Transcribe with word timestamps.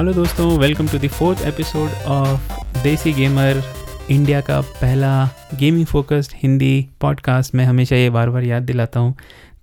Hello 0.00 0.12
दोस्तों 0.12 0.58
welcome 0.58 0.86
to 0.88 0.98
the 0.98 1.08
fourth 1.08 1.40
episode 1.46 1.90
of 2.06 2.52
Desi 2.82 3.12
gamer 3.12 3.62
India 4.10 4.40
का 4.40 4.60
पहला 4.60 5.10
gaming 5.54 5.86
focused 5.86 6.32
Hindi 6.36 6.88
podcast 7.00 7.54
मैं 7.54 7.64
हमेशा 7.64 7.96
ये 7.96 8.10
बार 8.10 8.30
बार 8.30 8.42
याद 8.42 8.62
दिलाता 8.62 9.00
हूँ 9.00 9.14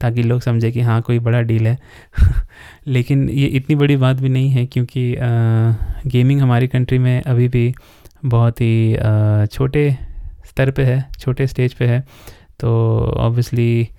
ताकि 0.01 0.23
लोग 0.23 0.41
समझे 0.41 0.71
कि 0.71 0.81
हाँ 0.81 1.01
कोई 1.01 1.19
बड़ा 1.19 1.41
डील 1.41 1.67
है। 1.67 1.77
लेकिन 2.87 3.29
ये 3.29 3.47
इतनी 3.47 3.75
बड़ी 3.75 3.97
बात 3.97 4.15
भी 4.15 4.29
नहीं 4.29 4.49
है 4.49 4.65
क्योंकि 4.65 5.15
आ, 5.15 5.25
गेमिंग 6.07 6.41
हमारी 6.41 6.67
कंट्री 6.67 6.99
में 6.99 7.21
अभी 7.21 7.47
भी 7.47 7.75
बहुत 8.25 8.61
ही 8.61 8.95
आ, 8.95 9.45
छोटे 9.45 9.97
स्तर 10.49 10.71
पे 10.71 10.83
है 10.83 11.09
छोटे 11.19 11.47
स्टेज 11.47 11.73
पे 11.73 11.85
है। 11.85 12.03
तो 12.59 12.99
ऑब्वियसली 13.17 13.89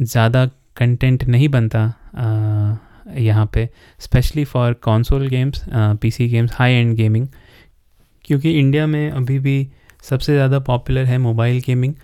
ज़्यादा 0.00 0.46
कंटेंट 0.76 1.24
नहीं 1.24 1.48
बनता 1.48 1.94
आ, 2.16 2.74
यहाँ 3.16 3.50
पे 3.54 3.68
specially 3.98 4.44
for 4.44 4.72
console 4.72 5.28
games 5.28 5.64
PC 5.74 6.28
games 6.28 6.52
high 6.54 6.72
end 6.72 6.94
gaming 6.94 7.28
क्योंकि 8.24 8.58
इंडिया 8.58 8.86
में 8.86 9.10
अभी 9.10 9.38
भी 9.38 9.68
सबसे 10.02 10.32
ज़्यादा 10.32 10.58
पॉपुलर 10.58 11.04
है 11.04 11.18
मोबाइल 11.18 11.62
गेमिंग 11.66 11.94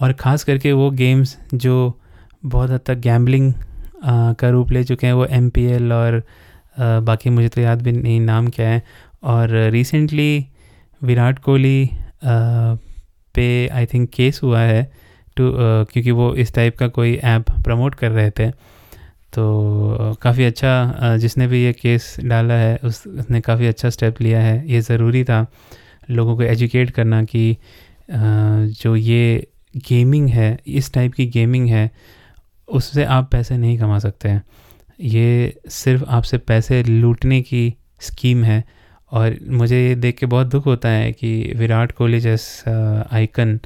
और 0.00 0.12
ख़ास 0.12 0.44
करके 0.44 0.72
वो 0.72 0.90
गेम्स 0.90 1.38
जो 1.54 2.00
बहुत 2.44 2.70
हद 2.70 2.80
तक 2.86 2.94
गैम्बलिंग 2.94 3.52
का 4.34 4.48
रूप 4.48 4.72
ले 4.72 4.84
चुके 4.84 5.06
हैं 5.06 5.14
वो 5.14 5.24
एमपीएल 5.24 5.92
और 5.92 6.22
आ, 6.78 7.00
बाकी 7.00 7.30
मुझे 7.30 7.48
तो 7.48 7.60
याद 7.60 7.82
भी 7.82 7.92
नहीं 7.92 8.20
नाम 8.20 8.48
क्या 8.48 8.68
है 8.68 8.82
और 9.22 9.48
रिसेंटली 9.50 10.46
विराट 11.02 11.38
कोहली 11.38 11.90
पे 13.34 13.68
आई 13.68 13.86
थिंक 13.86 14.10
केस 14.10 14.40
हुआ 14.42 14.60
है 14.60 14.92
टू 15.36 15.52
क्योंकि 15.84 16.10
वो 16.10 16.34
इस 16.34 16.54
टाइप 16.54 16.78
का 16.78 16.88
कोई 16.88 17.14
ऐप 17.14 17.50
प्रमोट 17.50 17.94
कर 17.94 18.10
रहे 18.10 18.30
थे। 18.30 18.77
तो 19.32 20.14
काफ़ी 20.22 20.44
अच्छा 20.44 21.16
जिसने 21.16 21.46
भी 21.46 21.62
ये 21.64 21.72
केस 21.72 22.14
डाला 22.24 22.54
है 22.54 22.76
उस 22.84 23.06
उसने 23.08 23.40
काफ़ी 23.40 23.66
अच्छा 23.66 23.90
स्टेप 23.90 24.20
लिया 24.22 24.40
है। 24.40 24.62
ये 24.68 24.80
ज़रूरी 24.80 25.22
था 25.24 25.46
लोगों 26.10 26.36
को 26.36 26.42
एजुकेट 26.42 26.90
करना 26.90 27.22
कि 27.24 27.56
जो 28.10 28.94
ये 28.96 29.46
गेमिंग 29.88 30.28
है, 30.28 30.58
इस 30.66 30.92
टाइप 30.92 31.12
की 31.14 31.26
गेमिंग 31.28 31.68
है, 31.68 31.90
उससे 32.68 33.04
आप 33.06 33.28
पैसे 33.32 33.56
नहीं 33.56 33.78
कमा 33.78 33.98
सकते 33.98 34.28
हैं। 34.28 34.42
ये 35.00 35.60
सिर्फ़ 35.70 36.04
आपसे 36.06 36.38
पैसे 36.38 36.82
लूटने 36.82 37.40
की 37.42 37.74
स्कीम 38.00 38.44
है 38.44 38.62
और 39.12 39.36
मुझे 39.50 39.76
ये 39.78 39.94
देख 39.96 40.18
के 40.18 40.26
बहुत 40.26 40.46
दुख 40.46 40.66
होता 40.66 40.88
है 40.88 41.12
कि 41.12 41.52
विराट 41.56 41.92
कोहली 41.92 42.20
जैसा 42.20 43.08
आइकन 43.12 43.58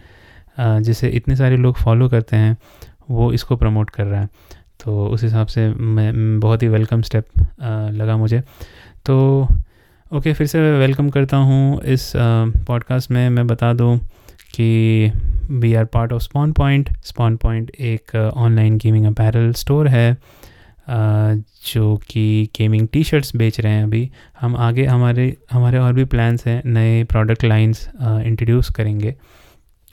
जिसे 0.58 1.08
इतने 1.10 1.36
सारे 1.36 1.56
लोग 1.56 1.76
फॉलो 1.76 2.08
करते 2.08 2.36
हैं, 2.36 2.56
वो 3.10 3.32
इसको 3.32 3.56
प्रमोट 3.56 3.90
कर 3.90 4.04
रहा 4.04 4.20
है। 4.20 4.28
तो 4.82 5.06
उस 5.06 5.22
हिसाब 5.22 5.46
से 5.46 5.68
मैं 5.70 6.40
बहुत 6.40 6.62
ही 6.62 6.68
वेलकम 6.68 7.02
स्टेप 7.02 7.24
लगा 7.92 8.16
मुझे। 8.16 8.40
तो 9.06 9.48
ओके, 10.12 10.32
फिर 10.32 10.46
से 10.46 10.60
वेलकम 10.78 11.08
करता 11.10 11.36
हूँ 11.36 11.80
इस 11.84 12.12
पॉडकास्ट 12.16 13.10
में। 13.10 13.28
मैं 13.30 13.46
बता 13.46 13.72
दूँ 13.72 13.96
कि 14.54 15.12
we 15.50 15.72
are 15.74 15.84
part 15.84 16.12
of 16.12 16.22
spawn 16.22 16.52
point 16.52 16.90
spawn 17.04 17.36
point 17.36 17.70
एक 17.70 18.14
ऑनलाइन 18.16 18.76
गेमिंग 18.78 19.06
अपैरल 19.06 19.52
स्टोर 19.52 19.88
है 19.88 20.16
जो 21.66 21.96
कि 22.08 22.48
गेमिंग 22.56 22.88
टी 22.92 23.02
शर्ट्स 23.04 23.34
बेच 23.36 23.60
रहे 23.60 23.72
हैं 23.72 23.84
अभी। 23.84 24.10
हम 24.40 24.56
आगे 24.56 24.84
हमारे 24.86 25.36
हमारे 25.52 25.78
और 25.78 25.92
भी 25.92 26.04
प्लान्स 26.06 26.46
हैं, 26.46 26.62
नए 26.66 27.02
प्रोडक्ट 27.04 27.44
लाइंस 27.44 27.88
इंट्रोड्यूस 28.00 28.70
करेंगे। 28.70 29.14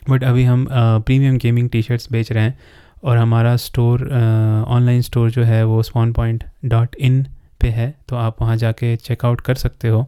बट 0.09 0.24
अभी 0.24 0.44
हम 0.44 0.68
प्रीमियम 0.72 1.38
गेमिंग 1.38 1.69
टी 1.69 1.81
शर्ट्स 1.81 2.12
बेच 2.12 2.31
रहे 2.31 2.44
हैं। 2.44 2.58
और 3.04 3.18
हमारा 3.18 3.56
स्टोर 3.58 4.04
ऑनलाइन 4.68 5.02
स्टोर 5.02 5.32
जो 5.32 5.44
है 5.44 5.64
वो 5.66 5.82
स्पॉन 5.84 6.14
पॉइंट 6.14 6.44
डॉट 6.66 6.96
इन 7.00 7.26
पे 7.62 7.70
है 7.70 7.94
तो 8.10 8.16
आप 8.16 8.42
वहाँ 8.42 8.58
जाके 8.58 8.96
चेकआउट 8.98 9.42
कर 9.42 9.56
सकते 9.56 9.88
हो। 9.88 10.06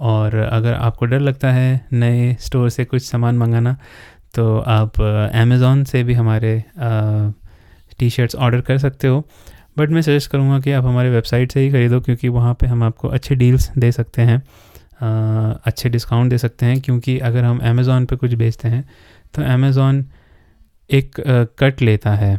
और 0.00 0.34
अगर 0.34 0.74
आपको 0.74 1.06
डर 1.06 1.20
लगता 1.20 1.52
है 1.52 1.86
नए 1.92 2.34
स्टोर 2.40 2.68
से 2.70 2.84
कुछ 2.84 3.02
सामान 3.02 3.38
मंगाना 3.38 3.76
तो 4.34 4.58
आप 4.60 5.00
अमेज़ोन 5.00 5.84
से 5.84 6.02
भी 6.04 6.14
हमारे 6.14 6.62
टी 7.98 8.10
शर्ट्स 8.10 8.36
ऑर्डर 8.36 8.60
कर 8.60 8.78
सकते 8.78 9.08
हो। 9.08 9.24
बट 9.78 9.90
मैं 9.90 10.02
सजेस्ट 10.02 10.30
करूँगा 10.30 10.58
कि 10.60 10.72
आप 10.72 10.84
हमारे 10.84 11.10
वेबसाइट 11.10 11.52
से 11.52 11.60
ही 11.60 11.70
ख़रीदो 11.70 12.00
क्योंकि 12.00 12.28
वहाँ 12.28 12.54
पे 12.54 12.66
हम 12.66 12.82
आपको 12.82 13.08
अच्छे 13.08 13.34
डील्स 13.34 13.70
दे 13.78 13.90
सकते 13.92 14.22
हैं 14.22 14.36
आ, 14.36 15.52
अच्छे 15.66 15.88
डिस्काउंट 15.88 16.30
दे 16.30 16.38
सकते 16.38 16.66
हैं। 16.66 16.80
क्योंकि 16.80 17.18
अगर 17.20 17.44
हम 17.44 17.58
अमेज़ोन 17.70 18.04
पे 18.06 18.16
कुछ 18.16 18.34
बेचते 18.34 18.68
हैं 18.68 18.84
तो 19.34 19.42
अमेज़ोन 19.44 20.04
एक 20.90 21.20
कट 21.58 21.82
लेता 21.82 22.14
है 22.14 22.38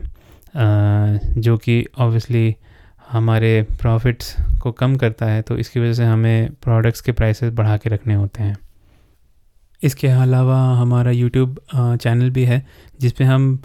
जो 1.38 1.58
कि 1.58 1.86
ऑब्वियसली 1.98 2.56
हमारे 3.10 3.62
प्रॉफिट्स 3.82 4.36
को 4.62 4.72
कम 4.72 4.96
करता 4.96 5.26
है 5.26 5.42
तो 5.42 5.58
इसकी 5.58 5.80
वजह 5.80 5.94
से 5.94 6.06
हमें 6.06 6.50
प्रोडक्ट्स 6.64 7.02
के 7.02 7.12
प्राइसेस 7.12 7.54
बढ़ा 7.54 7.78
के 7.78 7.90
रखने 7.90 8.14
होते 8.14 8.44
हैं। 8.44 8.58
इसके 9.82 10.08
अलावा 10.08 10.60
हमारा 10.76 11.12
यूट्यूब 11.12 11.60
चैनल 11.74 12.30
भी 12.30 12.44
है, 12.46 12.66
जिस 13.02 13.12
पे 13.12 13.24
हम 13.24 13.60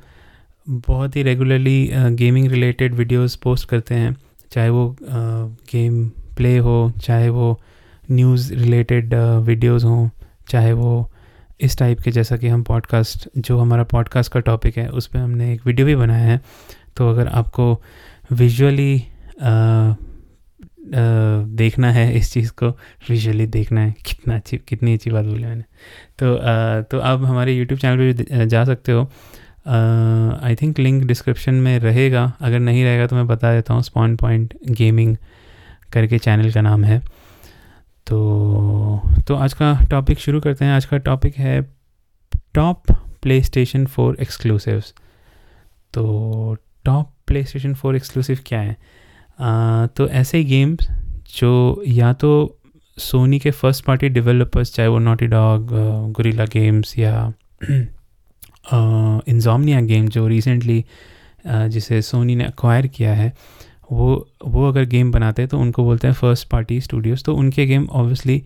बहुत 0.66 1.16
ही 1.16 1.22
regularly 1.22 1.90
gaming 1.92 2.50
related 2.50 2.94
videos 2.94 3.36
post 3.36 3.68
करते 3.68 3.94
हैं, 3.94 4.16
चाहे 4.52 4.68
वो 4.68 4.96
गेम 5.02 6.08
प्ले 6.36 6.56
हो, 6.58 6.92
चाहे 7.02 7.28
वो 7.28 7.60
न्यूज़ 8.10 8.52
रिलेटेड 8.54 9.14
वीडियोस 9.14 9.84
हों, 9.84 10.08
चाहे 10.48 10.72
वो 10.72 11.08
इस 11.62 11.76
टाइप 11.78 12.00
के 12.00 12.10
जैसा 12.10 12.36
कि 12.36 12.48
हम 12.48 12.62
पॉडकास्ट 12.62 13.28
जो 13.38 13.58
हमारा 13.58 13.82
पॉडकास्ट 13.84 14.32
का 14.32 14.40
टॉपिक 14.40 14.76
है 14.78 14.88
उस 14.88 15.06
पर 15.06 15.18
हमने 15.18 15.52
एक 15.54 15.66
वीडियो 15.66 15.86
भी 15.86 15.96
बनाया 15.96 16.24
है। 16.24 16.40
तो 16.96 17.08
अगर 17.10 17.28
आपको 17.28 17.82
विजुअली 18.32 19.02
देखना 21.56 21.90
है 21.92 22.12
इस 22.16 22.32
चीज़ 22.32 22.50
को 22.52 22.68
विजुअली 23.10 23.46
देखना 23.46 23.80
है 23.80 23.94
कितना 24.06 24.34
अच्छी 24.34 24.56
कितनी 24.68 24.94
अच्छी 24.94 25.10
बात 25.10 25.24
बोली 25.24 25.44
मैंने। 25.44 25.64
तो 26.18 26.34
आ, 26.36 26.80
तो 26.80 26.98
आप 27.00 27.22
हमारे 27.24 27.52
यूट्यूब 27.52 27.80
चैनल 27.80 28.12
पे 28.12 28.12
भी 28.12 28.46
जा 28.46 28.64
सकते 28.64 28.92
हो। 28.92 29.02
आई 30.42 30.54
थिंक 30.54 30.78
लिंक 30.78 31.04
डिस्क्रिप्शन 31.04 31.54
में 31.54 31.78
रहेगा। 31.78 32.32
अगर 32.40 32.58
नहीं 32.60 32.84
रहेगा 32.84 33.06
तो 33.06 33.16
मैं 33.16 33.26
बता 33.26 33.52
देता 33.54 33.74
हूँ 33.74 33.82
स्पॉन 33.82 34.16
पॉइंट 34.16 34.54
गेमिंग 34.70 35.16
करके 35.92 36.18
चैनल 36.18 36.50
का 36.52 36.60
नाम 36.60 36.84
है। 36.84 37.00
तो 38.06 39.02
तो 39.28 39.34
आज 39.34 39.52
का 39.52 39.72
टॉपिक 39.90 40.18
शुरू 40.18 40.40
करते 40.40 40.64
हैं। 40.64 40.72
आज 40.72 40.84
का 40.84 40.96
टॉपिक 40.98 41.36
है 41.36 41.62
top 42.54 42.92
play 43.22 43.42
station 43.42 43.86
four 43.86 44.16
exclusives 44.20 44.94
तो 45.94 46.56
top 46.84 47.12
play 47.26 47.44
station 47.44 47.74
four 47.74 47.96
exclusive 47.96 48.38
क्या 48.46 48.60
है? 48.60 48.76
आ, 49.40 49.86
तो 49.86 50.08
ऐसे 50.08 50.44
गेम्स 50.44 50.88
जो 51.36 51.82
या 51.88 52.12
तो 52.12 52.58
सोनी 52.98 53.38
के 53.38 53.50
फ़र्स्ट 53.50 53.84
पार्टी 53.84 54.08
डेवलपर्स 54.08 54.74
चाहे 54.74 54.88
वो 54.88 54.98
नोटी 54.98 55.26
डॉग 55.26 55.68
गुरीला 56.12 56.44
गेम्स 56.44 56.98
या 56.98 57.32
इंजॉमनिया 59.28 59.80
गेम 59.80 60.08
जो 60.08 60.26
रिसेंटली 60.26 60.84
जिसे 61.46 62.02
सोनी 62.02 62.36
ने 62.36 62.44
अक्वायर 62.44 62.86
किया 62.86 63.14
है 63.14 63.32
वो 63.92 64.28
वो 64.46 64.68
अगर 64.68 64.84
गेम 64.86 65.10
बनाते 65.12 65.42
हैं 65.42 65.48
तो 65.48 65.58
उनको 65.58 65.84
बोलते 65.84 66.06
हैं 66.08 66.14
फ़र्स्ट 66.14 66.48
पार्टी 66.48 66.80
स्टूडियोज़ 66.80 67.22
तो 67.22 67.34
उनके 67.34 67.66
गेम 67.66 67.86
ऑब्वियसली 67.92 68.42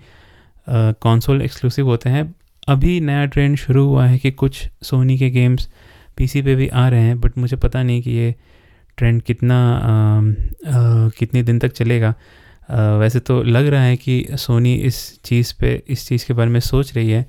कॉन्सोल 0.68 1.42
एक्सक्लूसिव 1.42 1.86
होते 1.86 2.10
हैं। 2.10 2.34
अभी 2.68 3.00
नया 3.00 3.24
ट्रेंड 3.26 3.56
शुरू 3.56 3.86
हुआ 3.86 4.06
है 4.06 4.18
कि 4.18 4.30
कुछ 4.30 4.68
सोनी 4.82 5.18
के 5.18 5.30
गेम्स 5.30 5.68
पीसी 6.16 6.42
पे 6.42 6.54
भी 6.54 6.68
आ 6.68 6.88
रहे 6.88 7.00
हैं 7.00 7.20
बट 7.20 7.38
मुझे 7.38 7.56
पता 7.56 7.82
नहीं 7.82 8.02
कि 8.02 8.10
ये 8.10 8.34
ट्रेंड 8.98 9.22
कितना 9.22 9.56
आ, 9.70 10.18
आ, 10.18 11.08
कितने 11.08 11.42
दिन 11.42 11.58
तक 11.58 11.72
चलेगा। 11.72 12.14
आ, 12.70 12.96
वैसे 12.96 13.20
तो 13.20 13.42
लग 13.42 13.66
रहा 13.66 13.82
है 13.82 13.96
कि 13.96 14.26
सोनी 14.30 14.74
इस 14.74 14.98
चीज़ 15.24 15.52
पे 15.60 15.82
इस 15.88 16.06
चीज़ 16.08 16.26
के 16.26 16.34
बारे 16.34 16.50
में 16.50 16.60
सोच 16.60 16.94
रही 16.96 17.10
है 17.10 17.26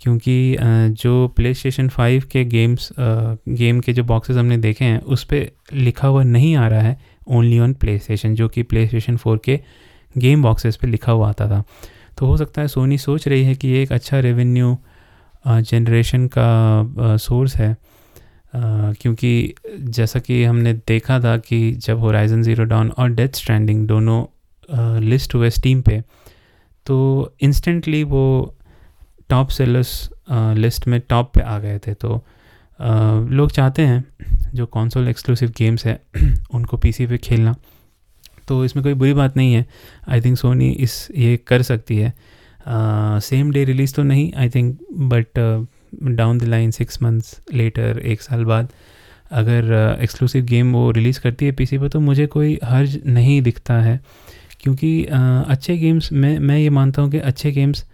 क्योंकि 0.00 0.56
जो 1.02 1.28
प्ले 1.28 1.54
स्टेशन 1.54 1.88
फाइव 1.88 2.24
के 2.32 2.44
गेम्स 2.44 2.88
गेम 2.98 3.80
के 3.80 3.92
जो 3.92 4.04
बॉक्सेस 4.04 4.36
हमने 4.36 4.56
देखे 4.56 4.84
हैं 4.84 5.00
उस 5.02 5.24
पर 5.24 5.46
लिखा 5.72 6.08
हुआ 6.08 6.22
नहीं 6.22 6.54
आ 6.56 6.68
रहा 6.68 6.80
है। 6.80 7.00
ओनली 7.28 7.58
ऑन 7.58 7.72
प्ले 7.74 7.98
स्टेशन 7.98 8.34
जो 8.34 8.48
कि 8.48 8.62
प्ले 8.62 8.86
स्टेशन 8.86 9.16
फोर 9.16 9.40
के 9.44 9.60
गेम 10.18 10.42
बॉक्सेस 10.42 10.76
पे 10.76 10.86
लिखा 10.86 11.12
हुआ 11.12 11.28
आता 11.28 11.48
था। 11.48 11.62
तो 12.18 12.26
हो 12.26 12.36
सकता 12.36 12.62
है 12.62 12.68
सोनी 12.68 12.98
सोच 12.98 13.28
रही 13.28 13.44
है 13.44 13.54
कि 13.54 13.68
ये 13.68 13.82
एक 13.82 13.92
अच्छा 13.92 14.20
रेवेन्यू 14.20 14.76
जनरेशन 15.46 16.26
का 16.28 17.16
सोर्स 17.18 17.56
है। 17.56 17.76
क्योंकि 18.54 19.54
जैसा 19.80 20.18
कि 20.18 20.42
हमने 20.44 20.72
देखा 20.88 21.18
था 21.20 21.36
कि 21.38 21.70
जब 21.72 21.98
होराइजन 21.98 22.42
ज़ीरो 22.42 22.64
डाउन 22.64 22.90
और 22.90 23.10
डेथ 23.10 23.36
स्ट्रैंडिंग 23.36 23.86
दोनों 23.88 24.24
लिस्ट 25.00 25.34
हुए 25.34 25.50
स्टीम 25.50 25.80
पे 25.82 26.00
तो 26.86 26.96
इंस्टेंटली 27.40 28.02
वो 28.04 28.54
टॉप 29.30 29.48
सेलर्स 29.48 29.90
लिस्ट 30.30 30.86
में 30.88 31.00
टॉप 31.00 31.32
पे 31.34 31.40
आ 31.40 31.58
गए 31.58 31.78
थे। 31.78 31.94
तो 31.94 32.24
लोग 33.30 33.50
चाहते 33.50 33.82
हैं 33.82 34.04
जो 34.54 34.66
कॉन्सोल 34.66 35.08
एक्सक्लूसिव 35.08 35.52
गेम्स 35.58 35.86
है 35.86 36.00
उनको 36.54 36.76
पीसी 36.76 37.06
पे 37.06 37.18
खेलना 37.18 37.54
तो 38.48 38.64
इसमें 38.64 38.82
कोई 38.82 38.94
बुरी 38.94 39.12
बात 39.12 39.36
नहीं 39.36 39.54
है। 39.54 39.64
आई 40.08 40.20
थिंक 40.20 40.38
सोनी 40.38 40.70
इस 40.70 41.08
ये 41.16 41.36
कर 41.46 41.62
सकती 41.62 41.96
है। 41.96 42.12
सेम 43.20 43.50
डे 43.50 43.64
रिलीज़ 43.64 43.94
तो 43.94 44.02
नहीं 44.02 44.32
I 44.36 44.48
think 44.48 44.78
but 45.12 45.38
down 46.16 46.38
the 46.38 46.44
line 46.44 46.70
six 46.70 47.02
months 47.02 47.40
later 47.54 47.98
एक 48.04 48.22
साल 48.22 48.44
बाद 48.44 48.68
अगर 49.30 49.98
एक्सक्लूसिव 50.02 50.42
uh, 50.42 50.48
गेम 50.50 50.72
वो 50.72 50.90
रिलीज़ 50.90 51.20
करती 51.20 51.46
है 51.46 51.52
पीसी 51.52 51.78
पर 51.78 51.88
तो 51.88 52.00
मुझे 52.00 52.26
कोई 52.26 52.58
हर्ज 52.64 53.00
नहीं 53.06 53.40
दिखता 53.42 53.74
है। 53.74 54.00
क्योंकि 54.60 55.02
uh, 55.02 55.50
अच्छे 55.50 55.76
गेम्स 55.76 56.12
मैं 56.12 56.38
मैं 56.38 56.58
ये 56.58 56.70
मानता 56.70 57.02
हूँ 57.02 57.10
कि 57.10 57.18
अच्छे 57.18 57.52
गेम्स 57.52 57.84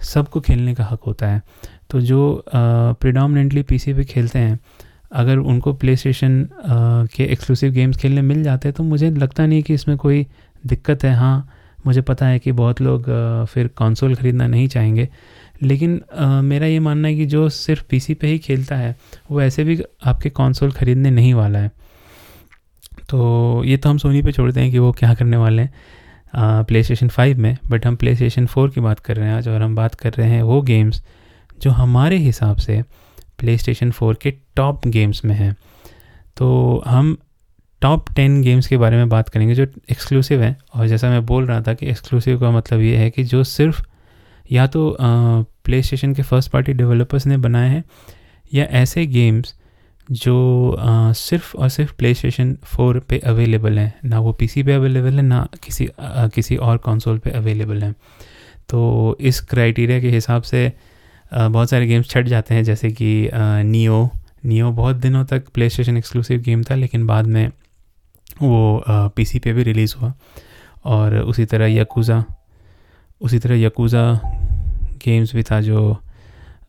सबको 0.00 0.40
खेलने 0.40 0.74
का 0.74 0.84
हक 0.84 1.00
होता 1.06 1.28
है। 1.28 1.42
तो 1.90 2.00
जो 2.00 2.44
प्रिडोमिनेटली 2.50 3.62
uh, 3.62 3.68
पीसी 3.68 3.94
पे 3.94 4.04
खेलते 4.04 4.38
हैं 4.38 4.58
अगर 5.14 5.38
उनको 5.38 5.72
प्ले 5.74 5.96
स्टेशन 5.96 6.46
के 7.14 7.24
एक्सक्लूसिव 7.24 7.72
गेम्स 7.72 7.96
खेलने 7.96 8.22
मिल 8.22 8.42
जाते 8.44 8.68
हैं 8.68 8.74
तो 8.74 8.82
मुझे 8.84 9.10
लगता 9.12 9.46
नहीं 9.46 9.62
कि 9.62 9.74
इसमें 9.74 9.96
कोई 9.96 10.26
दिक्कत 10.64 11.04
है। 11.04 11.14
हाँ 11.14 11.48
मुझे 11.86 12.00
पता 12.02 12.26
है 12.26 12.38
कि 12.38 12.52
बहुत 12.52 12.80
लोग 12.80 13.04
फिर 13.48 13.66
कंसोल 13.78 14.14
ख़रीदना 14.14 14.46
नहीं 14.46 14.68
चाहेंगे। 14.68 15.08
लेकिन 15.62 16.00
मेरा 16.44 16.66
ये 16.66 16.78
मानना 16.80 17.08
है 17.08 17.14
कि 17.14 17.26
जो 17.26 17.48
सिर्फ़ 17.48 17.82
पीसी 17.90 18.14
पे 18.14 18.26
ही 18.26 18.38
खेलता 18.38 18.76
है, 18.76 18.94
वो 19.30 19.40
ऐसे 19.42 19.64
भी 19.64 19.78
आपके 20.04 20.30
कंसोल 20.30 20.70
ख़रीदने 20.72 21.10
नहीं 21.10 21.34
वाला 21.34 21.58
है। 21.58 21.70
तो 23.10 23.62
ये 23.64 23.76
तो 23.76 23.88
हम 23.88 23.98
सोनी 23.98 24.22
पे 24.22 24.32
छोड़ते 24.32 24.60
हैं 24.60 24.70
कि 24.70 24.78
वो 24.78 24.92
क्या 24.92 25.12
करने 25.14 25.36
वाले 25.36 25.62
हैं। 25.62 26.64
प्ले 26.64 26.82
स्टेशन 26.82 27.08
फाइव 27.08 27.38
में 27.38 27.56
बट 27.70 27.86
हम 27.86 27.96
प्ले 27.96 28.14
स्टेशन 28.14 28.46
फोर 28.46 28.70
की 28.70 28.80
बात 28.80 29.00
कर 29.00 29.16
रहे 29.16 29.28
हैं 29.28 29.34
आज 29.34 29.48
और 29.48 29.62
हम 29.62 29.74
बात 29.76 29.94
कर 29.94 30.12
रहे 30.12 30.28
हैं 30.28 30.42
वो 30.42 30.60
गेम्स 30.62 31.02
जो 31.62 31.70
हमारे 31.70 32.16
हिसाब 32.18 32.56
से 32.56 32.82
प्ले 33.44 33.56
स्टेशन 33.58 33.90
फोर 33.90 34.14
के 34.14 34.30
टॉप 34.56 34.86
गेम्स 34.88 35.24
में 35.24 35.34
हैं। 35.34 35.54
तो 36.36 36.82
हम 36.86 37.16
टॉप 37.82 38.10
टेन 38.10 38.40
गेम्स 38.42 38.66
के 38.66 38.76
बारे 38.76 38.96
में 38.96 39.08
बात 39.08 39.28
करेंगे 39.28 39.54
जो 39.54 39.62
एक्सक्लूसिव 39.90 40.42
हैं। 40.42 40.56
और 40.74 40.86
जैसा 40.88 41.10
मैं 41.10 41.24
बोल 41.26 41.46
रहा 41.46 41.60
था 41.60 41.74
कि 41.74 41.86
एक्सक्लूसिव 41.86 42.38
का 42.40 42.50
मतलब 42.50 42.80
ये 42.80 42.96
है 42.96 43.10
कि 43.10 43.24
जो 43.24 43.42
सिर्फ़ 43.44 43.82
या 44.52 44.66
तो 44.66 44.96
प्ले 45.00 45.82
स्टेशन 45.82 46.14
के 46.14 46.22
फ़र्स्ट 46.22 46.50
पार्टी 46.50 46.72
डेवलपर्स 46.72 47.26
ने 47.26 47.36
बनाए 47.36 47.68
हैं 47.68 47.84
या 48.54 48.64
ऐसे 48.64 49.06
गेम्स 49.06 49.54
जो 50.08 50.36
आ, 50.72 51.12
सिर्फ़ 51.12 51.56
और 51.56 51.68
सिर्फ़ 51.68 51.94
प्ले 51.98 52.14
स्टेशन 52.14 52.56
फोर 52.64 52.98
पर 52.98 53.20
अवेलेबल 53.24 53.78
हैं। 53.78 53.92
ना 54.04 54.20
वो 54.20 54.32
पे 54.40 54.72
अवेलेबल 54.72 55.12
है 55.12 55.22
ना 55.22 55.46
किसी 55.64 55.88
आ, 56.00 56.26
किसी 56.28 56.56
और 56.56 56.76
कंसोल 56.76 57.18
पे 57.18 57.30
अवेलेबल 57.30 57.82
हैं। 57.82 57.94
तो 58.68 59.16
इस 59.20 59.40
क्राइटेरिया 59.40 60.00
के 60.00 60.10
हिसाब 60.10 60.42
से 60.42 60.72
बहुत 61.34 61.70
सारे 61.70 61.86
गेम्स 61.86 62.08
छट 62.10 62.26
जाते 62.26 62.54
हैं, 62.54 62.64
जैसे 62.64 62.90
कि 62.92 63.30
नियो 63.34 64.08
नियो 64.44 64.70
बहुत 64.72 64.96
दिनों 64.96 65.24
तक 65.24 65.48
प्ले 65.54 65.68
स्टेशन 65.70 65.96
एक्सक्लूसिव 65.96 66.40
गेम 66.40 66.62
था, 66.62 66.74
लेकिन 66.74 67.06
बाद 67.06 67.26
में 67.26 67.48
वो 68.42 68.84
पीसी 68.88 69.38
पे 69.38 69.52
भी 69.52 69.62
रिलीज़ 69.62 69.94
हुआ। 69.96 70.12
और 70.84 71.16
उसी 71.18 71.44
तरह 71.44 71.66
यकूज़ा 71.72 72.24
उसी 73.20 73.38
तरह 73.38 73.60
यकूज़ा 73.60 74.02
गेम्स 75.04 75.34
भी 75.34 75.42
था 75.42 75.60
जो 75.60 75.80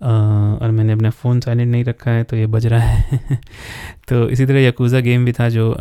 और 0.01 0.71
मैंने 0.71 0.93
अपना 0.93 1.09
फ़ोन 1.09 1.39
साइलेंट 1.39 1.71
नहीं 1.71 1.83
रखा 1.83 2.11
है 2.11 2.23
तो 2.23 2.35
ये 2.35 2.45
बज 2.47 2.65
रहा 2.65 2.81
है। 2.81 3.39
तो 4.09 4.27
इसी 4.29 4.45
तरह 4.45 4.67
यकूज़ा 4.67 4.99
गेम 4.99 5.25
भी 5.25 5.31
था 5.33 5.49
जो 5.49 5.73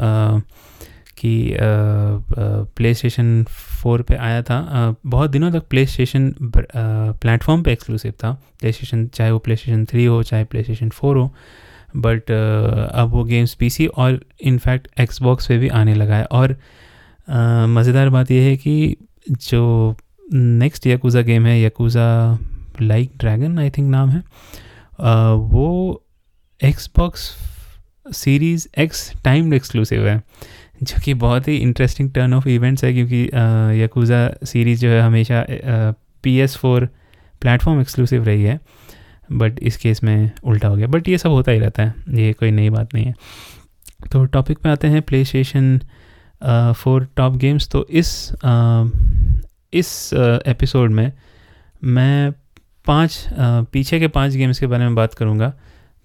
कि 1.19 1.57
प्ले 1.61 2.95
स्टेशन 2.95 3.45
फोर 3.85 4.03
पे 4.03 4.17
आया 4.17 4.43
था। 4.43 4.95
बहुत 5.07 5.31
दिनों 5.31 5.51
तक 5.53 5.69
प्ले 5.71 5.87
स्टेशन 5.87 6.33
प्लेटफॉर्म 6.57 7.63
पे 7.63 7.73
एक्सक्लूसिव 7.73 8.13
था। 8.23 8.33
प्ले 8.61 8.73
स्टेशन 8.73 9.07
चाहे 9.09 9.31
वो 9.31 9.39
प्ले 9.41 9.57
स्टेशन 9.57 9.85
थ्री 9.87 10.05
हो 10.05 10.23
चाहे 10.23 10.45
प्ले 10.45 10.63
स्टेशन 10.63 10.89
फोर 10.91 11.17
हो 11.17 11.33
बट 11.97 12.31
अब 12.31 13.11
वो 13.11 13.25
गेम्स 13.25 13.55
पीसी 13.55 13.87
और 13.87 14.21
इनफैक्ट 14.43 14.89
एक्सबॉक्स 15.01 15.47
पे 15.47 15.59
भी 15.59 15.69
आने 15.81 15.95
लगा 15.95 16.17
है। 16.17 16.25
और 16.25 16.57
मज़ेदार 17.69 18.09
बात 18.11 18.31
यह 18.31 18.43
है 18.45 18.57
कि 18.57 18.97
जो 19.31 19.97
नेक्स्ट 20.33 20.87
यकूज़ा 20.87 21.21
गेम 21.23 21.47
है 21.47 21.61
Yakuza 21.63 22.09
like 22.81 23.13
dragon 23.19 23.59
I 23.59 23.71
think 23.71 23.91
नाम 23.91 24.09
है 24.11 24.23
आ, 25.01 25.33
वो 25.33 26.03
Xbox 26.61 27.31
series 28.15 28.67
X 28.79 29.13
timed 29.25 29.55
exclusive 29.55 30.07
है। 30.07 30.17
जो 30.85 31.01
कि 31.05 31.15
बहुत 31.15 31.49
ही 31.49 31.57
इंटरेस्टिंग 31.57 32.11
टर्न 32.13 32.35
ऑफ़ 32.35 32.49
इवेंट्स 32.49 32.85
है 32.85 32.93
क्योंकि 32.93 33.23
यकूज़ा 33.83 34.29
सीरीज़ 34.45 34.81
जो 34.81 34.89
है 34.89 35.01
हमेशा 35.01 35.45
P 36.23 36.37
S 36.41 36.57
four 36.57 36.89
platform 37.41 37.81
exclusive 37.81 38.25
रही 38.25 38.43
है 38.43 38.59
बट 39.33 39.59
इस 39.63 39.77
केस 39.77 40.03
में 40.05 40.31
उल्टा 40.45 40.69
हो 40.69 40.77
गया। 40.77 40.87
बट 40.87 41.09
ये 41.09 41.19
सब 41.19 41.31
होता 41.31 41.53
ही 41.53 41.59
रहता 41.59 41.83
है 41.83 41.95
ये 42.17 42.33
कोई 42.33 42.51
नई 42.51 42.71
बात 42.71 42.95
नहीं 42.95 43.05
है। 43.05 43.15
तो 44.13 44.25
टॉपिक 44.27 44.59
पे 44.59 44.69
आते 44.69 44.89
हैं 44.89 45.03
play 45.03 45.25
station 45.25 45.79
four 46.75 47.09
top 47.17 47.37
games 47.37 47.69
तो 47.69 47.87
इस 47.91 48.33
आ, 48.45 48.85
इस 49.73 50.11
एपिसोड 50.47 50.91
में 50.91 51.13
मैं 51.85 52.33
पाँच 52.87 53.25
पीछे 53.73 53.99
के 54.01 54.09
पाँच 54.09 54.33
गेम्स 54.33 54.59
के 54.59 54.67
बारे 54.67 54.85
में 54.85 54.95
बात 54.95 55.15
करूँगा। 55.15 55.53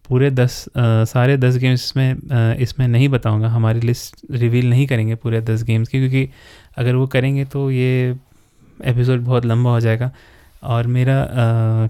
पूरे 0.09 0.29
दस 0.31 0.63
आ, 0.69 1.03
सारे 1.06 1.38
दस 1.38 1.57
गेम्स 1.57 1.83
इसमें 1.83 2.56
इसमें 2.57 2.88
नहीं 2.88 3.09
बताऊँगा। 3.09 3.47
हमारी 3.50 3.81
लिस्ट 3.81 4.21
रिवील 4.31 4.69
नहीं 4.69 4.88
करेंगे 4.88 5.15
पूरे 5.15 5.41
दस 5.41 5.63
गेम्स 5.63 5.88
की 5.88 6.00
क्योंकि 6.00 6.29
अगर 6.77 6.95
वो 6.95 7.07
करेंगे 7.07 7.45
तो 7.45 7.69
ये 7.71 8.15
एपिसोड 8.85 9.21
बहुत 9.21 9.45
लंबा 9.45 9.71
हो 9.71 9.79
जाएगा। 9.79 10.11
और 10.63 10.88
मेरा 10.88 11.25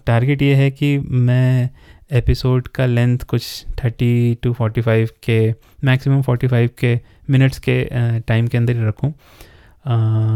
टारगेट 0.06 0.42
ये 0.42 0.56
है 0.56 0.69
कि 0.71 0.98
मैं 0.98 1.69
एपिसोड 2.12 2.68
का 2.68 2.86
लेंथ 2.86 3.19
कुछ 3.30 3.66
थर्टी 3.83 4.36
टू 4.44 4.54
फोर्टी 4.54 4.81
फाइव 4.81 5.10
के 5.24 5.39
मैक्सिमम 5.83 6.21
फोर्टी 6.21 6.48
फाइव 6.48 6.69
के 6.80 7.00
मिनट्स 7.30 7.60
के 7.60 7.83
टाइम 8.19 8.48
के 8.48 8.57
अंदर 8.57 8.75
ही 8.75 8.88
रखूँ। 8.88 9.12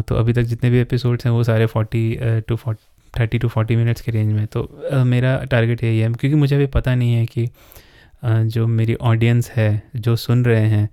तो 0.02 0.16
अभी 0.16 0.34
तक 0.34 0.42
जितने 0.44 0.70
भी 0.70 0.80
एपिसोड्स 0.80 1.26
हैं 1.26 1.34
वो 1.34 1.44
सारे 1.44 1.66
forty 1.66 2.18
to 2.48 2.56
forty 2.56 2.84
thirty 3.20 3.38
to 3.38 3.48
forty 3.48 3.76
minutes 3.76 4.02
के 4.02 4.12
रेंज 4.12 4.34
में 4.34 4.46
तो 4.48 4.80
uh, 4.94 5.04
मेरा 5.04 5.38
टारगेट 5.44 5.84
यही 5.84 6.00
है 6.00 6.14
क्योंकि 6.14 6.36
मुझे 6.36 6.56
अभी 6.56 6.66
पता 6.66 6.96
नहीं 6.96 7.14
है 7.14 7.26
कि 7.26 7.48
uh, 7.48 8.44
जो 8.44 8.68
मेरी 8.68 8.96
ऑडियंस 8.96 9.52
है 9.52 9.84
जो 9.96 10.16
सुन 10.16 10.46
रहे 10.46 10.68
हैं 10.68 10.90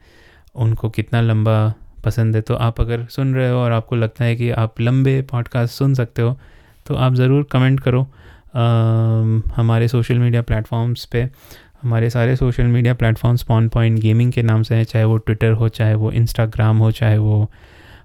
उनको 0.55 0.90
कितना 0.90 1.20
लंबा 1.20 1.75
पसंद 2.05 2.37
है। 2.37 2.43
तो 2.43 2.55
आप 2.55 2.81
अगर 2.81 3.05
सुन 3.05 3.34
रहे 3.34 3.50
हो 3.50 3.58
और 3.58 3.72
आपको 3.72 3.96
लगता 3.96 4.25
है 4.25 4.37
कि 4.37 4.50
आप 4.50 4.81
लंबे 4.81 5.22
पॉडकास्ट 5.22 5.75
सुन 5.75 5.94
सकते 5.94 6.23
हो 6.23 6.38
तो 6.87 6.94
आप 6.94 7.14
ज़रूर 7.14 7.47
कमेंट 7.52 7.80
करो 7.80 8.02
uh, 8.02 9.56
हमारे 9.56 9.88
सोशल 9.88 10.18
मीडिया 10.18 10.42
प्लेटफॉर्म्स 10.42 11.04
पे। 11.04 11.28
हमारे 11.83 12.11
सारे 12.11 12.37
social 12.37 12.64
media 12.64 12.94
platforms 12.94 13.42
spawn 13.42 13.68
point 13.68 13.99
gaming 13.99 14.33
के 14.33 14.42
नाम 14.42 14.62
से 14.62 14.75
हैं 14.75 14.85
चाहे 14.85 15.04
वो 15.04 15.16
ट्विटर 15.16 15.52
हो 15.52 15.68
चाहे 15.68 15.94
वो 15.94 16.11
इंस्टाग्राम 16.12 16.78
हो 16.78 16.90
चाहे 16.90 17.18
वो 17.18 17.50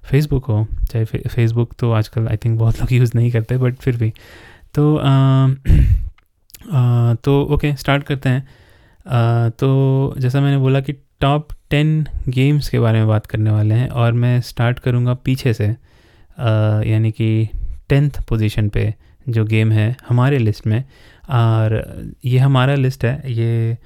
फेसबुक 0.09 0.45
हो 0.45 0.67
चाहे 0.91 1.05
फेसबुक 1.05 1.73
तो 1.79 1.91
आजकल 1.91 2.27
आई 2.27 2.37
थिंक 2.37 2.57
बहुत 2.59 2.79
लोग 2.81 2.93
यूज़ 2.93 3.11
नहीं 3.15 3.31
करते 3.31 3.57
बट 3.57 3.75
फिर 3.75 3.97
भी। 3.97 4.13
तो 4.73 4.95
आ, 4.97 5.47
आ, 6.73 7.13
तो 7.23 7.41
ओके 7.43 7.75
स्टार्ट 7.75 8.03
करते 8.03 8.29
हैं। 8.29 8.47
आ, 9.07 9.49
तो 9.49 10.15
जैसा 10.17 10.41
मैंने 10.41 10.57
बोला 10.57 10.79
कि 10.79 10.93
टॉप 11.21 11.47
टेन 11.69 12.07
गेम्स 12.29 12.69
के 12.69 12.79
बारे 12.79 12.99
में 12.99 13.07
बात 13.07 13.25
करने 13.25 13.51
वाले 13.51 13.75
हैं 13.75 13.89
और 13.89 14.13
मैं 14.13 14.41
स्टार्ट 14.41 14.79
करूँगा 14.79 15.13
पीछे 15.13 15.53
से। 15.53 15.67
यानी 16.89 17.11
कि 17.11 17.49
टेंथ 17.89 18.11
पोजीशन 18.29 18.69
पे 18.69 18.93
जो 19.29 19.45
गेम 19.45 19.71
है 19.71 19.95
हमारे 20.09 20.37
लिस्ट 20.37 20.67
में। 20.67 20.83
और 21.29 22.03
ये 22.25 22.39
हमारा 22.39 22.75
लिस्ट 22.75 23.05
है 23.05 23.31
ये 23.33 23.77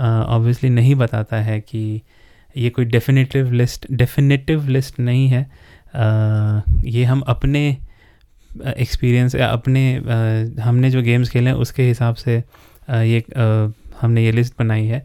ऑब्वियसली 0.00 0.70
नहीं 0.70 0.94
बताता 0.94 1.36
है 1.36 1.60
कि 1.60 2.02
ये 2.56 2.70
कोई 2.70 2.84
डेफिनेटिव 2.84 3.52
लिस्ट 3.52 3.86
डेफिनेटिव 3.92 4.68
लिस्ट 4.68 4.98
नहीं 5.00 5.28
है। 5.28 5.42
आ, 5.42 6.60
ये 6.84 7.04
हम 7.04 7.20
अपने 7.28 7.66
एक्सपीरियंस 8.50 9.34
या 9.34 9.48
अपने 9.48 9.82
आ, 9.96 10.62
हमने 10.64 10.90
जो 10.90 11.02
गेम्स 11.02 11.30
खेले 11.30 11.50
हैं 11.50 11.56
उसके 11.56 11.82
हिसाब 11.82 12.14
से 12.14 12.42
आ, 12.90 13.00
ये 13.00 13.20
आ, 13.36 13.68
हमने 14.00 14.24
ये 14.24 14.32
लिस्ट 14.32 14.54
बनाई 14.58 14.86
है। 14.86 15.04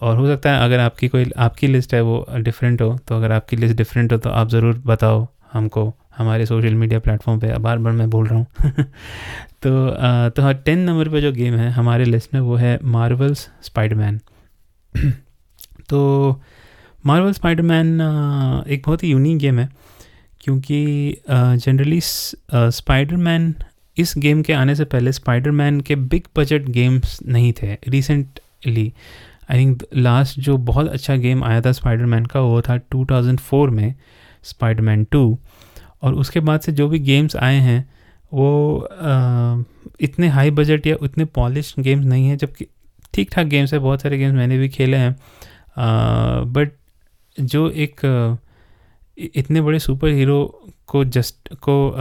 और 0.00 0.16
हो 0.16 0.26
सकता 0.26 0.52
है 0.52 0.64
अगर 0.64 0.78
आपकी 0.80 1.08
कोई 1.08 1.30
आपकी 1.36 1.66
लिस्ट 1.66 1.94
है 1.94 2.00
वो 2.00 2.26
डिफरेंट 2.36 2.82
हो 2.82 2.96
तो 3.08 3.16
अगर 3.16 3.32
आपकी 3.32 3.56
लिस्ट 3.56 3.76
डिफरेंट 3.76 4.12
हो 4.12 4.18
तो 4.18 4.30
आप 4.30 4.48
ज़रूर 4.48 4.82
बताओ 4.86 5.26
हमको 5.52 5.92
हमारे 6.16 6.46
सोशल 6.46 6.74
मीडिया 6.74 6.98
प्लेटफॉर्म 7.00 7.40
पे। 7.40 7.58
बार 7.58 7.78
बार 7.78 7.92
मैं 7.92 8.08
बोल 8.10 8.26
रहा 8.26 8.38
हूँ। 8.38 8.46
तो 9.62 9.88
आ, 9.88 10.28
तो 10.28 10.42
हाँ 10.42 10.54
टेन 10.54 10.78
नंबर 10.78 11.08
पे 11.08 11.20
जो 11.20 11.32
गेम 11.32 11.54
है 11.54 11.70
हमारे 11.70 12.04
लिस्ट 12.04 12.34
में 12.34 12.40
वो 12.40 12.56
है 12.56 12.78
मार्वल्स 12.84 13.48
स्पाइडमैन 13.62 14.20
तो 15.88 16.40
मार्वल 17.06 17.32
स्पाइडरमैन 17.32 18.00
एक 18.70 18.82
बहुत 18.86 19.02
ही 19.02 19.10
यूनिक 19.10 19.38
गेम 19.38 19.58
है 19.58 19.68
क्योंकि 20.40 21.16
जनरली 21.30 22.00
स्पाइडरमैन 22.02 23.54
इस 23.96 24.14
गेम 24.18 24.42
के 24.42 24.52
आने 24.52 24.74
से 24.74 24.84
पहले 24.84 25.12
स्पाइडरमैन 25.12 25.80
के 25.80 25.96
बिग 25.96 26.26
बजट 26.36 26.68
गेम्स 26.68 27.18
नहीं 27.26 27.52
थे 27.52 27.76
रिसेंटली 27.88 28.92
आई 29.50 29.58
थिंक 29.58 29.82
लास्ट 29.94 30.40
जो 30.40 30.56
बहुत 30.56 30.88
अच्छा 30.88 31.16
गेम 31.16 31.44
आया 31.44 31.60
था 31.60 31.72
स्पाइडरमैन 31.72 32.26
का 32.26 32.40
वो 32.40 32.60
था 32.62 32.78
2004 32.94 33.70
में 33.70 33.94
स्पाइडरमैन 34.42 35.06
2 35.14 35.24
और 36.02 36.14
उसके 36.14 36.40
बाद 36.40 36.60
से 36.60 36.72
जो 36.72 36.88
भी 36.88 36.98
गेम्स 36.98 37.36
आए 37.36 37.56
हैं 37.56 37.84
वो 38.32 38.78
आ, 38.80 39.62
इतने 40.00 40.28
हाई 40.28 40.50
बजट 40.50 40.86
या 40.86 40.96
उतने 41.02 41.24
पॉलिश 41.24 41.74
गेम्स 41.78 42.04
नहीं 42.04 42.28
हैं 42.28 42.36
जबकि 42.36 42.66
ठीक 43.14 43.30
ठाक 43.32 43.46
गेम्स 43.46 43.72
है 43.72 43.78
बहुत 43.78 44.02
सारे 44.02 44.18
गेम्स 44.18 44.34
मैंने 44.34 44.58
भी 44.58 44.68
खेले 44.68 44.96
हैं 44.96 45.16
बट 46.52 46.72
जो 47.38 47.70
एक 47.70 48.00
इतने 49.18 49.60
बड़े 49.60 49.78
सुपर 49.78 50.08
हीरो 50.08 50.64
को 50.86 51.04
जस्ट 51.04 51.54
को 51.54 51.94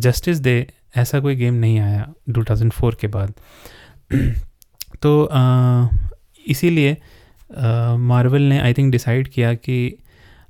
जस्टिस 0.00 0.38
दे, 0.38 0.66
ऐसा 0.96 1.20
कोई 1.20 1.36
गेम 1.36 1.54
नहीं 1.54 1.78
आया 1.78 2.12
2004 2.30 2.94
के 2.94 3.06
बाद। 3.06 3.32
तो 5.02 5.28
इसीलिए 6.46 6.96
मार्वल 7.98 8.42
ने 8.42 8.58
आई 8.60 8.72
थिंक 8.72 8.92
डिसाइड 8.92 9.28
किया 9.28 9.54
कि 9.54 9.98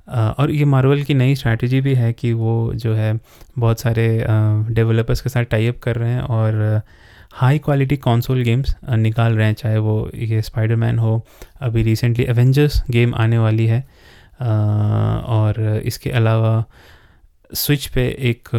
और 0.09 0.51
ये 0.51 0.65
मार्वल 0.65 1.03
की 1.03 1.13
नई 1.13 1.35
स्ट्रैटेजी 1.35 1.81
भी 1.81 1.95
है 1.95 2.13
कि 2.13 2.33
वो 2.33 2.71
जो 2.75 2.93
है 2.93 3.19
बहुत 3.59 3.79
सारे 3.79 4.25
डेवलपर्स 4.73 5.21
के 5.21 5.29
साथ 5.29 5.43
टाई 5.43 5.67
अप 5.67 5.79
कर 5.79 5.95
रहे 5.95 6.11
हैं 6.11 6.21
और 6.21 6.81
हाई 7.35 7.57
क्वालिटी 7.59 7.95
कंसोल 7.97 8.41
गेम्स 8.43 8.75
निकाल 8.89 9.33
रहे 9.33 9.47
हैं, 9.47 9.53
चाहे 9.53 9.77
वो 9.77 10.09
ये 10.15 10.41
स्पाइडरमैन 10.41 10.99
हो, 10.99 11.25
अभी 11.61 11.81
रिसेंटली 11.83 12.25
एवेंजर्स 12.25 12.81
गेम 12.89 13.15
आने 13.15 13.37
वाली 13.37 13.65
है 13.67 13.79
और 14.41 15.81
इसके 15.85 16.09
अलावा 16.09 16.63
स्विच 17.51 17.87
पे 17.87 18.05
एक 18.29 18.49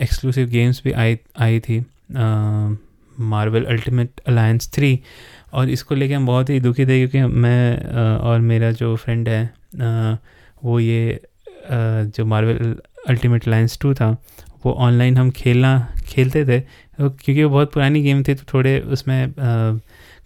एक्सक्लूसिव 0.00 0.48
गेम्स 0.48 0.80
भी 0.84 0.92
आई 0.92 1.18
आई 1.38 1.60
थी 1.60 1.78
मार्वल 2.12 3.64
अल्टीमेट 3.64 4.20
अलायंस 4.28 4.70
थ्री 4.74 4.98
और 5.52 5.70
इसको 5.70 5.94
लेके 5.94 6.14
हम 6.14 6.26
बहुत 6.26 6.50
ही 6.50 6.60
दुखी 6.60 6.86
थे 6.86 6.98
क्योंकि 6.98 7.34
मैं 7.38 8.16
और 8.18 8.40
मेरा 8.40 8.70
जो 8.72 8.94
फ्रेंड 8.96 9.28
है 9.28 10.18
वो 10.64 10.78
ये 10.80 11.20
जो 11.70 12.24
मार्वल 12.26 12.76
अल्टीमेट 13.08 13.46
अलायंस 13.46 13.78
टू 13.82 13.94
था, 13.94 14.10
वो 14.64 14.72
ऑनलाइन 14.72 15.16
हम 15.16 15.30
खेलना, 15.30 15.94
खेलते 16.06 16.44
थे 16.46 16.62
क्योंकि 17.00 17.42
वो 17.44 17.50
बहुत 17.50 17.72
पुरानी 17.72 18.02
गेम 18.02 18.22
थी 18.22 18.34
तो 18.34 18.44
थोड़े 18.54 18.78
उसमें 18.92 19.24
आ, 19.24 19.78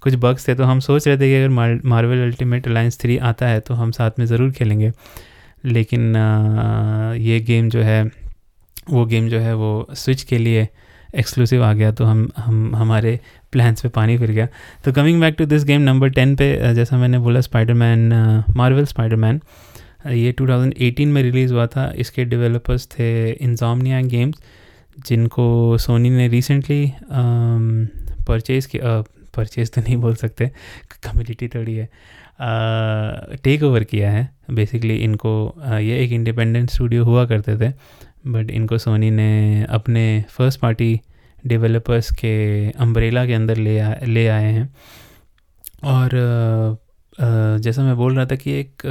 कुछ 0.03 0.15
बग्स 0.15 0.49
थे 0.49 0.55
तो 0.55 0.65
हम 0.65 0.81
सोच 0.81 1.07
रहे 1.09 1.17
थे 1.17 1.29
कि 1.29 1.35
अगर 1.35 1.49
मार्वल 1.89 2.23
अल्टीमेट 2.23 2.67
अलायंस 2.69 2.99
थ्री 3.01 3.17
आता 3.29 3.47
है 3.47 3.61
तो 3.61 3.75
हम 3.75 3.91
साथ 3.91 4.19
में 4.19 4.27
ज़रूर 4.27 4.51
खेलेंगे। 4.53 4.91
लेकिन 5.65 6.17
आ, 6.17 7.15
ये 7.15 7.41
गेम 7.41 7.69
जो 7.69 7.83
है 7.83 8.03
वो 8.91 9.05
गेम 9.07 9.29
जो 9.29 9.39
है 9.39 9.55
वो 9.55 9.87
स्विच 9.95 10.23
के 10.23 10.39
लिए 10.39 10.69
एक्सक्लूसिव 11.15 11.63
आ 11.65 11.73
गया 11.73 11.91
तो 11.93 12.05
हम 12.05 12.29
हम 12.37 12.75
हमारे 12.77 13.19
प्लान्स 13.53 13.83
पे 13.83 13.89
पानी 13.89 14.17
फिर 14.19 14.31
गया। 14.31 14.49
तो 14.85 14.93
coming 14.93 15.21
back 15.21 15.35
to 15.39 15.45
this 15.47 15.65
game 15.65 15.81
number 15.81 16.11
ten 16.11 16.35
पे 16.37 16.75
जैसा 16.75 16.97
मैंने 16.97 17.19
बोला 17.19 17.41
स्पाइडरमैन 17.41 18.13
मार्वल 18.57 18.85
स्पाइडरमैन 18.85 19.41
ये 20.07 20.33
2018 20.41 21.07
में 21.07 21.23
रिलीज़ 21.23 21.53
हुआ 21.53 21.67
था। 21.67 21.93
इसके 21.97 22.25
डेवलपर्स 22.25 22.87
थे 22.89 23.31
इंजामनिया 23.31 24.01
गेम्स 24.03 24.41
जिनको 24.99 25.79
सोनी 25.79 26.11
ने 26.11 26.29
रिसेंटली 26.29 26.93
परचेज़ 28.27 28.69
किया 28.69 29.01
परचेज़ 29.37 29.71
तो 29.71 29.81
नहीं 29.81 29.97
बोल 29.97 30.15
सकते 30.15 30.47
कम्युनिटी 31.05 31.49
थोड़ी 31.49 31.75
है 31.75 31.89
टेक 33.45 33.63
ओवर 33.63 33.85
किया 33.85 34.11
है। 34.11 34.29
बेसिकली 34.51 34.97
इनको 34.97 35.33
ये 35.81 35.99
एक 36.05 36.13
इंडिपेंडेंट 36.13 36.71
स्टूडियो 36.71 37.05
हुआ 37.05 37.25
करते 37.27 37.57
थे 37.59 37.73
बट 38.27 38.51
इनको 38.51 38.79
सोनी 38.79 39.11
ने 39.11 39.65
अपने 39.71 40.25
फ़र्स्ट 40.31 40.61
पार्टी 40.61 41.01
डेवलपर्स 41.47 42.11
के 42.15 42.35
अम्ब्रेला 42.71 43.27
के 43.27 43.35
अंदर 43.35 43.57
ले 43.57 43.79
आ, 43.79 43.95
ले 44.05 44.27
आए 44.29 44.53
हैं। 44.53 44.69
और 45.85 46.11
जैसा 47.61 47.83
मैं 47.83 47.97
बोल 47.97 48.17
रहा 48.17 48.27
था 48.27 48.37
कि 48.37 48.53
एक 48.53 48.83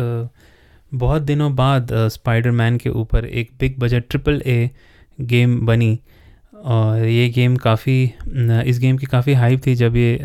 बहुत 0.94 1.22
दिनों 1.22 1.56
बाद 1.56 1.88
स्पाइडरमैन 2.10 2.78
के 2.78 2.90
ऊपर 2.90 3.26
एक 3.26 3.52
big 3.60 3.80
budget 3.80 4.04
triple 4.10 4.42
A 4.46 4.70
game 5.22 5.66
बनी। 5.66 6.00
और 6.56 7.06
ये 7.06 7.30
गेम 7.30 7.56
काफ़ी, 7.56 8.04
इस 8.66 8.80
गेम 8.80 8.98
की 8.98 9.06
काफ़ी 9.06 9.34
हाइप 9.34 9.62
थी 9.68 9.76
जब 9.76 9.96
ये 9.96 10.20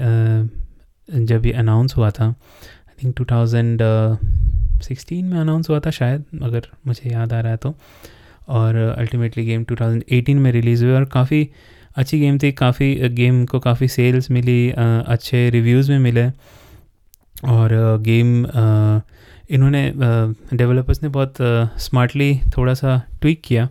जब 1.09 1.47
ये 1.47 1.53
अनाउंस 1.53 1.97
हुआ 1.97 2.11
था। 2.11 2.27
आई 2.27 3.05
थिंक 3.05 3.15
2016 3.17 5.25
में 5.25 5.39
अनाउंस 5.41 5.71
हुआ 5.71 5.81
था 5.81 5.91
शायद, 5.91 6.25
अगर 6.43 6.67
मुझे 6.87 7.11
याद 7.11 7.33
आ 7.33 7.41
रहा 7.41 7.51
है 7.51 7.57
तो। 7.57 7.75
और 8.49 8.77
अल्टीमेटली 8.77 9.45
गेम 9.47 9.65
2018 9.65 10.35
में 10.35 10.51
रिलीज़ 10.53 10.85
हुई 10.85 10.95
और 10.95 11.05
काफ़ी 11.05 11.49
अच्छी 11.97 12.21
गेम 12.21 12.39
थी, 12.39 12.53
काफ़ी 12.53 13.09
गेम 13.09 13.45
को 13.47 13.59
काफ़ी 13.61 13.89
सेल्स 13.89 14.31
मिली 14.31 14.71
अच्छे 14.71 15.49
रिव्यूज़ 15.51 15.91
में 15.93 15.99
मिले। 15.99 16.29
और 17.49 17.99
गेम 18.03 18.47
इन्होंने 19.51 19.93
डेवलपर्स 20.55 21.03
ने 21.03 21.09
बहुत 21.09 21.35
स्मार्टली 21.79 22.41
थोड़ा 22.57 22.75
सा 22.75 23.03
ट्विक 23.21 23.41
किया। 23.45 23.69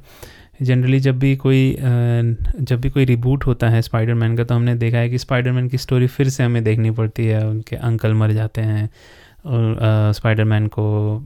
जनरली 0.60 1.00
जब 1.00 1.20
भी 1.20 1.36
कोई 1.36 1.76
जब 1.80 2.82
भी 2.82 2.90
कोई 2.90 3.06
रिबूट 3.06 3.46
होता 3.46 3.70
है 3.70 3.82
स्पाइडरमैन 3.82 4.36
का 4.38 4.44
तो 4.44 4.56
हमने 4.56 4.76
देखा 4.76 4.98
है 4.98 5.10
कि 5.10 5.18
स्पाइडरमैन 5.18 5.68
की 5.68 5.78
स्टोरी 5.78 6.08
फिर 6.08 6.30
से 6.30 6.44
हमें 6.44 6.64
देखनी 6.64 6.92
पड़ती 6.92 7.26
है। 7.26 7.48
उनके 7.48 7.76
अंकल 7.76 8.14
मर 8.14 8.32
जाते 8.32 8.62
हैं 8.62 8.90
और 9.46 9.78
स्पाइडरमैन 10.14 10.68
को 10.68 11.26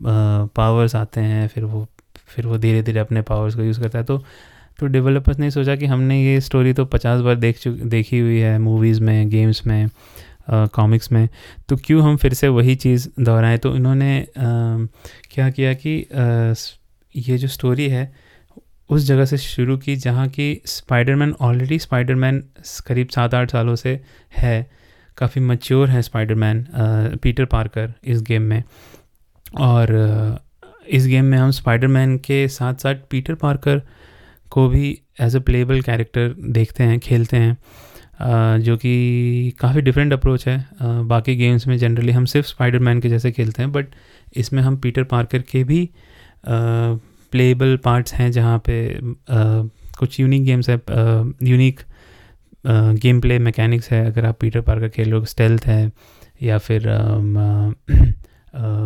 पावर्स 0.56 0.96
आते 0.96 1.22
हैं, 1.22 1.48
फिर 1.48 1.64
वो 1.64 1.86
फिर 2.28 2.48
वो 2.48 2.58
धीरे 2.58 2.82
धीरे 2.84 3.00
अपने 3.00 3.22
पावर्स 3.22 3.56
को 3.56 3.64
यूज़ 3.64 3.80
करता 3.82 4.00
है। 4.00 4.06
तो 4.06 4.24
तो 4.80 4.88
डेवलपर्स 4.88 5.40
ने 5.40 5.50
सोचा 5.52 5.76
कि 5.76 5.86
हमने 5.86 6.22
ये 6.24 6.40
स्टोरी 6.42 6.74
तो 6.74 6.86
पचास 6.86 7.22
बार 7.22 7.36
देख 7.36 7.58
चुक 7.60 7.76
देखी 7.88 8.20
हुई 8.20 8.38
है 8.38 8.58
मूवीज़ 8.60 9.02
में 9.02 9.30
गेम्स 9.30 9.66
में 9.68 9.90
कॉमिक्स 10.50 11.12
में। 11.12 11.28
तो 11.70 11.76
क्यों 11.78 12.02
हम 12.04 12.16
फिर 12.18 12.34
से 12.34 12.48
वही 12.48 12.76
चीज़ 12.76 13.08
दोहराएँ? 13.20 13.58
तो 13.58 13.76
इन्होंने 13.76 14.26
क्या 14.36 15.50
किया 15.50 15.74
कि 15.76 15.96
ये 17.16 17.38
जो 17.38 17.48
स्टोरी 17.48 17.88
है 17.90 18.12
उस 18.92 19.06
जगह 19.08 19.26
से 19.26 19.38
शुरू 19.38 19.78
की 19.78 19.96
जहाँ 19.96 20.28
की 20.28 20.62
स्पाइडरमैन 20.66 21.34
ऑलरेडी 21.42 21.80
स्पाइडरमैन 21.80 22.44
करीब 22.88 23.08
सात 23.08 23.34
आठ 23.34 23.52
सालों 23.52 23.76
से 23.76 24.00
है। 24.38 24.70
काफ़ी 25.18 25.42
मच्योर 25.42 25.90
है 25.90 26.02
स्पाइडरमैन 26.02 26.66
पीटर 27.24 27.46
पार्कर 27.46 27.94
इस 28.04 28.22
गेम 28.22 28.42
में। 28.42 28.64
और 29.46 30.40
इस 30.90 31.08
गेम 31.08 31.26
में 31.26 31.38
हम 31.38 31.52
स्पाइडरमैन 31.52 32.18
के 32.18 32.48
साथ 32.48 32.74
साथ 32.74 32.96
पीटर 33.12 33.36
पार्कर 33.36 33.82
को 34.52 34.68
भी 34.70 35.00
एज 35.22 35.36
अ 35.36 35.40
प्लेबल 35.40 35.82
कैरेक्टर 35.82 36.34
देखते 36.40 36.84
हैं, 36.84 37.00
खेलते 37.00 37.38
हैं। 37.38 37.58
जो 38.60 38.76
कि 38.78 39.54
काफ़ी 39.60 39.82
डिफरेंट 39.82 40.14
अप्रोच 40.14 40.48
है। 40.48 40.66
बाकी 40.82 41.36
गेम्स 41.36 41.68
में 41.68 41.78
जनरली 41.78 42.12
हम 42.12 42.26
सिर्फ़ 42.26 42.48
स्पाइडरमैन 42.48 43.00
के 43.02 43.10
जैसे 43.10 43.32
खेलते 43.32 43.62
हैं 43.62 43.72
बट 43.72 43.88
इसमें 44.36 44.62
हम 44.64 44.78
पीटर 44.78 45.04
पार्कर 45.04 45.42
के 45.42 45.64
भी 45.64 45.90
प्लेबल 47.32 47.78
पार्ट्स 47.84 48.14
हैं 48.14 48.32
जहाँ 48.32 48.58
पे 48.66 48.76
आ, 48.96 49.64
कुछ 50.00 50.20
यूनिक 50.20 50.44
गेम्स 50.44 50.70
है 50.70 50.76
यूनिक 50.76 51.80
गेम 52.66 53.20
प्ले 53.22 53.38
मैकेनिक्स 53.40 53.92
है। 53.92 54.06
अगर 54.06 54.26
आप 54.26 54.38
पीटर 54.40 54.62
पार्कर 54.62 54.90
खेल 54.90 55.10
लो 55.10 55.24
स्टेल्थ 55.26 55.66
है 55.66 55.92
या 56.44 56.58
फिर 56.58 56.90
आ, 56.90 56.98
आ, 56.98 57.72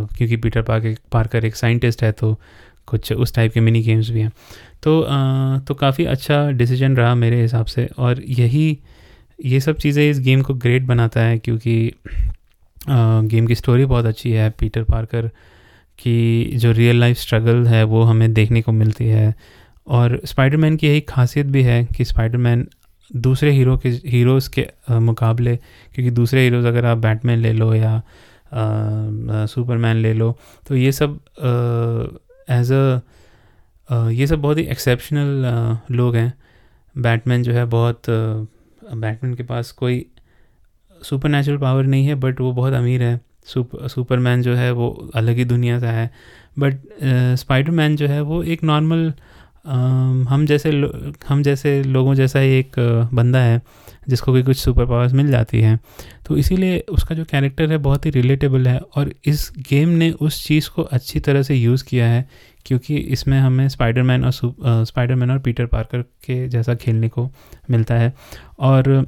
क्योंकि 0.08 0.36
पीटर 0.38 0.62
पार्कर 0.62 0.96
पार्कर 1.12 1.46
एक 1.46 1.56
साइंटिस्ट 1.56 2.04
है 2.04 2.12
तो 2.12 2.36
कुछ 2.88 3.12
उस 3.14 3.34
टाइप 3.36 3.54
के 3.54 3.60
मिनी 3.60 3.82
गेम्स 3.84 4.10
भी 4.10 4.22
हैं। 4.22 4.32
तो 4.84 5.02
तो 5.68 5.74
काफ़ी 5.74 6.06
अच्छा 6.06 6.50
डिसीज़न 6.52 6.96
रहा 6.96 7.16
मेरे 7.16 7.42
हिसाब 7.42 7.66
से 7.66 7.88
और 7.98 8.22
यही 8.30 8.78
ये 9.46 9.60
सब 9.60 9.78
चीज़ें 9.78 10.10
इस 10.10 10.20
गेम 10.20 10.42
को 10.42 10.54
ग्रेट 10.54 10.84
बनाता 10.84 11.22
है 11.22 11.38
क्योंकि 11.38 11.92
गेम 12.90 13.48
की 13.48 13.56
स्टोरी 13.56 13.86
बहुत 13.86 14.06
अच्छी 14.06 14.32
है। 14.32 14.50
पीटर 14.50 14.84
पार्कर 14.84 15.30
कि 16.00 16.52
जो 16.56 16.72
रियल 16.72 17.00
लाइफ 17.00 17.18
स्ट्रगल 17.18 17.66
है, 17.68 17.84
वो 17.84 18.02
हमें 18.04 18.34
देखने 18.34 18.62
को 18.62 18.72
मिलती 18.72 19.06
है। 19.08 19.34
और 19.88 20.20
स्पाइडरमैन 20.26 20.76
की 20.78 20.88
यही 20.88 21.02
खासियत 21.10 21.46
भी 21.48 21.64
है 21.64 21.84
कि 21.88 22.06
स्पाइडरमैन 22.06 22.68
दूसरे 23.12 23.52
हीरो 23.52 23.78
के 23.78 23.90
हीरोज़ 23.90 24.50
के 24.50 24.68
मुकाबले, 25.00 25.56
क्योंकि 25.96 26.12
दूसरे 26.12 26.44
हीरोज़ 26.44 26.68
अगर 26.68 26.86
आप 26.86 26.98
बैटमैन 26.98 27.40
ले 27.40 27.52
लो 27.54 27.74
या 27.74 28.02
सुपरमैन 29.48 29.96
ले 29.98 30.14
लो 30.14 30.32
तो 30.68 30.76
ये 30.76 30.92
सब 30.92 31.20
एज 32.50 32.72
अ, 32.72 34.10
ये 34.10 34.28
सब 34.28 34.42
बहुत 34.42 34.58
ही 34.58 34.64
एक्सेप्शनल 34.66 35.78
लोग 35.92 36.16
हैं। 36.16 36.34
बैटमैन 36.96 37.44
जो 37.44 37.54
है 37.54 37.66
बहुत 37.68 38.02
बैटमैन 38.10 39.34
के 39.34 39.44
पास 39.44 39.72
कोई 39.74 40.06
सुपर 41.02 41.30
नेचुरल 41.30 41.58
पावर 41.58 41.84
नहीं 41.86 42.08
है 42.08 42.16
बट 42.16 42.40
वो 42.42 42.52
बहुत 42.54 42.74
अमीर 42.74 43.04
है। 43.04 43.20
सुपर 43.48 43.88
सुपरमैन 43.88 44.42
जो 44.42 44.56
है 44.56 44.72
वो 44.72 44.90
अलग 45.16 45.38
ही 45.38 45.46
दुनिया 45.46 45.80
का 45.80 45.92
है। 45.92 46.10
बट 46.60 46.80
स्पाइडरमैन 47.40 47.96
जो 47.96 48.08
है 48.08 48.22
वो 48.22 48.44
एक 48.44 48.64
नॉर्मल 48.64 49.12
हम 50.30 50.46
जैसे 50.46 50.70
हम 51.28 51.42
जैसे 51.44 51.82
लोगों 51.84 52.14
जैसा 52.16 52.40
ही 52.40 52.50
एक 52.50 52.76
बंदा 53.14 53.40
है, 53.40 53.62
जिसको 54.10 54.32
भी 54.32 54.44
कुछ 54.44 54.58
सुपर 54.58 54.86
पावर्स 54.86 55.14
मिल 55.14 55.32
जाती 55.32 55.62
हैं। 55.62 55.80
तो 56.26 56.38
इसीलिए 56.38 56.80
उसका 56.90 57.16
जो 57.16 57.24
कैरेक्टर 57.26 57.72
है 57.72 57.78
बहुत 57.80 58.06
ही 58.06 58.12
रिलेटेबल 58.12 58.68
है 58.68 58.80
और 58.96 59.12
इस 59.26 59.52
गेम 59.70 59.90
ने 59.90 60.12
उस 60.12 60.46
चीज़ 60.48 60.70
को 60.70 60.82
अच्छी 60.84 61.20
तरह 61.20 61.44
से 61.44 61.56
यूज़ 61.56 61.84
किया 61.84 62.08
है, 62.08 62.28
क्योंकि 62.66 62.98
इसमें 62.98 63.40
हमें 63.40 63.68
स्पाइडरमैन 63.70 64.26
और 64.26 64.32
स्पाइडरमैन 64.86 65.32
और 65.32 65.40
पीटर 65.40 65.66
पार्कर 65.66 66.02
के 66.26 66.48
जैसा 66.48 66.76
खेलने 66.76 67.10
को 67.10 67.30
मिलता 67.72 67.96
है। 67.96 68.14
और 68.60 69.06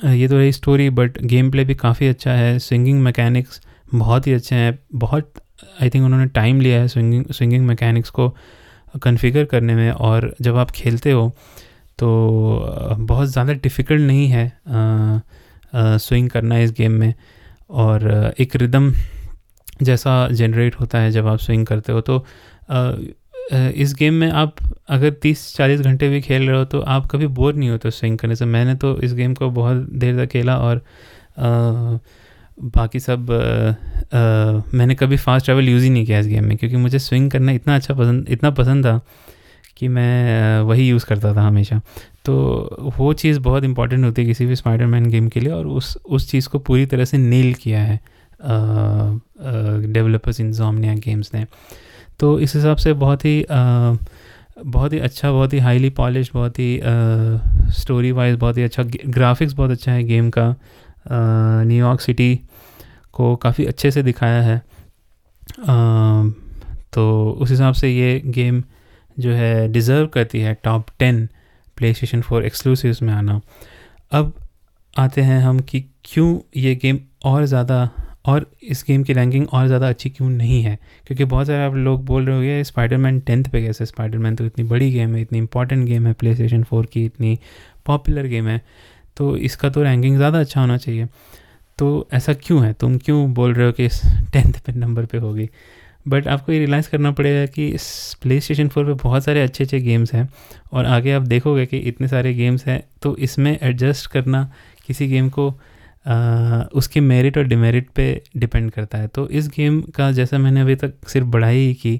ये 0.00 0.28
तो 0.28 0.36
रही 0.36 0.52
स्टोरी 0.52 0.88
बट 0.90 1.18
गेम 1.22 1.50
प्ले 1.50 1.64
भी 1.64 1.74
काफ़ी 1.76 2.08
अच्छा 2.08 2.32
है। 2.32 2.58
स्विंगिंग 2.58 3.00
मैकेनिक्स 3.02 3.60
बहुत 3.94 4.26
ही 4.26 4.32
अच्छे 4.32 4.54
हैं। 4.54 4.78
बहुत 4.94 5.32
आई 5.82 5.90
थिंक 5.90 6.04
उन्होंने 6.04 6.26
टाइम 6.30 6.60
लिया 6.60 6.80
है 6.80 6.88
स्विंगिंग 6.88 7.24
स्विंगिंग 7.32 7.66
मैकेनिक्स 7.66 8.10
को 8.10 8.28
कन्फिगर 9.02 9.44
करने 9.44 9.74
में 9.74 9.90
और 9.90 10.34
जब 10.40 10.56
आप 10.56 10.70
खेलते 10.70 11.10
हो 11.12 11.28
तो 11.98 12.96
बहुत 13.00 13.28
ज़्यादा 13.28 13.52
डिफ़िकल्ट 13.54 14.02
नहीं 14.02 14.28
है 14.28 14.52
स्विंग 15.74 16.28
करना 16.30 16.58
इस 16.58 16.72
गेम 16.72 16.92
में। 16.92 17.12
और 17.70 18.34
एक 18.40 18.56
रिदम 18.56 18.92
जैसा 19.82 20.26
जनरेट 20.32 20.74
होता 20.74 20.98
है 20.98 21.10
जब 21.10 21.26
आप 21.26 21.38
स्विंग 21.38 21.66
करते 21.66 21.92
हो। 21.92 22.00
तो 22.00 22.18
अ, 22.68 22.96
इस 23.52 23.94
गेम 23.98 24.14
में 24.14 24.30
आप 24.30 24.54
अगर 24.88 25.10
30-40 25.12 25.80
घंटे 25.80 26.08
भी 26.08 26.20
खेल 26.20 26.48
रहे 26.48 26.58
हो 26.58 26.64
तो 26.64 26.80
आप 26.80 27.06
कभी 27.06 27.26
बोर 27.26 27.54
नहीं 27.54 27.70
होते 27.70 27.90
स्विंग 27.90 28.18
करने 28.18 28.36
से। 28.36 28.44
मैंने 28.44 28.74
तो 28.74 28.96
इस 29.00 29.14
गेम 29.14 29.34
को 29.34 29.50
बहुत 29.50 29.76
देर 29.92 30.24
तक 30.24 30.30
खेला 30.30 30.56
और 30.58 30.76
अ, 30.76 31.98
बाकी 32.64 33.00
सब 33.00 33.30
अ, 33.30 33.34
अ, 34.16 34.62
मैंने 34.74 34.94
कभी 34.94 35.16
फास्ट 35.16 35.46
ट्रैवल 35.46 35.68
यूज़ 35.68 35.84
ही 35.84 35.90
नहीं 35.90 36.06
किया 36.06 36.18
इस 36.18 36.26
गेम 36.26 36.44
में 36.44 36.56
क्योंकि 36.56 36.76
मुझे 36.76 36.98
स्विंग 36.98 37.30
करना 37.30 37.52
इतना 37.52 37.74
अच्छा 37.76 37.94
पसंद 37.94 38.28
इतना 38.28 38.50
पसंद 38.50 38.86
था 38.86 39.00
कि 39.76 39.88
मैं 39.88 40.60
वही 40.60 40.88
यूज़ 40.88 41.06
करता 41.06 41.34
था 41.34 41.42
हमेशा। 41.42 41.80
तो 42.24 42.34
वो 42.98 43.12
चीज़ 43.12 43.40
बहुत 43.40 43.64
इंपॉर्टेंट 43.64 44.04
होती 44.04 44.22
है 44.22 44.28
किसी 44.28 44.46
भी 44.46 44.56
स्पाइडरमैन 44.56 45.06
गेम 45.10 45.28
के 45.28 45.40
लिए 45.40 45.52
और 45.52 45.66
उस 45.66 45.96
उस 46.08 46.30
चीज़ 46.30 46.48
को 46.48 46.58
पूरी 46.58 46.86
तरह 46.86 47.04
से 47.04 47.18
नील 47.18 47.54
किया 47.54 47.82
है 47.82 48.00
डेवलपर्स 49.92 50.40
इन 50.40 50.46
इंजॉमनिया 50.46 50.94
गेम्स 50.94 51.30
ने। 51.34 51.46
तो 52.20 52.38
इस 52.40 52.54
हिसाब 52.54 52.76
से 52.76 52.92
बहुत 52.94 53.24
ही 53.24 53.44
बहुत 53.50 54.92
ही 54.92 54.98
अच्छा 54.98 55.30
बहुत 55.32 55.52
ही 55.52 55.58
हाईली 55.58 55.90
पॉलिश 55.90 56.30
बहुत 56.34 56.58
ही 56.58 56.80
स्टोरी 57.72 58.12
वाइज 58.12 58.36
बहुत 58.38 58.56
ही 58.58 58.62
अच्छा 58.62 58.82
ग्राफिक्स 59.06 59.52
बहुत 59.52 59.70
अच्छा 59.70 59.92
है 59.92 60.04
गेम 60.04 60.30
का। 60.30 60.54
न्यूयॉर्क 61.10 62.00
सिटी 62.00 62.34
को 63.14 63.34
काफ़ी 63.36 63.64
अच्छे 63.64 63.90
से 63.90 64.02
दिखाया 64.02 64.42
है। 64.42 64.56
अ, 64.58 65.74
तो 66.92 67.30
उस 67.40 67.50
हिसाब 67.50 67.74
से 67.74 67.90
ये 67.90 68.20
गेम 68.26 68.62
जो 69.16 69.32
है 69.32 69.68
डिज़र्व 69.72 70.06
करती 70.06 70.40
है 70.40 70.54
top 70.64 70.86
ten 70.98 71.28
PlayStation 71.94 72.20
four 72.22 72.44
exclusives 72.44 73.02
में 73.02 73.12
आना। 73.14 73.40
अब 74.12 74.32
आते 74.94 75.20
हैं 75.22 75.40
हम 75.40 75.58
कि 75.60 75.80
क्यों 76.04 76.38
ये 76.56 76.74
गेम 76.74 76.98
और 77.24 77.44
ज़्यादा 77.44 77.88
और 78.26 78.46
इस 78.62 78.84
गेम 78.88 79.02
की 79.02 79.12
रैंकिंग 79.12 79.46
और 79.48 79.66
ज़्यादा 79.66 79.88
अच्छी 79.88 80.10
क्यों 80.10 80.28
नहीं 80.30 80.62
है? 80.62 80.78
क्योंकि 81.06 81.24
बहुत 81.24 81.46
सारे 81.46 81.64
आप 81.64 81.74
लोग 81.74 82.04
बोल 82.04 82.26
रहे 82.26 82.36
होंगे 82.36 82.64
स्पाइडरमैन 82.64 83.20
टेंथ 83.20 83.44
पे 83.44 83.62
कैसे 83.62 83.86
स्पाइडरमैन 83.86 84.36
तो 84.36 84.44
इतनी 84.46 84.64
बड़ी 84.64 84.90
गेम 84.92 85.14
है, 85.14 85.22
इतनी 85.22 85.38
इंपॉर्टेंट 85.38 85.86
गेम 85.86 86.06
है 86.06 86.12
प्ले 86.12 86.34
स्टेशन 86.34 86.62
फोर 86.62 86.86
की 86.86 87.04
इतनी 87.04 87.38
पॉपुलर 87.86 88.26
गेम 88.26 88.48
है 88.48 88.60
तो 89.16 89.36
इसका 89.38 89.70
तो 89.70 89.82
रैंकिंग 89.82 90.16
ज़्यादा 90.16 90.40
अच्छा 90.40 90.60
होना 90.60 90.76
चाहिए। 90.76 91.06
तो 91.78 92.08
ऐसा 92.12 92.32
क्यों 92.34 92.64
है? 92.64 92.72
तुम 92.72 92.96
क्यों 92.98 93.32
बोल 93.34 93.54
रहे 93.54 93.66
हो 93.66 93.72
कि 93.72 93.84
इस 93.84 94.00
टेंथ 94.32 94.52
पे 94.66 94.72
नंबर 94.72 95.06
पे 95.06 95.18
होगी? 95.18 95.48
बट 96.08 96.28
आपको 96.28 96.52
ये 96.52 96.58
रियलाइज़ 96.58 96.88
करना 96.90 97.10
पड़ेगा 97.10 97.46
कि 97.46 97.66
इस 97.68 97.86
प्ले 98.22 98.40
स्टेशन 98.40 98.68
फोर 98.68 98.84
पर 98.84 98.92
बहुत 99.02 99.24
सारे 99.24 99.42
अच्छे 99.42 99.64
अच्छे 99.64 99.80
गेम्स 99.80 100.12
हैं 100.14 100.28
और 100.72 100.86
आगे 100.86 101.12
आप 101.12 101.22
देखोगे 101.22 101.64
कि 101.66 101.78
इतने 101.78 102.08
सारे 102.08 102.34
गेम्स 102.34 102.66
हैं 102.66 102.82
तो 103.02 103.16
इसमें 103.16 103.58
एडजस्ट 103.62 104.06
करना 104.06 104.50
किसी 104.86 105.06
गेम 105.06 105.28
को 105.28 105.48
उसके 106.06 107.00
मेरिट 107.00 107.38
और 107.38 107.44
डिमेरिट 107.44 107.88
पे 107.90 108.04
डिपेंड 108.36 108.70
करता 108.70 108.98
है। 108.98 109.06
तो 109.08 109.28
इस 109.28 109.48
गेम 109.48 109.80
का 109.96 110.10
जैसा 110.12 110.38
मैंने 110.38 110.60
अभी 110.60 110.74
तक 110.74 110.94
सिर्फ़ 111.08 111.26
बढ़ाई 111.26 111.56
ही 111.56 111.72
की 111.74 111.96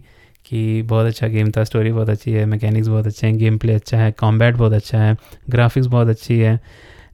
कि 0.46 0.82
बहुत 0.82 1.06
अच्छा 1.06 1.26
गेम 1.26 1.50
था 1.50 1.64
स्टोरी 1.64 1.92
बहुत 1.92 2.08
अच्छी 2.08 2.32
है 2.32 2.44
मैकेनिक्स 2.46 2.88
बहुत 2.88 3.06
अच्छे 3.06 3.26
हैं 3.26 3.36
गेम 3.38 3.56
प्ले 3.58 3.72
अच्छा 3.72 3.98
है 3.98 4.12
कॉम्बैट 4.12 4.54
बहुत 4.54 4.72
अच्छा 4.72 4.98
है 4.98 5.16
ग्राफिक्स 5.50 5.86
बहुत 5.86 6.08
अच्छी 6.08 6.38
है। 6.38 6.58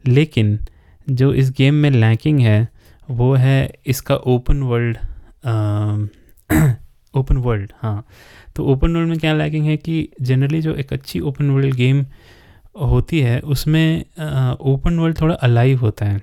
लेकिन 0.07 0.59
जो 1.07 1.33
इस 1.35 1.51
गेम 1.51 1.75
में 1.75 1.91
लैकिंग 1.91 2.41
है, 2.41 2.69
वो 3.09 3.33
है 3.35 3.73
इसका 3.87 4.17
ओपन 4.17 4.63
वर्ल्ड 4.63 4.97
ओपन 7.15 7.37
वर्ल्ड 7.37 7.73
हाँ। 7.77 8.05
तो 8.57 8.65
ओपन 8.65 8.97
वर्ल्ड 8.97 9.09
में 9.09 9.19
क्या 9.19 9.33
लैकिंग 9.35 9.67
है 9.67 9.77
कि 9.77 10.09
जनरली 10.21 10.61
जो 10.63 10.75
एक 10.75 10.93
अच्छी 10.93 11.21
ओपन 11.21 11.51
वर्ल्ड 11.51 11.75
गेम 11.75 12.05
होती 12.83 13.21
है, 13.21 13.39
उसमें 13.41 14.05
ओपन 14.63 14.99
वर्ल्ड 14.99 15.21
थोड़ा 15.21 15.35
अलाइव 15.35 15.81
होता 15.81 16.07
है। 16.07 16.21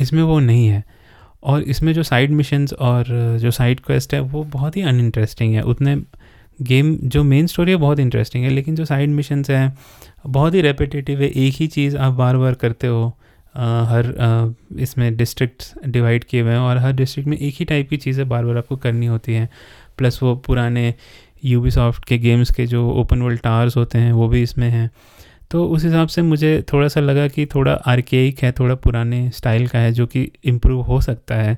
इसमें 0.00 0.22
वो 0.22 0.38
नहीं 0.40 0.66
है। 0.68 0.82
और 1.42 1.62
इसमें 1.62 1.92
जो 1.92 2.02
साइड 2.02 2.30
मिशंस 2.30 2.72
और 2.72 3.04
जो 3.40 3.50
साइड 3.50 3.80
क्वेस्ट 3.80 4.14
है 4.14 4.20
वो 4.20 4.44
बहुत 4.44 4.76
ही 4.76 4.82
अनइंटरेस्टिंग 4.82 5.54
है। 5.54 5.62
उतने 5.62 5.96
गेम 6.58 6.96
जो 7.04 7.22
मेन 7.24 7.46
स्टोरी 7.46 7.70
है 7.70 7.76
बहुत 7.76 7.98
इंटरेस्टिंग 7.98 8.44
है 8.44 8.50
लेकिन 8.50 8.74
जो 8.74 8.84
साइड 8.84 9.10
मिशंस 9.10 9.50
हैं 9.50 9.76
बहुत 10.26 10.54
ही 10.54 10.60
रेपिटेटिव 10.60 11.20
है। 11.22 11.28
एक 11.28 11.54
ही 11.54 11.66
चीज़ 11.66 11.96
आप 11.96 12.12
बार 12.12 12.36
बार 12.36 12.54
करते 12.54 12.86
हो 12.86 13.12
आ, 13.54 13.84
हर 13.84 14.06
आ, 14.18 14.80
इसमें 14.82 15.16
डिस्ट्रिक्ट 15.16 15.64
डिवाइड 15.86 16.24
किए 16.24 16.40
हुए 16.42 16.50
हैं 16.50 16.58
और 16.58 16.78
हर 16.78 16.92
डिस्ट्रिक्ट 16.92 17.28
में 17.28 17.36
एक 17.36 17.54
ही 17.58 17.64
टाइप 17.64 17.88
की 17.90 17.96
चीज़ें 17.96 18.28
बार 18.28 18.44
बार 18.44 18.56
आपको 18.56 18.76
करनी 18.76 19.06
होती 19.06 19.34
हैं। 19.34 19.48
प्लस 19.98 20.18
वो 20.22 20.34
पुराने 20.36 20.94
यूबीसॉफ्ट 21.44 22.04
के 22.04 22.18
गेम्स 22.18 22.50
के 22.50 22.66
जो 22.66 22.88
ओपन 22.92 23.22
वर्ल्ड 23.22 23.40
टावर्स 23.40 23.76
होते 23.76 23.98
हैं 23.98 24.12
वो 24.12 24.28
भी 24.28 24.42
इसमें 24.42 24.68
हैं। 24.70 24.90
तो 25.54 25.64
उस 25.66 25.84
हिसाब 25.84 26.08
से 26.08 26.22
मुझे 26.22 26.64
थोड़ा 26.72 26.86
सा 26.88 27.00
लगा 27.00 27.26
कि 27.28 27.44
थोड़ा 27.46 27.72
आर्केइक 27.72 28.38
है 28.42 28.50
थोड़ा 28.52 28.74
पुराने 28.74 29.30
स्टाइल 29.30 29.66
का 29.68 29.78
है 29.78 29.92
जो 29.92 30.06
कि 30.06 30.22
इम्प्रूव 30.44 30.80
हो 30.82 31.00
सकता 31.00 31.34
है। 31.34 31.56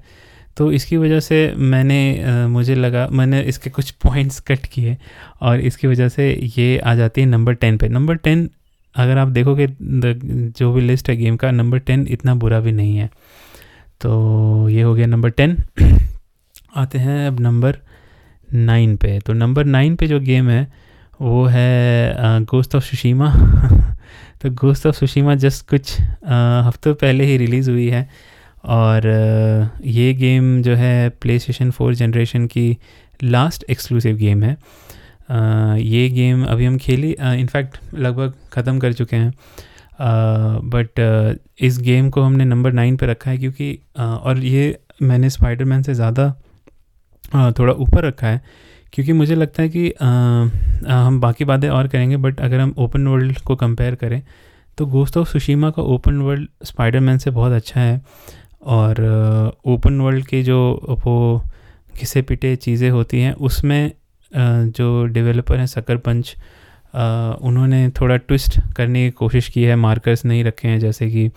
तो 0.56 0.70
इसकी 0.72 0.96
वजह 0.96 1.20
से 1.20 1.38
मैंने 1.56 2.00
आ, 2.24 2.46
मुझे 2.48 2.74
लगा 2.74 3.08
मैंने 3.12 3.40
इसके 3.42 3.70
कुछ 3.70 3.90
पॉइंट्स 3.90 4.40
कट 4.40 4.66
किए 4.66 4.96
और 5.42 5.60
इसकी 5.60 5.86
वजह 5.86 6.08
से 6.08 6.28
ये 6.58 6.78
आ 6.78 6.94
जाती 6.94 7.20
है 7.20 7.26
नंबर 7.26 7.54
टेन 7.54 7.78
पे। 7.78 7.88
नंबर 7.88 8.16
टेन 8.16 8.48
अगर 8.94 9.18
आप 9.18 9.28
देखोगे 9.28 9.68
जो 9.80 10.72
भी 10.72 10.80
लिस्ट 10.80 11.10
है 11.10 11.16
गेम 11.16 11.36
का 11.36 11.50
नंबर 11.50 11.78
टेन 11.78 12.06
इतना 12.10 12.34
बुरा 12.34 12.60
भी 12.60 12.72
नहीं 12.72 12.96
है। 12.96 13.10
तो 14.00 14.68
ये 14.68 14.82
हो 14.82 14.94
गया 14.94 15.06
नंबर 15.06 15.30
टेन 15.30 15.56
आते 16.76 16.98
हैं 16.98 17.26
अब 17.26 17.40
नंबर 17.40 17.78
नाइन 18.54 18.96
पे। 18.96 19.18
तो 19.20 19.32
नंबर 19.32 19.64
नाइन 19.64 19.96
पे 19.96 20.06
जो 20.06 20.20
गेम 20.20 20.48
है 20.48 20.85
वो 21.20 21.44
है 21.46 22.44
गोस्ट 22.44 22.74
ऑफ़ 22.76 22.84
सुशीमा 22.84 23.32
तो 24.42 24.50
गोस्ट 24.54 24.86
ऑफ़ 24.86 24.96
सुशीमा 24.96 25.34
जस्ट 25.34 25.68
कुछ 25.68 25.92
हफ्तों 26.00 26.94
पहले 26.94 27.24
ही 27.24 27.36
रिलीज़ 27.36 27.70
हुई 27.70 27.88
है 27.90 28.08
और 28.70 29.06
ये 29.84 30.12
गेम 30.14 30.60
जो 30.62 30.74
है 30.76 31.08
प्ले 31.20 31.38
स्टेशन 31.38 31.70
फोर 31.70 31.94
जनरेशन 31.94 32.46
की 32.46 32.76
लास्ट 33.24 33.64
एक्सक्लूसिव 33.70 34.16
गेम 34.16 34.42
है। 34.42 34.56
ये 35.80 36.08
गेम 36.10 36.44
अभी 36.44 36.64
हम 36.64 36.76
खेली 36.78 37.10
इनफैक्ट 37.20 37.78
लगभग 37.94 38.32
ख़त्म 38.52 38.78
कर 38.78 38.92
चुके 38.92 39.16
हैं। 39.16 39.32
बट 40.70 41.00
इस 41.60 41.78
गेम 41.80 42.10
को 42.10 42.22
हमने 42.22 42.44
नंबर 42.44 42.72
नाइन 42.72 42.96
पे 42.96 43.06
रखा 43.06 43.30
है 43.30 43.38
क्योंकि 43.38 43.78
और 43.98 44.38
ये 44.38 44.78
मैंने 45.02 45.30
स्पाइडरमैन 45.30 45.82
से 45.82 45.94
ज़्यादा 45.94 46.30
थोड़ा 47.58 47.72
ऊपर 47.74 48.04
रखा 48.04 48.26
है। 48.26 48.40
क्योंकि 48.92 49.12
मुझे 49.12 49.34
लगता 49.34 49.62
है 49.62 49.68
कि 49.68 49.90
आ, 49.90 50.06
आ, 50.06 51.06
हम 51.06 51.20
बाकी 51.20 51.44
बातें 51.44 51.68
और 51.68 51.88
करेंगे 51.88 52.16
बट 52.16 52.40
अगर 52.40 52.60
हम 52.60 52.74
ओपन 52.78 53.06
वर्ल्ड 53.06 53.38
को 53.40 53.56
कंपेयर 53.56 53.94
करें 53.94 54.22
तो 54.78 54.86
गोस्ट 54.86 55.16
ऑफ़ 55.16 55.28
सुशीमा 55.28 55.70
का 55.70 55.82
ओपन 55.82 56.20
वर्ल्ड 56.20 56.48
स्पाइडरमैन 56.64 57.18
से 57.18 57.30
बहुत 57.30 57.52
अच्छा 57.52 57.80
है। 57.80 58.00
और 58.62 59.00
ओपन 59.66 60.00
वर्ल्ड 60.00 60.26
के 60.26 60.42
जो 60.42 60.58
वो 61.06 61.42
घिसे 61.98 62.22
पिटे 62.22 62.54
चीज़ें 62.56 62.90
होती 62.90 63.20
हैं 63.20 63.32
उसमें 63.32 63.92
जो 64.32 65.04
डेवलपर 65.06 65.58
हैं 65.58 65.66
सकर 65.66 65.96
पंच 65.96 66.34
उन्होंने 67.42 67.88
थोड़ा 68.00 68.16
ट्विस्ट 68.16 68.58
करने 68.76 69.04
की 69.04 69.10
कोशिश 69.10 69.48
की 69.48 69.62
है 69.64 69.76
मार्कर्स 69.76 70.24
नहीं 70.24 70.44
रखे 70.44 70.68
हैं 70.68 70.78
जैसे 70.80 71.10
कि 71.10 71.30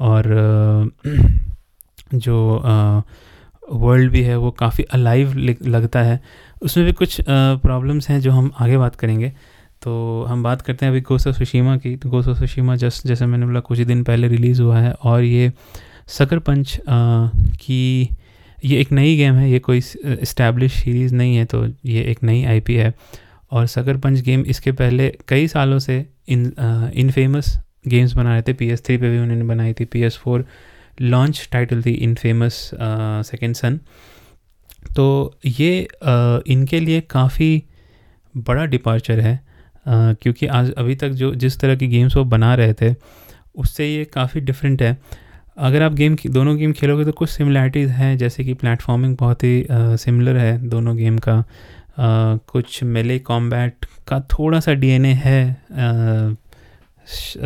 और 0.00 0.92
जो 2.14 2.36
वर्ल्ड 3.72 4.10
भी 4.12 4.22
है 4.22 4.36
वो 4.36 4.50
काफ़ी 4.50 4.84
अलाइव 4.84 5.34
लगता 5.66 6.02
है। 6.02 6.20
उसमें 6.64 6.86
भी 6.86 6.92
कुछ 6.92 7.20
प्रॉब्लम्स 7.28 8.08
हैं 8.08 8.20
जो 8.20 8.30
हम 8.32 8.50
आगे 8.60 8.76
बात 8.78 8.96
करेंगे। 8.96 9.32
तो 9.82 10.24
हम 10.28 10.42
बात 10.42 10.62
करते 10.62 10.86
हैं 10.86 10.90
अभी 10.92 11.00
गोसो 11.02 11.32
सुशीमा 11.32 11.76
की। 11.76 11.94
तो 11.96 12.08
गोसो 12.10 12.34
सुशीमा 12.34 12.76
जस्ट 12.76 13.06
जैसे 13.06 13.26
मैंने 13.26 13.46
बोला, 13.46 13.60
कुछ 13.60 13.78
ही 13.78 13.84
दिन 13.84 14.02
पहले 14.04 14.28
रिलीज़ 14.28 14.62
हुआ 14.62 14.78
है 14.78 14.92
और 14.92 15.22
ये 15.22 15.52
सकर 16.08 16.38
पंच 16.40 16.78
की 16.86 18.08
ये 18.64 18.80
एक 18.80 18.92
नई 18.92 19.16
गेम 19.16 19.34
है। 19.34 19.50
ये 19.50 19.58
कोई 19.58 19.78
इस्टेब्लिश 19.78 20.72
सीरीज़ 20.74 21.14
नहीं 21.14 21.36
है 21.36 21.44
तो 21.44 21.66
ये 21.86 22.02
एक 22.02 22.22
नई 22.22 22.44
आईपी 22.44 22.74
है। 22.74 22.92
और 23.52 23.66
सकर 23.66 23.96
पंच 23.96 24.20
गेम 24.20 24.44
इसके 24.48 24.72
पहले 24.72 25.12
कई 25.28 25.48
सालों 25.48 25.78
से 25.78 26.04
इन 26.28 26.52
इन 26.94 27.10
फ़ेमस 27.10 27.58
गेम्स 27.88 28.12
बना 28.12 28.32
रहे 28.32 28.42
थे। 28.42 28.52
पी 28.52 28.68
एस 28.70 28.84
थ्री 28.84 28.96
पर 28.96 29.08
भी 29.08 29.18
उन्होंने 29.18 29.44
बनाई 29.44 29.72
थी। 29.72 29.84
P 29.84 30.02
S 30.02 30.16
four 30.16 30.44
launch 31.00 31.48
title 31.52 31.82
थी 31.82 31.92
इन 31.92 32.14
फ़ेमस 32.14 32.70
सेकेंड 32.74 33.54
सन 33.54 33.78
तो 34.96 35.38
ये 35.46 35.80
इनके 36.48 36.80
लिए 36.80 37.00
काफ़ी 37.10 37.62
बड़ा 38.34 38.64
डिपार्चर 38.66 39.20
है 39.20 39.40
क्योंकि 39.88 40.46
आज 40.48 40.72
अभी 40.72 40.94
तक 40.94 41.08
जो 41.12 41.34
जिस 41.34 41.58
तरह 41.60 41.76
की 41.76 41.86
गेम्स 41.88 42.16
वो 42.16 42.24
बना 42.26 42.54
रहे 42.54 42.72
थे 42.72 42.94
उससे 43.56 43.86
ये 43.86 44.04
काफ़ी 44.04 44.40
डिफरेंट 44.40 44.82
है। 44.82 44.96
अगर 45.58 45.82
आप 45.82 45.92
गेम 45.94 46.16
दोनों 46.26 46.56
गेम 46.56 46.72
खेलोगे 46.72 47.04
तो 47.04 47.12
कुछ 47.12 47.30
सिमिलैरिटीज़ 47.30 47.90
हैं 47.90 48.16
जैसे 48.18 48.44
कि 48.44 48.54
प्लेटफॉर्मिंग 48.54 49.16
बहुत 49.16 49.44
ही 49.44 49.66
सिमिलर 49.70 50.36
है 50.36 50.56
दोनों 50.68 50.96
गेम 50.96 51.18
का। 51.18 51.36
आ, 51.38 51.44
कुछ 52.48 52.82
मेले 52.84 53.18
कॉम्बैट 53.20 53.84
का 54.08 54.20
थोड़ा 54.30 54.60
सा 54.60 54.72
डीएनए 54.74 55.12
है 55.24 55.56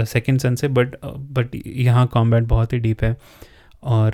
सेकेंड 0.06 0.38
सन 0.40 0.54
से 0.54 0.68
बट 0.68 0.94
बट 1.04 1.56
यहाँ 1.66 2.06
कॉम्बैट 2.06 2.44
बहुत 2.44 2.72
ही 2.72 2.78
डीप 2.78 3.02
है। 3.04 3.16
और 3.82 4.12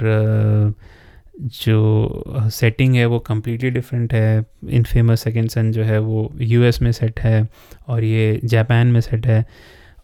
जो 1.41 2.25
सेटिंग 2.53 2.95
है 2.95 3.07
वो 3.07 3.19
कम्प्लीटली 3.19 3.71
डिफरेंट 3.71 4.13
है। 4.15 4.45
इन 4.69 4.83
फ़ेमस 4.83 5.23
सेकेंड 5.25 5.49
सन 5.51 5.71
जो 5.73 5.83
है 5.85 5.99
वो 5.99 6.31
यूएस 6.41 6.81
में 6.83 6.91
सेट 6.93 7.21
है 7.21 7.47
और 7.89 8.05
ये 8.05 8.41
जापान 8.45 8.87
में 8.87 9.01
सेट 9.01 9.27
है। 9.27 9.45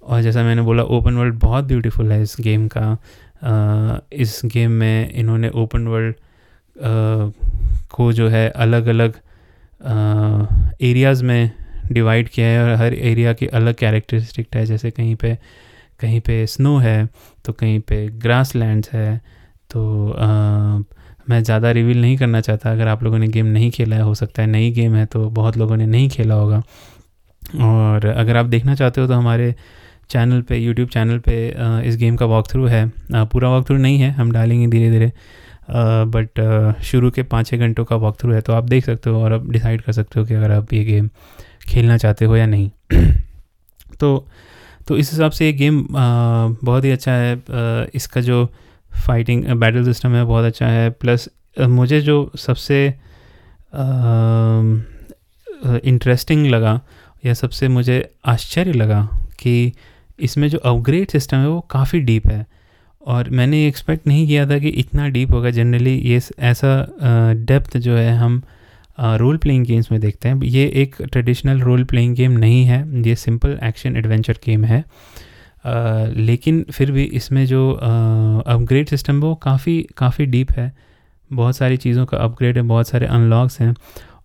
और 0.02 0.22
जैसा 0.22 0.42
मैंने 0.42 0.62
बोला 0.62 0.82
ओपन 0.82 1.14
वर्ल्ड 1.14 1.34
बहुत 1.34 1.64
ब्यूटीफुल 1.64 2.12
है 2.12 2.22
इस 2.22 2.36
गेम 2.40 2.68
का। 2.68 2.96
आ, 3.42 3.98
इस 4.12 4.40
गेम 4.44 4.70
में 4.70 5.10
इन्होंने 5.10 5.48
ओपन 5.54 5.86
वर्ल्ड 5.86 6.14
को 7.90 8.12
जो 8.12 8.28
है 8.28 8.48
अलग 8.48 8.86
अलग 8.86 9.14
एरियाज़ 10.82 11.24
में 11.24 11.50
डिवाइड 11.92 12.28
किया 12.28 12.46
है 12.46 12.62
और 12.64 12.74
हर 12.76 12.94
एरिया 12.94 13.32
की 13.32 13.46
अलग 13.46 13.74
कैरेक्टरिस्टिक 13.74 14.54
है। 14.54 14.64
जैसे 14.66 14.90
कहीं 14.90 15.14
पे 15.16 15.36
कहीं 16.00 16.20
पे 16.20 16.46
स्नो 16.46 16.76
है 16.78 17.08
तो 17.44 17.52
कहीं 17.52 17.80
पे 17.80 18.06
ग्रास 18.18 18.54
लैंड्स 18.56 18.90
है 18.92 19.20
तो 19.70 20.10
आ, 20.10 20.80
मैं 21.30 21.42
ज़्यादा 21.42 21.70
रिवील 21.72 22.00
नहीं 22.00 22.16
करना 22.16 22.40
चाहता। 22.40 22.70
अगर 22.72 22.88
आप 22.88 23.02
लोगों 23.02 23.18
ने 23.18 23.28
गेम 23.28 23.46
नहीं 23.48 23.70
खेला 23.70 23.96
है, 23.96 24.02
हो 24.02 24.14
सकता 24.14 24.42
है 24.42 24.48
नई 24.48 24.70
गेम 24.72 24.94
है 24.94 25.04
तो 25.06 25.28
बहुत 25.32 25.56
लोगों 25.56 25.76
ने 25.76 25.86
नहीं 25.86 26.08
खेला 26.08 26.34
होगा। 26.34 26.62
और 27.64 28.06
अगर 28.06 28.36
आप 28.36 28.46
देखना 28.46 28.74
चाहते 28.74 29.00
हो 29.00 29.06
तो 29.06 29.14
हमारे 29.14 29.54
चैनल 30.10 30.40
पे 30.42 30.56
यूट्यूब 30.58 30.88
चैनल 30.88 31.18
पे 31.18 31.34
इस 31.88 31.96
गेम 31.96 32.16
का 32.16 32.26
वॉक 32.26 32.48
थ्रू 32.48 32.66
है 32.66 32.86
पूरा 33.12 33.48
वॉक 33.48 33.66
थ्रू 33.66 33.76
नहीं 33.78 33.98
है, 33.98 34.10
हम 34.10 34.32
डालेंगे 34.32 34.66
धीरे 34.68 34.90
धीरे 34.90 35.12
बट 36.08 36.80
शुरू 36.84 37.10
के 37.10 37.22
पाँच 37.24 37.46
छः 37.46 37.56
घंटों 37.58 37.84
का 37.84 37.96
वॉक 37.96 38.16
थ्रू 38.20 38.32
है 38.32 38.40
तो 38.40 38.52
आप 38.52 38.64
देख 38.66 38.84
सकते 38.84 39.10
हो 39.10 39.22
और 39.22 39.32
आप 39.32 39.50
डिसाइड 39.50 39.82
कर 39.82 39.92
सकते 39.92 40.20
हो 40.20 40.26
कि 40.26 40.34
अगर 40.34 40.50
आप 40.50 40.72
ये 40.72 40.84
गेम 40.84 41.08
खेलना 41.68 41.96
चाहते 41.98 42.24
हो 42.24 42.36
या 42.36 42.46
नहीं। 42.46 42.70
तो 44.00 44.26
तो 44.88 44.96
इस 44.96 45.10
हिसाब 45.12 45.30
से 45.30 45.46
ये 45.46 45.52
गेम 45.52 45.86
बहुत 45.90 46.84
ही 46.84 46.90
अच्छा 46.90 47.12
है। 47.12 47.86
इसका 47.94 48.20
जो 48.20 48.44
फाइटिंग 48.92 49.44
बैटल 49.60 49.84
सिस्टम 49.84 50.14
है 50.14 50.24
बहुत 50.24 50.44
अच्छा 50.44 50.66
है। 50.66 50.90
प्लस 50.90 51.28
मुझे 51.60 52.00
जो 52.00 52.30
सबसे 52.38 52.86
इंटरेस्टिंग 55.84 56.46
लगा 56.46 56.80
या 57.26 57.34
सबसे 57.34 57.68
मुझे 57.68 58.02
आश्चर्य 58.24 58.72
लगा 58.72 59.02
कि 59.40 59.72
इसमें 60.20 60.48
जो 60.48 60.58
अपग्रेड 60.58 61.10
सिस्टम 61.10 61.36
है 61.36 61.48
वो 61.48 61.60
काफ़ी 61.70 62.00
डीप 62.00 62.26
है। 62.26 62.46
और 63.06 63.28
मैंने 63.30 63.66
एक्सपेक्ट 63.66 64.06
नहीं 64.06 64.26
किया 64.26 64.48
था 64.50 64.58
कि 64.58 64.68
इतना 64.68 65.08
डीप 65.08 65.32
होगा। 65.32 65.50
जनरली 65.50 65.94
ये 65.96 66.20
ऐसा 66.38 67.34
डेप्थ 67.46 67.76
जो 67.76 67.96
है 67.96 68.16
हम 68.16 68.42
रोल 69.00 69.36
प्लेइंग 69.36 69.64
गेम्स 69.66 69.90
में 69.92 70.00
देखते 70.00 70.28
हैं। 70.28 70.42
ये 70.42 70.66
एक 70.82 70.96
ट्रेडिशनल 71.02 71.60
रोल 71.60 71.84
प्लेइंग 71.84 72.14
गेम 72.16 72.32
नहीं 72.32 72.64
है। 72.64 73.02
ये 73.02 73.14
सिंपल 73.16 73.58
एक्शन 73.64 73.96
एडवेंचर 73.96 74.38
गेम 74.46 74.64
है। 74.64 74.84
Uh, 74.84 74.90
लेकिन 75.64 76.64
फिर 76.72 76.90
भी 76.92 77.04
इसमें 77.04 77.44
जो 77.46 77.70
अपग्रेड 77.72 78.88
सिस्टम 78.88 79.20
वो 79.20 79.34
काफ़ी 79.34 79.80
काफ़ी 79.96 80.26
डीप 80.26 80.52
है। 80.52 80.72
बहुत 81.30 81.56
सारी 81.56 81.76
चीज़ों 81.76 82.06
का 82.06 82.18
अपग्रेड 82.18 82.56
है, 82.56 82.62
बहुत 82.64 82.88
सारे 82.88 83.06
अनलॉक्स 83.08 83.60
हैं। 83.60 83.74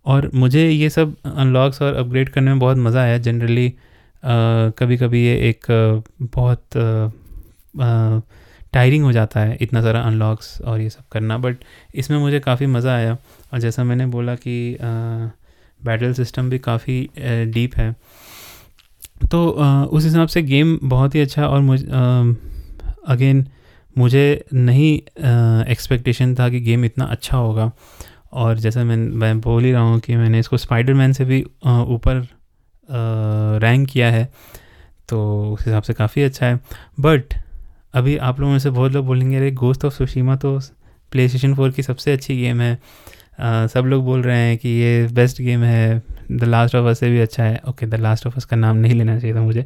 और 0.05 0.29
मुझे 0.35 0.69
ये 0.69 0.89
सब 0.89 1.15
अनलॉक्स 1.25 1.81
और 1.81 1.93
अपग्रेड 1.95 2.29
करने 2.29 2.51
में 2.51 2.59
बहुत 2.59 2.77
मज़ा 2.77 3.01
आया। 3.01 3.17
जनरली 3.19 3.73
कभी 4.23 4.97
कभी 4.97 5.25
ये 5.25 5.35
एक 5.49 5.65
बहुत 6.23 6.63
टायरिंग 8.73 9.03
हो 9.03 9.11
जाता 9.11 9.39
है, 9.39 9.57
इतना 9.61 9.81
सारा 9.81 9.99
अनलॉक्स 10.01 10.61
और 10.61 10.81
ये 10.81 10.89
सब 10.89 11.03
करना। 11.11 11.37
बट 11.37 11.57
इसमें 11.95 12.17
मुझे 12.17 12.39
काफ़ी 12.39 12.65
मज़ा 12.67 12.95
आया। 12.95 13.17
और 13.53 13.59
जैसा 13.59 13.83
मैंने 13.83 14.05
बोला 14.07 14.35
कि 14.37 14.77
बैटल 15.79 16.13
सिस्टम 16.13 16.49
भी 16.49 16.59
काफ़ी 16.59 17.09
डीप 17.53 17.75
है। 17.75 17.95
तो 19.31 19.47
उस 19.91 20.03
हिसाब 20.03 20.27
से 20.27 20.41
गेम 20.43 20.77
बहुत 20.83 21.15
ही 21.15 21.19
अच्छा 21.19 21.47
और 21.47 21.61
मुझ 21.61 21.81
अगेन 23.07 23.45
मुझे 23.95 24.45
नहीं 24.53 24.93
एक्सपेक्टेशन 25.71 26.35
था 26.35 26.49
कि 26.49 26.59
गेम 26.61 26.85
इतना 26.85 27.05
अच्छा 27.05 27.37
होगा। 27.37 27.71
और 28.33 28.57
जैसा 28.59 28.83
मैं 28.83 28.97
मैं 28.97 29.39
बोल 29.41 29.63
ही 29.63 29.71
रहा 29.71 29.81
हूँ 29.81 29.99
कि 29.99 30.15
मैंने 30.15 30.39
इसको 30.39 30.57
स्पाइडरमैन 30.57 31.13
से 31.13 31.25
भी 31.25 31.41
ऊपर 31.43 32.27
रैंक 33.61 33.87
किया 33.89 34.11
है 34.11 34.29
तो 35.09 35.19
उस 35.53 35.65
हिसाब 35.65 35.83
से 35.83 35.93
काफ़ी 35.93 36.23
अच्छा 36.23 36.45
है। 36.45 36.59
बट 36.99 37.33
अभी 37.93 38.15
आप 38.19 38.39
लोगों 38.39 38.51
में 38.51 38.59
से 38.59 38.69
बहुत 38.69 38.91
लोग 38.91 39.05
बोलेंगे 39.05 39.37
अरे 39.37 39.51
गोस्ट 39.53 39.85
ऑफ़ 39.85 39.93
सुशीमा 39.93 40.35
तो 40.35 40.59
प्ले 41.11 41.27
स्टेशन 41.27 41.53
फोर 41.55 41.71
की 41.71 41.83
सबसे 41.83 42.13
अच्छी 42.13 42.35
गेम 42.37 42.61
है। 42.61 42.73
आ, 43.39 43.67
सब 43.67 43.85
लोग 43.85 44.03
बोल 44.05 44.21
रहे 44.21 44.37
हैं 44.39 44.57
कि 44.57 44.69
ये 44.69 45.07
बेस्ट 45.13 45.41
गेम 45.41 45.63
है। 45.63 46.01
द 46.31 46.43
लास्ट 46.43 46.75
ऑफ़ 46.75 46.87
अस 46.89 46.99
से 46.99 47.09
भी 47.09 47.19
अच्छा 47.19 47.43
है। 47.43 47.61
Okay 47.69 47.85
the 47.85 47.95
last 47.95 48.27
of 48.27 48.35
us 48.37 48.45
का 48.45 48.55
नाम 48.57 48.77
नहीं 48.77 48.93
लेना 48.93 49.19
चाहिए 49.19 49.35
था 49.35 49.41
मुझे। 49.41 49.65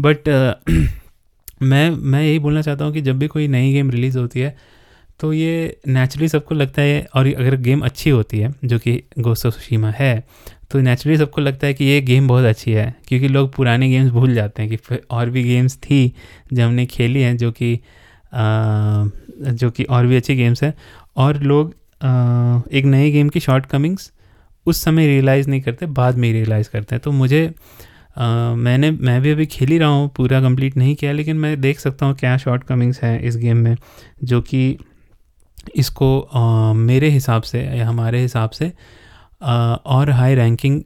बट 0.00 0.28
मैं 1.62 1.90
मैं 1.90 2.22
यही 2.22 2.38
बोलना 2.38 2.62
चाहता 2.62 2.84
हूँ 2.84 2.92
कि 2.92 3.00
जब 3.00 3.18
भी 3.18 3.26
कोई 3.26 3.48
नई 3.48 3.72
गेम 3.72 3.90
रिलीज़ 3.90 4.18
होती 4.18 4.40
है 4.40 4.56
तो 5.20 5.32
ये 5.32 5.76
नेचुरली 5.88 6.28
सबको 6.28 6.54
लगता 6.54 6.82
है 6.82 7.06
और 7.14 7.26
अगर 7.28 7.56
गेम 7.60 7.80
अच्छी 7.80 8.10
होती 8.10 8.38
है 8.38 8.52
जो 8.64 8.78
कि 8.78 9.02
गोस्ट 9.18 9.46
ऑफ़ 9.46 9.54
सुशीमा 9.54 9.90
है 9.90 10.22
तो 10.70 10.80
नेचुरली 10.80 11.16
सबको 11.18 11.40
लगता 11.40 11.66
है 11.66 11.74
कि 11.74 11.84
ये 11.84 12.00
गेम 12.00 12.28
बहुत 12.28 12.44
अच्छी 12.44 12.72
है। 12.72 12.94
क्योंकि 13.08 13.28
लोग 13.28 13.52
पुराने 13.54 13.88
गेम्स 13.88 14.10
भूल 14.12 14.34
जाते 14.34 14.62
हैं 14.62 14.76
कि 14.76 14.98
और 15.10 15.30
भी 15.30 15.42
गेम्स 15.44 15.76
थी 15.82 16.12
जो 16.52 16.64
हमने 16.66 16.86
खेली 16.86 17.22
हैं 17.22 17.36
जो 17.36 17.50
कि 17.52 17.78
जो 18.34 19.70
कि 19.70 19.84
और 19.84 20.06
भी 20.06 20.16
अच्छी 20.16 20.34
गेम्स 20.36 20.62
हैं। 20.64 20.72
और 21.16 21.40
लोग 21.42 21.74
आ, 22.02 22.60
एक 22.72 22.84
नए 22.84 23.10
गेम 23.10 23.28
की 23.28 23.40
शॉर्ट 23.40 23.66
कमिंग्स 23.66 24.10
उस 24.66 24.82
समय 24.84 25.06
रियलाइज़ 25.06 25.48
नहीं 25.50 25.60
करते 25.60 25.86
बाद 25.86 26.16
में 26.16 26.32
रियलाइज़ 26.32 26.70
करते 26.70 26.94
हैं। 26.94 27.02
तो 27.04 27.12
मुझे 27.12 27.50
आ, 28.16 28.54
मैंने 28.56 28.90
मैं 28.90 29.20
भी 29.22 29.30
अभी 29.30 29.46
खेल 29.46 29.68
ही 29.68 29.78
रहा 29.78 29.88
हूँ 29.88 30.08
पूरा 30.16 30.40
कंप्लीट 30.40 30.76
नहीं 30.76 30.94
किया 30.96 31.12
लेकिन 31.12 31.36
मैं 31.36 31.60
देख 31.60 31.80
सकता 31.80 32.06
हूँ 32.06 32.14
क्या 32.16 32.36
शॉर्ट 32.38 32.62
कमिंग्स 32.64 33.02
हैं 33.02 33.20
इस 33.20 33.36
गेम 33.36 33.56
में 33.56 33.76
जो 34.24 34.40
कि 34.42 34.76
इसको 35.76 36.20
आ, 36.20 36.72
मेरे 36.72 37.08
हिसाब 37.10 37.42
से 37.42 37.62
या 37.78 37.88
हमारे 37.88 38.20
हिसाब 38.20 38.50
से 38.50 38.72
आ, 39.42 39.74
और 39.74 40.10
हाई 40.10 40.34
रैंकिंग 40.34 40.82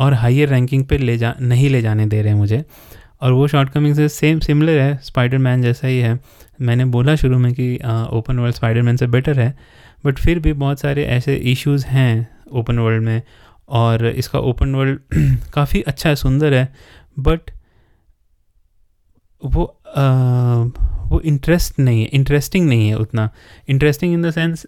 और 0.00 0.14
हाइयर 0.14 0.48
रैंकिंग 0.48 0.84
पे 0.86 0.98
ले 0.98 1.16
जा 1.18 1.34
नहीं 1.40 1.68
ले 1.70 1.80
जाने 1.82 2.06
दे 2.06 2.20
रहे 2.22 2.32
हैं 2.32 2.38
मुझे। 2.38 2.64
और 3.22 3.32
वो 3.32 3.46
शॉर्ट 3.48 3.68
कमिंग्स 3.68 4.12
सेम 4.12 4.40
सिमिलर 4.40 4.78
है 4.78 4.96
स्पाइडर 5.02 5.38
मैन 5.38 5.62
जैसा 5.62 5.86
ही 5.86 5.98
है। 5.98 6.18
मैंने 6.60 6.84
बोला 6.84 7.14
शुरू 7.16 7.38
में 7.38 7.52
कि 7.54 7.74
ओपन 8.16 8.38
वर्ल्ड 8.38 8.54
स्पाइडर 8.54 8.82
मैन 8.82 8.96
से 8.96 9.06
बेटर 9.06 9.38
है। 9.40 9.54
बट 10.04 10.18
फिर 10.18 10.38
भी 10.38 10.52
बहुत 10.52 10.80
सारे 10.80 11.04
ऐसे 11.04 11.36
इश्यूज़ 11.36 11.86
हैं 11.86 12.28
ओपन 12.52 12.78
वर्ल्ड 12.78 13.02
में 13.02 13.22
और 13.68 14.06
इसका 14.06 14.38
ओपन 14.38 14.74
वर्ल्ड 14.74 15.00
काफ़ी 15.52 15.82
अच्छा 15.82 16.08
है 16.08 16.16
सुंदर 16.16 16.54
है 16.54 16.74
बट 17.18 17.40
वो 19.44 19.64
आ, 19.96 20.04
वो 21.06 21.20
इंटरेस्ट 21.20 21.78
नहीं 21.78 22.00
है 22.00 22.06
इंटरेस्टिंग 22.06 22.68
नहीं 22.68 22.88
है 22.88 22.94
उतना। 22.98 23.30
इंटरेस्टिंग 23.68 24.14
इन 24.14 24.22
द 24.22 24.30
सेंस 24.30 24.66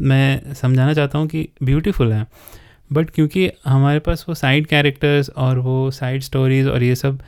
मैं 0.00 0.54
समझाना 0.54 0.94
चाहता 0.94 1.18
हूँ 1.18 1.26
कि 1.26 1.48
ब्यूटीफुल 1.62 2.12
है 2.12 2.26
बट 2.92 3.10
क्योंकि 3.10 3.50
हमारे 3.66 3.98
पास 3.98 4.26
वो 4.28 4.34
साइड 4.34 4.66
कैरेक्टर्स 4.66 5.30
और 5.30 5.58
वो 5.58 5.90
साइड 5.90 6.22
स्टोरीज़ 6.22 6.68
और 6.68 6.82
ये 6.82 6.94
सब 6.94 7.22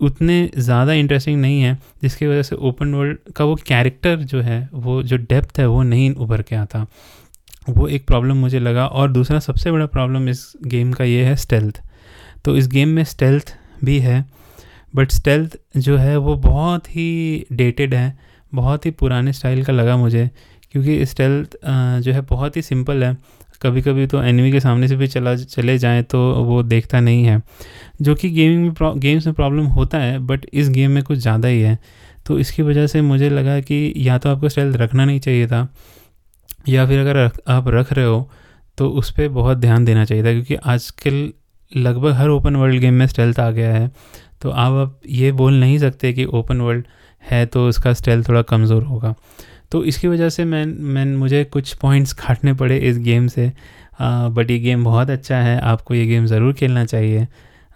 उतने 0.00 0.50
ज़्यादा 0.56 0.92
इंटरेस्टिंग 0.94 1.40
नहीं 1.40 1.60
है, 1.60 1.78
जिसकी 2.02 2.26
वजह 2.26 2.42
से 2.42 2.56
ओपन 2.58 2.94
वर्ल्ड 2.94 3.32
का 3.36 3.44
वो 3.44 3.54
कैरेक्टर 3.66 4.16
जो 4.18 4.40
है, 4.40 4.68
वो 4.74 5.02
जो 5.02 5.16
डेप्थ 5.18 5.58
है, 5.60 5.66
वो 5.66 5.82
नहीं 5.84 6.10
उभर 6.12 6.42
के 6.42 6.56
आता। 6.56 6.86
वो 7.68 7.88
एक 7.88 8.06
प्रॉब्लम 8.06 8.36
मुझे 8.36 8.58
लगा 8.60 8.86
और 8.86 9.10
दूसरा 9.12 9.38
सबसे 9.40 9.70
बड़ा 9.72 9.86
प्रॉब्लम 9.88 10.28
इस 10.28 10.52
गेम 10.66 10.92
का 10.92 11.04
ये 11.04 11.24
है 11.24 11.36
स्टेल्थ 11.36 11.80
तो 12.44 12.56
इस 12.56 12.66
गेम 12.68 12.88
में 12.88 13.02
स्टेल्थ 13.04 13.52
भी 13.84 13.98
है 14.00 14.24
बट 14.94 15.10
स्टेल्थ 15.12 15.56
जो 15.78 15.96
है, 15.96 16.16
वो 16.16 16.34
बहुत 16.36 16.88
ही 16.88 17.46
डेटेड 17.52 17.94
है, 17.94 18.18
बहुत 18.52 18.86
ही 18.86 18.90
पुराने 18.92 19.32
स्टाइल 19.32 19.64
का 19.64 19.72
लगा 19.72 19.96
मुझे, 19.96 20.28
क्योंकि 20.72 21.06
स्टेल्थ 21.06 21.56
जो 22.00 22.12
है 22.12 22.20
बहुत 22.20 22.56
ही 22.56 22.62
सिंपल 22.62 23.04
है। 23.04 23.16
कभी 23.62 23.82
कभी 23.82 24.06
तो 24.06 24.22
एनिमी 24.22 24.52
के 24.52 24.60
सामने 24.60 24.88
से 24.88 24.96
भी 24.96 25.06
चला, 25.06 25.34
चले 25.36 25.76
जाएँ 25.78 26.02
तो 26.04 26.18
वो 26.44 26.62
देखता 26.64 27.00
नहीं 27.00 27.24
है। 27.24 27.40
जो 28.02 28.14
कि 28.14 28.30
गेमिंग 28.30 28.64
में 28.64 28.98
गेम्स 29.00 29.26
में 29.26 29.34
प्रॉब्लम 29.34 29.66
होता 29.68 29.98
है 29.98 30.18
बट 30.20 30.46
इस 30.52 30.68
गेम 30.70 30.90
में 30.90 31.02
कुछ 31.04 31.18
ज़्यादा 31.18 31.48
ही 31.48 31.60
है। 31.60 31.78
तो 32.26 32.38
इसकी 32.38 32.62
वजह 32.62 32.86
से 32.86 33.00
मुझे 33.02 33.30
लगा 33.30 33.58
कि 33.60 33.92
या 33.98 34.18
तो 34.18 34.28
आपको 34.28 34.48
स्टेल्थ 34.48 34.76
रखना 34.76 35.04
नहीं 35.04 35.20
चाहिए 35.20 35.46
था, 35.46 35.68
या 36.68 36.86
फिर 36.86 37.00
अगर 37.00 37.16
आप 37.48 37.68
रख 37.68 37.92
रहे 37.92 38.06
हो 38.06 38.28
तो 38.78 38.88
उस 38.90 39.10
पर 39.10 39.28
बहुत 39.30 39.58
ध्यान 39.58 39.84
देना 39.84 40.04
चाहिए 40.04 40.24
था, 40.24 40.32
क्योंकि 40.32 40.54
आजकल 40.54 41.28
लगभग 41.72 42.12
हर 42.12 42.28
ओपन 42.28 42.56
वर्ल्ड 42.56 42.80
गेम 42.80 42.94
में 42.94 43.06
स्टेल्थ 43.06 43.40
आ 43.40 43.50
गया 43.50 43.72
है। 43.72 43.90
तो 44.42 44.50
आप 44.52 45.00
ये 45.10 45.30
बोल 45.32 45.54
नहीं 45.54 45.78
सकते 45.78 46.12
कि 46.12 46.24
ओपन 46.26 46.60
वर्ल्ड 46.60 46.86
है 47.22 47.44
तो 47.46 47.66
उसका 47.68 47.92
स्टेल 47.94 48.22
थोड़ा 48.24 48.42
कमज़ोर 48.44 48.82
होगा। 48.84 49.14
तो 49.72 49.82
इसकी 49.84 50.08
वजह 50.08 50.28
से 50.28 50.44
मैं 50.44 50.64
मैं 50.66 51.04
मुझे 51.16 51.42
कुछ 51.44 51.74
पॉइंट्स 51.74 52.12
काटने 52.12 52.52
पड़े 52.54 52.78
इस 52.78 52.98
गेम 52.98 53.26
से। 53.26 53.50
बट 54.00 54.50
ये 54.50 54.58
गेम 54.58 54.84
बहुत 54.84 55.10
अच्छा 55.10 55.36
है 55.36 55.58
आपको 55.60 55.94
ये 55.94 56.06
गेम 56.06 56.26
ज़रूर 56.26 56.52
खेलना 56.52 56.84
चाहिए। 56.84 57.26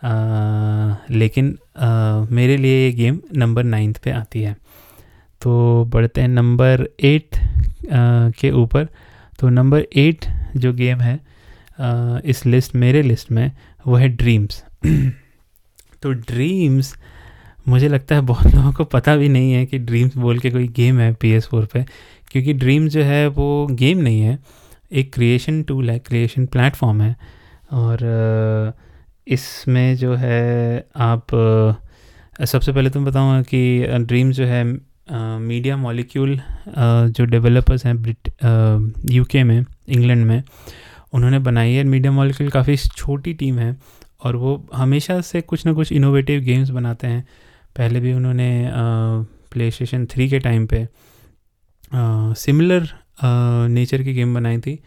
आ, 0.05 0.95
लेकिन 1.11 1.57
आ, 1.77 2.25
मेरे 2.31 2.57
लिए 2.57 2.85
ये 2.85 2.93
गेम 2.93 3.21
नंबर 3.37 3.65
नाइन्थ 3.65 3.99
पे 4.05 4.11
आती 4.11 4.43
है। 4.43 4.57
तो 5.43 5.85
बढ़ते 5.85 6.21
हैं 6.21 6.29
नंबर 6.29 6.89
एट 7.01 7.37
के 8.41 8.51
ऊपर। 8.51 8.89
तो 9.39 9.49
नंबर 9.49 9.87
एट 9.97 10.25
जो 10.57 10.73
गेम 10.73 11.01
है 11.01 11.15
आ, 11.81 12.19
इस 12.25 12.45
लिस्ट 12.47 12.75
मेरे 12.75 13.03
लिस्ट 13.03 13.31
में 13.31 13.51
वो 13.87 13.97
है 13.97 14.09
ड्रीम्स 14.09 14.63
तो 16.03 16.13
ड्रीम्स 16.13 16.95
मुझे 17.71 17.89
लगता 17.89 18.15
है 18.15 18.21
बहुत 18.27 18.55
लोगों 18.55 18.73
को 18.73 18.85
पता 18.93 19.17
भी 19.17 19.29
नहीं 19.29 19.53
है 19.53 19.65
कि 19.67 19.79
ड्रीम्स 19.81 20.17
बोल 20.17 20.39
के 20.39 20.51
कोई 20.51 20.67
गेम 20.77 20.99
है 21.01 21.13
पी 21.15 21.31
एस 21.33 21.47
फोर 21.47 21.65
पर 21.67 21.85
क्योंकि 22.31 22.53
ड्रीम्स 22.55 22.93
जो 22.93 23.03
है 23.05 23.27
वो 23.29 23.67
गेम 23.73 23.99
नहीं 23.99 24.21
है, 24.21 24.39
एक 24.93 25.13
क्रिएशन 25.15 25.63
टूल 25.63 25.91
है 25.91 25.99
क्रिएशन 26.01 26.47
प्लेटफॉर्म 26.47 27.01
है। 27.03 27.17
और 27.73 28.75
इसमें 29.27 29.97
जो 29.97 30.15
है 30.17 30.87
आप 30.99 31.27
सबसे 32.43 32.73
पहले 32.73 32.91
तो 32.91 33.01
बताऊँगा 33.01 33.43
कि 33.45 33.87
ड्रीम्स 34.01 34.37
जो 34.37 34.45
है 34.47 34.65
मीडिया 35.39 35.77
मॉलिक्यूल 35.77 36.41
जो 36.79 37.25
डेवलपर्स 37.27 37.85
हैं 37.87 38.01
ब्रिट 38.03 38.29
यूके 39.11 39.43
में 39.45 39.65
इंग्लैंड 39.89 40.25
में, 40.27 40.43
उन्होंने 41.13 41.39
बनाई 41.41 41.73
है। 41.73 41.85
मीडिया 41.85 42.13
मॉलिक्यूल 42.13 42.51
काफ़ी 42.51 42.77
छोटी 42.77 43.35
टीम 43.35 43.59
है 43.59 43.77
और 44.25 44.37
वो 44.37 44.55
हमेशा 44.75 45.21
से 45.23 45.41
कुछ 45.43 45.67
ना 45.67 45.73
कुछ 45.73 45.93
इनोवेटिव 45.93 46.41
गेम्स 46.43 46.71
बनाते 46.71 47.07
हैं। 47.07 47.25
पहले 47.77 48.01
भी 48.01 48.13
उन्होंने 48.13 48.51
प्ले 49.53 49.71
स्टेशन 49.71 50.07
थ्री 50.07 50.29
के 50.29 50.39
टाइम 50.39 50.67
पे 50.67 50.87
सिमिलर 52.41 52.89
नेचर 53.69 54.03
की 54.03 54.15
गेम 54.15 54.35
बनाई 54.35 54.59
थी 54.59 54.79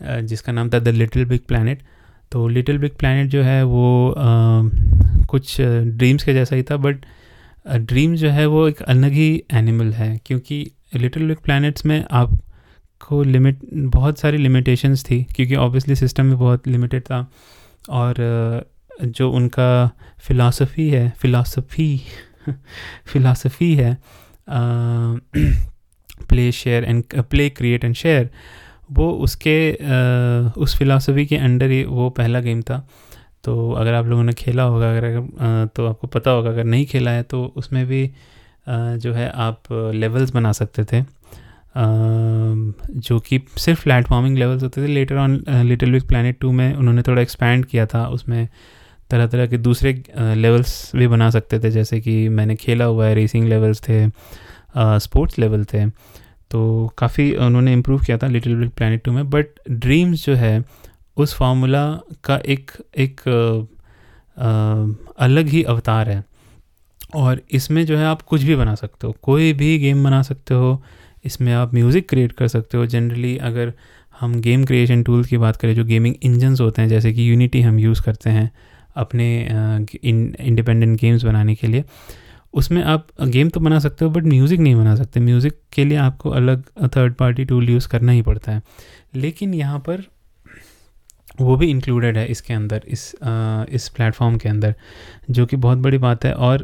जिसका 0.00 0.52
नाम 0.52 0.70
था 0.70 0.78
द 0.78 0.88
लिटिल 0.88 1.24
बिग 1.24 1.40
प्लानट 1.48 1.82
तो 2.32 2.46
लिटिल 2.48 2.78
बिग 2.78 2.92
प्लानट 2.98 3.30
जो 3.30 3.42
है 3.42 3.62
वो 3.64 4.14
कुछ 5.30 5.60
ड्रीम्स 5.60 6.24
के 6.24 6.34
जैसा 6.34 6.56
ही 6.56 6.62
था 6.62 6.76
बट 6.76 7.04
ड्रीम 7.68 8.14
जो 8.14 8.28
है 8.30 8.46
वो 8.46 8.66
एक 8.68 8.80
अलग 8.82 9.12
ही 9.12 9.42
एनिमल 9.52 9.92
है, 9.92 10.16
क्योंकि 10.26 10.70
लिटिल 10.94 11.26
बिग 11.28 11.36
प्लैनेट्स 11.36 11.86
में 11.86 12.04
आपको 12.10 13.22
लिमिट 13.22 13.58
बहुत 13.74 14.18
सारी 14.18 14.36
लिमिटेशंस 14.36 15.04
थी, 15.04 15.22
क्योंकि 15.24 15.54
ऑब्वियसली 15.56 15.94
सिस्टम 15.94 16.30
भी 16.30 16.36
बहुत 16.36 16.68
लिमिटेड 16.68 17.02
था, 17.02 17.30
और 17.90 18.14
जो 19.04 19.30
उनका 19.30 19.68
फ़िलासफ़ी 20.20 20.88
है 20.90 21.08
फ़िलासफ़ी 21.18 21.96
फ़िलासफ़ी 23.06 23.74
है 23.74 23.96
play 26.28 26.50
share 26.52 26.84
and 26.84 27.04
play 27.22 27.48
create 27.50 27.84
and 27.84 27.94
share 27.94 28.30
वो 28.92 29.10
उसके 29.24 29.72
आ, 29.72 30.50
उस 30.56 30.76
फ़िलासफ़ी 30.78 31.26
के 31.26 31.36
अंडर 31.36 31.70
ही 31.70 31.82
वो 31.84 32.08
पहला 32.10 32.40
गेम 32.40 32.62
था। 32.62 32.86
तो 33.44 33.70
अगर 33.72 33.94
आप 33.94 34.06
लोगों 34.06 34.24
ने 34.24 34.32
खेला 34.32 34.62
होगा 34.62 34.90
अगर 34.90 35.66
तो 35.76 35.86
आपको 35.86 36.06
पता 36.06 36.30
होगा 36.30 36.50
अगर 36.50 36.64
नहीं 36.64 36.86
खेला 36.86 37.10
है 37.10 37.22
तो 37.22 37.44
उसमें 37.56 37.86
भी 37.86 38.10
जो 38.68 39.12
है 39.12 39.30
आप 39.30 39.62
लेवल्स 39.72 40.30
बना 40.30 40.52
सकते 40.52 40.84
थे। 40.84 41.02
जो 41.76 43.18
कि 43.20 43.40
सिर्फ़ 43.58 43.82
प्लेटफॉर्मिंग 43.82 44.38
लेवल्स 44.38 44.62
होते 44.62 44.82
थे। 44.82 44.86
Later 44.86 45.16
on 45.16 45.42
little 45.48 45.92
big 45.92 46.06
planet 46.08 46.38
two 46.40 46.52
में 46.52 46.74
उन्होंने 46.74 47.02
थोड़ा 47.02 47.22
एक्सपैंड 47.22 47.64
किया 47.66 47.86
था 47.86 48.06
उसमें 48.08 48.48
तरह 49.12 49.26
तरह 49.26 49.46
के 49.46 49.58
दूसरे 49.58 49.92
लेवल्स 50.18 50.74
भी 50.96 51.06
बना 51.08 51.30
सकते 51.30 51.58
थे 51.60 51.70
जैसे 51.70 52.00
कि 52.00 52.28
मैंने 52.28 52.56
खेला 52.56 52.84
हुआ 52.84 53.06
है 53.06 53.14
रेसिंग 53.14 53.48
लेवल्स 53.48 53.80
थे 53.80 54.08
स्पोर्ट्स 55.00 55.38
लेवल 55.38 55.64
थे 55.64 55.86
तो 56.50 56.62
काफ़ी 56.98 57.34
उन्होंने 57.36 57.72
इम्प्रूव 57.72 58.00
किया 58.00 58.18
था 58.18 58.26
लिटिल 58.28 58.54
बिग 58.56 58.70
प्लानट 58.70 59.02
टू 59.04 59.12
में 59.12 59.28
बट 59.30 59.46
ड्रीम्स 59.70 60.24
जो 60.26 60.34
है 60.34 60.62
उस 61.16 61.34
फार्मूला 61.34 61.84
का 62.24 62.36
एक 62.46 62.70
एक 62.98 63.20
आ, 64.38 65.24
अलग 65.24 65.48
ही 65.48 65.62
अवतार 65.62 66.08
है। 66.10 66.22
और 67.14 67.40
इसमें 67.50 67.84
जो 67.86 67.96
है 67.96 68.04
आप 68.06 68.22
कुछ 68.22 68.42
भी 68.42 68.56
बना 68.56 68.74
सकते 68.74 69.06
हो 69.06 69.14
कोई 69.22 69.52
भी 69.52 69.78
गेम 69.78 70.04
बना 70.04 70.22
सकते 70.22 70.54
हो 70.54 70.82
इसमें 71.24 71.52
आप 71.52 71.74
म्यूज़िक 71.74 72.08
क्रिएट 72.08 72.32
कर 72.32 72.48
सकते 72.48 72.78
हो। 72.78 72.86
जनरली 72.86 73.36
अगर 73.38 73.72
हम 74.20 74.40
गेम 74.40 74.64
क्रिएशन 74.64 75.02
टूल्स 75.02 75.28
की 75.28 75.38
बात 75.38 75.56
करें 75.56 75.74
जो 75.74 75.84
गेमिंग 75.84 76.14
इंजन्स 76.22 76.60
होते 76.60 76.82
हैं 76.82 76.88
जैसे 76.88 77.12
कि 77.12 77.30
यूनिटी 77.30 77.60
हम 77.60 77.78
यूज़ 77.78 78.02
करते 78.02 78.30
हैं 78.30 78.50
अपने 78.96 79.26
इंडिपेंडेंट 80.04 80.98
गेम्स 81.00 81.24
बनाने 81.24 81.54
के 81.54 81.66
लिए। 81.66 81.84
उसमें 82.54 82.82
आप 82.84 83.06
गेम 83.22 83.48
तो 83.48 83.60
बना 83.60 83.78
सकते 83.78 84.04
हो 84.04 84.10
बट 84.10 84.24
म्यूज़िक 84.24 84.60
नहीं 84.60 84.74
बना 84.74 84.94
सकते। 84.96 85.20
म्यूज़िक 85.20 85.58
के 85.72 85.84
लिए 85.84 85.98
आपको 85.98 86.30
अलग 86.30 86.64
थर्ड 86.96 87.14
पार्टी 87.14 87.44
टूल 87.44 87.70
यूज़ 87.70 87.88
करना 87.88 88.12
ही 88.12 88.22
पड़ता 88.22 88.52
है। 88.52 88.62
लेकिन 89.14 89.54
यहाँ 89.54 89.78
पर 89.78 90.02
वो 91.40 91.56
भी 91.56 91.66
इंक्लूडेड 91.70 92.16
है 92.18 92.26
इसके 92.26 92.54
अंदर 92.54 92.82
इस 92.88 93.14
आ, 93.16 93.64
इस 93.64 93.88
प्लेटफॉर्म 93.88 94.36
के 94.36 94.48
अंदर 94.48 94.74
जो 95.30 95.46
कि 95.46 95.56
बहुत 95.56 95.78
बड़ी 95.78 95.98
बात 95.98 96.24
है। 96.24 96.32
और 96.32 96.62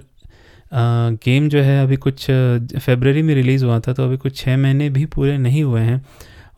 आ, 0.72 1.10
गेम 1.24 1.48
जो 1.48 1.62
है 1.62 1.82
अभी 1.82 1.96
कुछ 1.96 2.26
फेबररी 2.26 3.22
में 3.22 3.34
रिलीज़ 3.34 3.64
हुआ 3.64 3.78
था 3.80 3.92
तो 3.92 4.04
अभी 4.04 4.16
कुछ 4.16 4.36
छः 4.36 4.56
महीने 4.56 4.90
भी 4.90 5.04
पूरे 5.06 5.38
नहीं 5.38 5.62
हुए 5.62 5.80
हैं। 5.80 6.04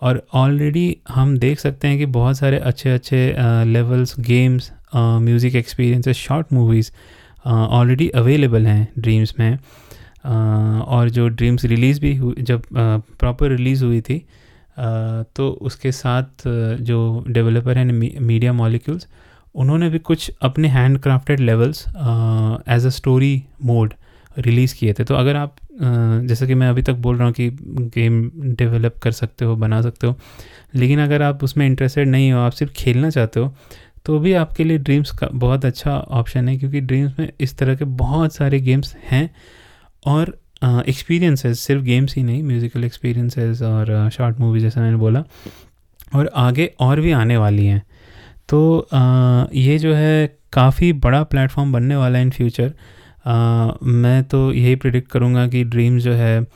और 0.03 0.23
ऑलरेडी 0.35 0.97
हम 1.09 1.37
देख 1.39 1.59
सकते 1.61 1.89
हैं 1.89 1.99
कि 1.99 2.07
बहुत 2.09 2.37
सारे 2.37 2.59
अच्छे 2.59 2.91
अच्छे 2.91 3.35
levels 3.67 4.15
games 4.21 4.71
music 4.95 5.55
experiences 5.55 6.17
short 6.17 6.53
movies 6.53 6.91
already 7.47 8.09
available 8.09 8.67
हैं 8.67 8.89
ड्रीम्स 8.99 9.35
में. 9.39 9.59
आ, 10.25 10.33
और 10.81 11.11
जो 11.11 11.29
ड्रीम्स 11.29 11.65
रिलीज़ 11.65 12.01
भी 12.01 12.13
जब 12.43 12.63
प्रॉपर 12.73 13.51
रिलीज़ 13.51 13.85
हुई 13.85 14.01
थी 14.01 14.19
तो 15.37 15.49
उसके 15.63 15.93
साथ 15.93 16.43
जो 16.83 17.25
डेवलपर 17.29 17.79
हैं 17.79 17.85
मीडिया 18.21 18.53
मॉलिक्यूल्स 18.53 19.07
उन्होंने 19.55 19.89
भी 19.91 19.99
कुछ 20.01 20.31
अपने 20.43 20.69
hand 20.69 20.99
crafted 20.99 21.41
levels 21.41 21.85
as 22.69 22.87
a 22.87 22.89
story 22.89 23.43
mode 23.65 23.95
release 24.39 24.75
किए 24.75 24.93
थे। 24.93 25.05
तो 25.05 25.15
अगर 25.15 25.37
आप 25.37 25.57
जैसे 26.27 26.47
कि 26.47 26.55
मैं 26.55 26.69
अभी 26.69 26.83
तक 26.83 26.95
बोल 26.99 27.17
रहा 27.17 27.25
हूँ 27.25 27.33
कि 27.35 27.49
गेम 27.95 28.31
डेवलप 28.55 28.99
कर 29.03 29.13
सकते 29.13 29.45
हो 29.45 29.57
बना 29.57 29.81
सकते 29.83 30.07
हो 30.07 30.15
लेकिन 30.75 31.01
अगर 31.01 31.23
आप 31.23 31.45
उसमें 31.45 31.67
इंटरेस्टेड 31.67 32.09
नहीं 32.09 32.33
हो 32.33 32.41
आप 32.41 32.53
सिर्फ़ 32.53 32.73
खेलना 32.73 33.11
चाहते 33.11 33.41
हो 33.41 33.55
तो 34.07 34.19
भी 34.19 34.33
आपके 34.33 34.65
लिए 34.65 34.79
ड्रीम्स 34.79 35.11
का 35.11 35.29
बहुत 35.33 35.65
अच्छा 35.65 35.99
ऑप्शन 35.99 36.49
है 36.49 36.57
क्योंकि 36.57 36.81
ड्रीम्स 36.81 37.19
में 37.19 37.33
इस 37.41 37.59
तरह 37.59 37.75
के 37.77 37.85
बहुत 37.85 38.35
सारे 38.35 38.61
गेम्स 38.61 38.95
हैं 39.11 39.31
और 40.07 40.39
एक्सपीरियंसेस 40.89 41.61
सिर्फ़ 41.61 41.83
गेम्स 41.83 42.17
ही 42.17 42.23
नहीं 42.23 42.43
म्यूज़िकल 42.43 42.85
एक्सपीरियंसेस 42.85 43.63
और 43.63 44.11
शॉर्ट 44.11 44.41
मूवी 44.41 44.61
जैसा 44.61 44.81
मैंने 44.81 44.97
बोला 44.97 45.25
और 46.15 46.31
आगे 46.35 46.71
और 46.81 47.01
भी 47.01 47.13
आने 47.13 47.37
वाली 47.37 47.67
हैं। 47.67 47.83
तो 48.49 48.89
uh, 48.95 49.57
ये 49.57 49.79
जो 49.79 49.95
है 49.95 50.39
काफ़ी 50.53 50.93
बड़ा 50.93 51.23
प्लेटफॉर्म 51.23 51.73
बनने 51.73 51.97
वाला 51.97 52.19
है 52.19 52.25
इन 52.25 52.31
फ्यूचर 52.31 52.73
मैं 53.83 54.23
तो 54.25 54.53
यही 54.53 54.77
प्रिडिक्ट 54.77 55.11
करूँगा 55.11 55.47
कि 55.49 55.65
ड्रीम्स 55.65 56.03
जो 56.03 56.13
है 56.13 56.41
uh, 56.41 56.49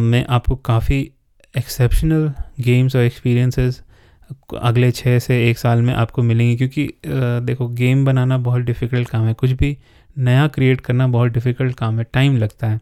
मैं 0.00 0.26
आपको 0.26 0.56
काफ़ी 0.56 1.00
एक्सेप्शनल 1.56 2.32
गेम्स 2.60 2.96
और 2.96 3.02
एक्सपीरियंसेस 3.02 3.82
अगले 4.60 4.90
छः 4.92 5.18
से 5.18 5.38
एक 5.50 5.58
साल 5.58 5.82
में 5.82 5.92
आपको 5.94 6.22
मिलेंगी, 6.22 6.56
क्योंकि 6.56 6.88
देखो, 7.46 7.68
गेम 7.70 8.04
बनाना 8.04 8.38
बहुत 8.38 8.62
डिफ़िकल्ट 8.62 9.08
काम 9.08 9.26
है। 9.26 9.34
कुछ 9.34 9.50
भी 9.52 9.76
नया 10.16 10.46
क्रिएट 10.48 10.80
करना 10.80 11.06
बहुत 11.08 11.32
डिफ़िकल्ट 11.32 11.76
काम 11.76 11.98
है 11.98 12.04
टाइम 12.12 12.36
लगता 12.36 12.66
है। 12.66 12.80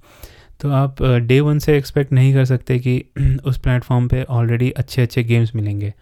तो 0.61 0.71
आप 0.71 1.03
डे 1.03 1.41
वन 1.41 1.59
से 1.59 1.77
एक्सपेक्ट 1.77 2.13
नहीं 2.13 2.33
कर 2.35 2.45
सकते 2.45 2.79
कि 2.79 3.03
उस 3.45 3.59
प्लेटफॉर्म 3.59 4.09
पे 4.09 4.23
ऑलरेडी 4.23 4.71
अच्छे 4.71 5.03
अच्छे 5.03 5.23
गेम्स 5.25 5.55
मिलेंगे। 5.55 5.93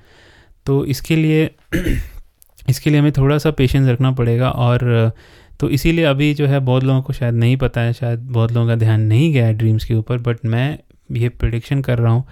तो 0.67 0.85
इसके 0.87 1.17
लिए 1.17 1.51
इसके 2.69 2.91
लिए 2.91 3.01
हमें 3.01 3.13
थोड़ा 3.13 3.39
सा 3.39 3.51
पेशेंस 3.51 3.89
रखना 3.89 4.11
पड़ेगा 4.13 4.51
और 4.51 5.13
तो 5.61 5.69
इसीलिए 5.71 6.05
अभी 6.05 6.33
जो 6.35 6.47
है 6.47 6.59
बहुत 6.61 6.85
लोगों 6.85 7.03
को 7.03 7.13
शायद 7.13 7.35
नहीं 7.35 7.57
पता 7.57 7.81
है, 7.81 7.93
शायद 7.93 8.19
बहुत 8.23 8.53
लोगों 8.53 8.69
का 8.69 8.75
ध्यान 8.77 9.01
नहीं 9.03 9.33
गया 9.33 9.47
है 9.47 9.55
ड्रीम्स 9.55 9.85
के 9.85 9.95
ऊपर 9.95 10.19
बट 10.19 10.45
मैं 10.45 10.79
ये 11.13 11.29
प्रडिक्शन 11.29 11.81
कर 11.83 11.99
रहा 11.99 12.13
हूँ 12.13 12.25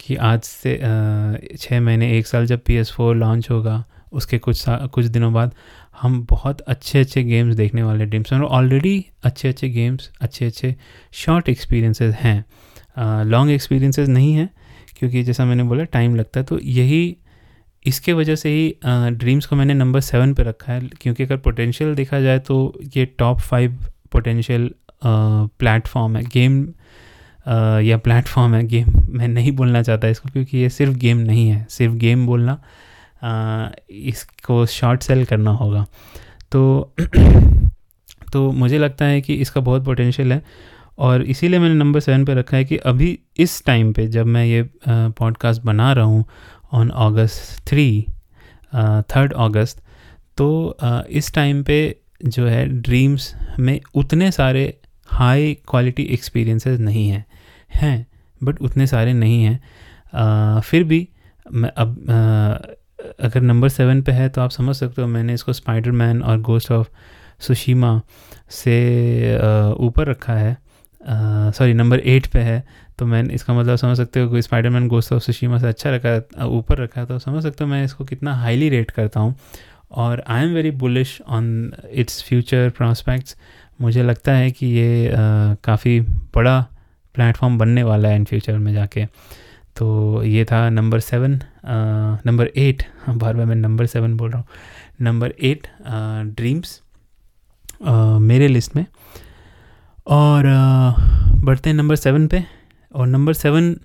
कि 0.00 0.16
आज 0.16 0.42
से 0.42 0.76
छः 1.56 1.80
महीने, 1.80 2.16
एक 2.18 2.26
साल 2.26 2.46
जब 2.46 2.62
पी 2.66 2.74
एस 2.76 2.92
फोर 2.92 3.16
लॉन्च 3.16 3.50
होगा, 3.50 3.84
उसके 4.12 4.38
कुछ 4.38 4.64
कुछ 4.68 5.04
दिनों 5.06 5.32
बाद 5.32 5.54
हम 6.00 6.20
बहुत 6.30 6.60
अच्छे 6.62 7.00
अच्छे 7.00 7.22
गेम्स 7.24 7.54
देखने 7.56 7.82
वाले 7.82 8.06
ड्रीम्स 8.06 8.32
और 8.32 8.44
ऑलरेडी 8.44 9.04
अच्छे 9.22 9.48
अच्छे 9.48 9.68
गेम्स 9.68 10.10
अच्छे 10.20 10.46
अच्छे 10.46 10.74
शॉर्ट 11.14 11.48
एक्सपीरियंसेस 11.48 12.14
हैं 12.14 13.24
लॉन्ग 13.24 13.50
एक्सपीरियंसेस 13.50 14.08
नहीं 14.08 14.32
हैं, 14.34 14.48
क्योंकि 14.98 15.22
जैसा 15.22 15.44
मैंने 15.44 15.62
बोला 15.62 15.84
टाइम 15.86 16.14
लगता 16.16 16.40
है। 16.40 16.46
तो 16.46 16.58
यही, 16.60 17.16
इसके 17.84 18.12
वजह 18.12 18.36
से 18.36 18.50
ही 18.50 18.74
ड्रीम्स 19.16 19.46
को 19.46 19.56
मैंने 19.56 19.74
नंबर 19.74 20.00
सेवन 20.00 20.34
पे 20.34 20.42
रखा 20.42 20.72
है, 20.72 20.80
क्योंकि 21.00 21.22
अगर 21.22 21.36
पोटेंशियल 21.38 21.94
देखा 21.94 22.20
जाए 22.20 22.38
तो 22.40 22.78
ये 22.96 23.04
टॉप 23.18 23.40
फाइव 23.40 23.78
पोटेंशियल 24.12 24.70
प्लेटफॉर्म 25.04 26.16
है। 26.16 26.22
गेम 26.24 26.62
या 27.84 27.96
प्लेटफॉर्म 27.98 28.54
है 28.54 28.66
गेम 28.66 28.92
मैं 29.10 29.28
नहीं 29.28 29.52
बोलना 29.52 29.82
चाहता 29.82 30.08
इसको 30.08 30.28
क्योंकि 30.28 30.58
ये 30.58 30.68
सिर्फ़ 30.68 30.96
गेम 30.98 31.18
नहीं 31.18 31.48
है। 31.50 31.66
सिर्फ़ 31.70 31.94
गेम 31.94 32.26
बोलना 32.26 32.60
इसको 33.90 34.64
शॉर्ट 34.66 35.02
सेल 35.02 35.24
करना 35.24 35.50
होगा। 35.50 35.86
तो 36.52 36.94
तो 38.32 38.50
मुझे 38.52 38.78
लगता 38.78 39.04
है 39.04 39.20
कि 39.20 39.34
इसका 39.34 39.60
बहुत 39.60 39.84
पोटेंशियल 39.84 40.32
है 40.32 40.42
और 40.98 41.22
इसीलिए 41.22 41.58
मैंने 41.58 41.74
नंबर 41.74 42.00
सेवन 42.00 42.24
पे 42.24 42.34
रखा 42.34 42.56
है 42.56 42.64
कि 42.64 42.76
अभी 42.76 43.18
इस 43.36 43.64
टाइम 43.64 43.92
पे 43.92 44.06
जब 44.06 44.26
मैं 44.26 44.44
ये 44.44 44.68
पॉडकास्ट 44.88 45.62
बना 45.62 45.92
रहा 45.92 46.04
हूँ 46.04 46.24
on 46.72 46.88
August 46.90 47.68
three 47.68 48.06
third 49.10 49.32
August 49.32 49.82
तो 50.36 50.76
इस 51.10 51.32
टाइम 51.34 51.62
पे 51.62 51.78
जो 52.24 52.46
है 52.46 52.66
ड्रीम्स 52.68 53.32
में 53.58 53.80
उतने 53.94 54.30
सारे 54.32 54.78
हाई 55.06 55.56
क्वालिटी 55.68 56.02
एक्सपीरियंसेस 56.02 56.80
नहीं 56.80 57.08
हैं। 57.08 57.24
हैं 57.70 58.06
बट 58.40 58.60
उतने 58.62 58.86
सारे 58.86 59.12
नहीं 59.12 59.42
हैं। 59.44 60.60
फिर 60.60 60.84
भी 60.84 61.08
मैं 61.46 61.70
अब 61.76 62.10
आ, 62.10 63.24
अगर 63.24 63.40
नंबर 63.40 63.68
सेवन 63.68 64.02
पे 64.02 64.12
है 64.12 64.28
तो 64.28 64.40
आप 64.40 64.50
समझ 64.50 64.74
सकते 64.76 65.02
हो 65.02 65.08
मैंने 65.08 65.34
इसको 65.34 65.52
स्पाइडर 65.52 65.90
मैन 65.92 66.22
और 66.22 66.40
गोस्ट 66.40 66.70
ऑफ़ 66.72 66.88
सुशीमा 67.40 68.00
से 68.50 68.74
ऊपर 69.78 70.06
रखा 70.06 70.34
है। 70.34 70.56
सॉरी 71.52 71.74
नंबर 71.74 71.98
एट 72.00 72.26
पे 72.26 72.40
है 72.40 72.62
तो 72.98 73.06
मैं 73.06 73.22
इसका 73.24 73.54
मतलब 73.54 73.76
समझ 73.76 73.96
सकते 73.96 74.20
हो 74.20 74.28
कोई 74.30 74.42
स्पाइडरमैन 74.42 74.88
गोस्ट 74.88 75.12
ऑफ़ 75.12 75.22
सुशीमा 75.22 75.58
से 75.58 75.66
अच्छा 75.68 75.90
रखा 75.90 76.46
ऊपर 76.46 76.78
रखा 76.78 77.00
है 77.00 77.06
तो 77.06 77.18
समझ 77.18 77.42
सकते 77.42 77.64
हो 77.64 77.70
मैं 77.70 77.84
इसको 77.84 78.04
कितना 78.04 78.34
हाईली 78.34 78.68
रेट 78.68 78.90
करता 78.90 79.20
हूँ। 79.20 79.34
और 79.90 80.22
I 80.28 80.44
am 80.44 80.54
very 80.54 80.70
bullish 80.70 81.20
on 81.28 81.72
its 81.90 82.22
future 82.22 82.70
prospects 82.76 83.36
मुझे 83.80 84.02
लगता 84.02 84.32
है 84.32 84.50
कि 84.50 84.66
ये 84.68 85.10
काफ़ी 85.64 86.00
बड़ा 86.34 86.64
प्लेटफॉर्म 87.18 87.58
बनने 87.58 87.82
वाला 87.82 88.08
है 88.08 88.16
इन 88.16 88.24
फ्यूचर 88.24 88.58
में 88.58 88.72
जाके। 88.72 89.04
तो 89.76 90.22
ये 90.24 90.44
था 90.44 90.68
नंबर 90.70 91.00
सेवन 91.00 91.40
नंबर 92.26 92.46
एट, 92.46 92.82
बार 93.08 93.34
बार 93.34 93.46
मैं 93.46 93.56
नंबर 93.56 93.86
सेवन 93.86 94.16
बोल 94.16 94.30
रहा 94.30 94.38
हूँ। 94.38 94.46
नंबर 95.02 95.32
एट 95.40 95.66
ड्रीम्स 96.36 96.80
मेरे 98.22 98.48
लिस्ट 98.48 98.76
में। 98.76 98.84
और 100.06 100.44
बढ़ते 101.44 101.70
हैं 101.70 101.76
नंबर 101.76 101.96
सेवन 101.96 102.26
पे। 102.26 102.42
और 102.94 103.06
नंबर 103.06 103.32
सेवन, 103.34 103.76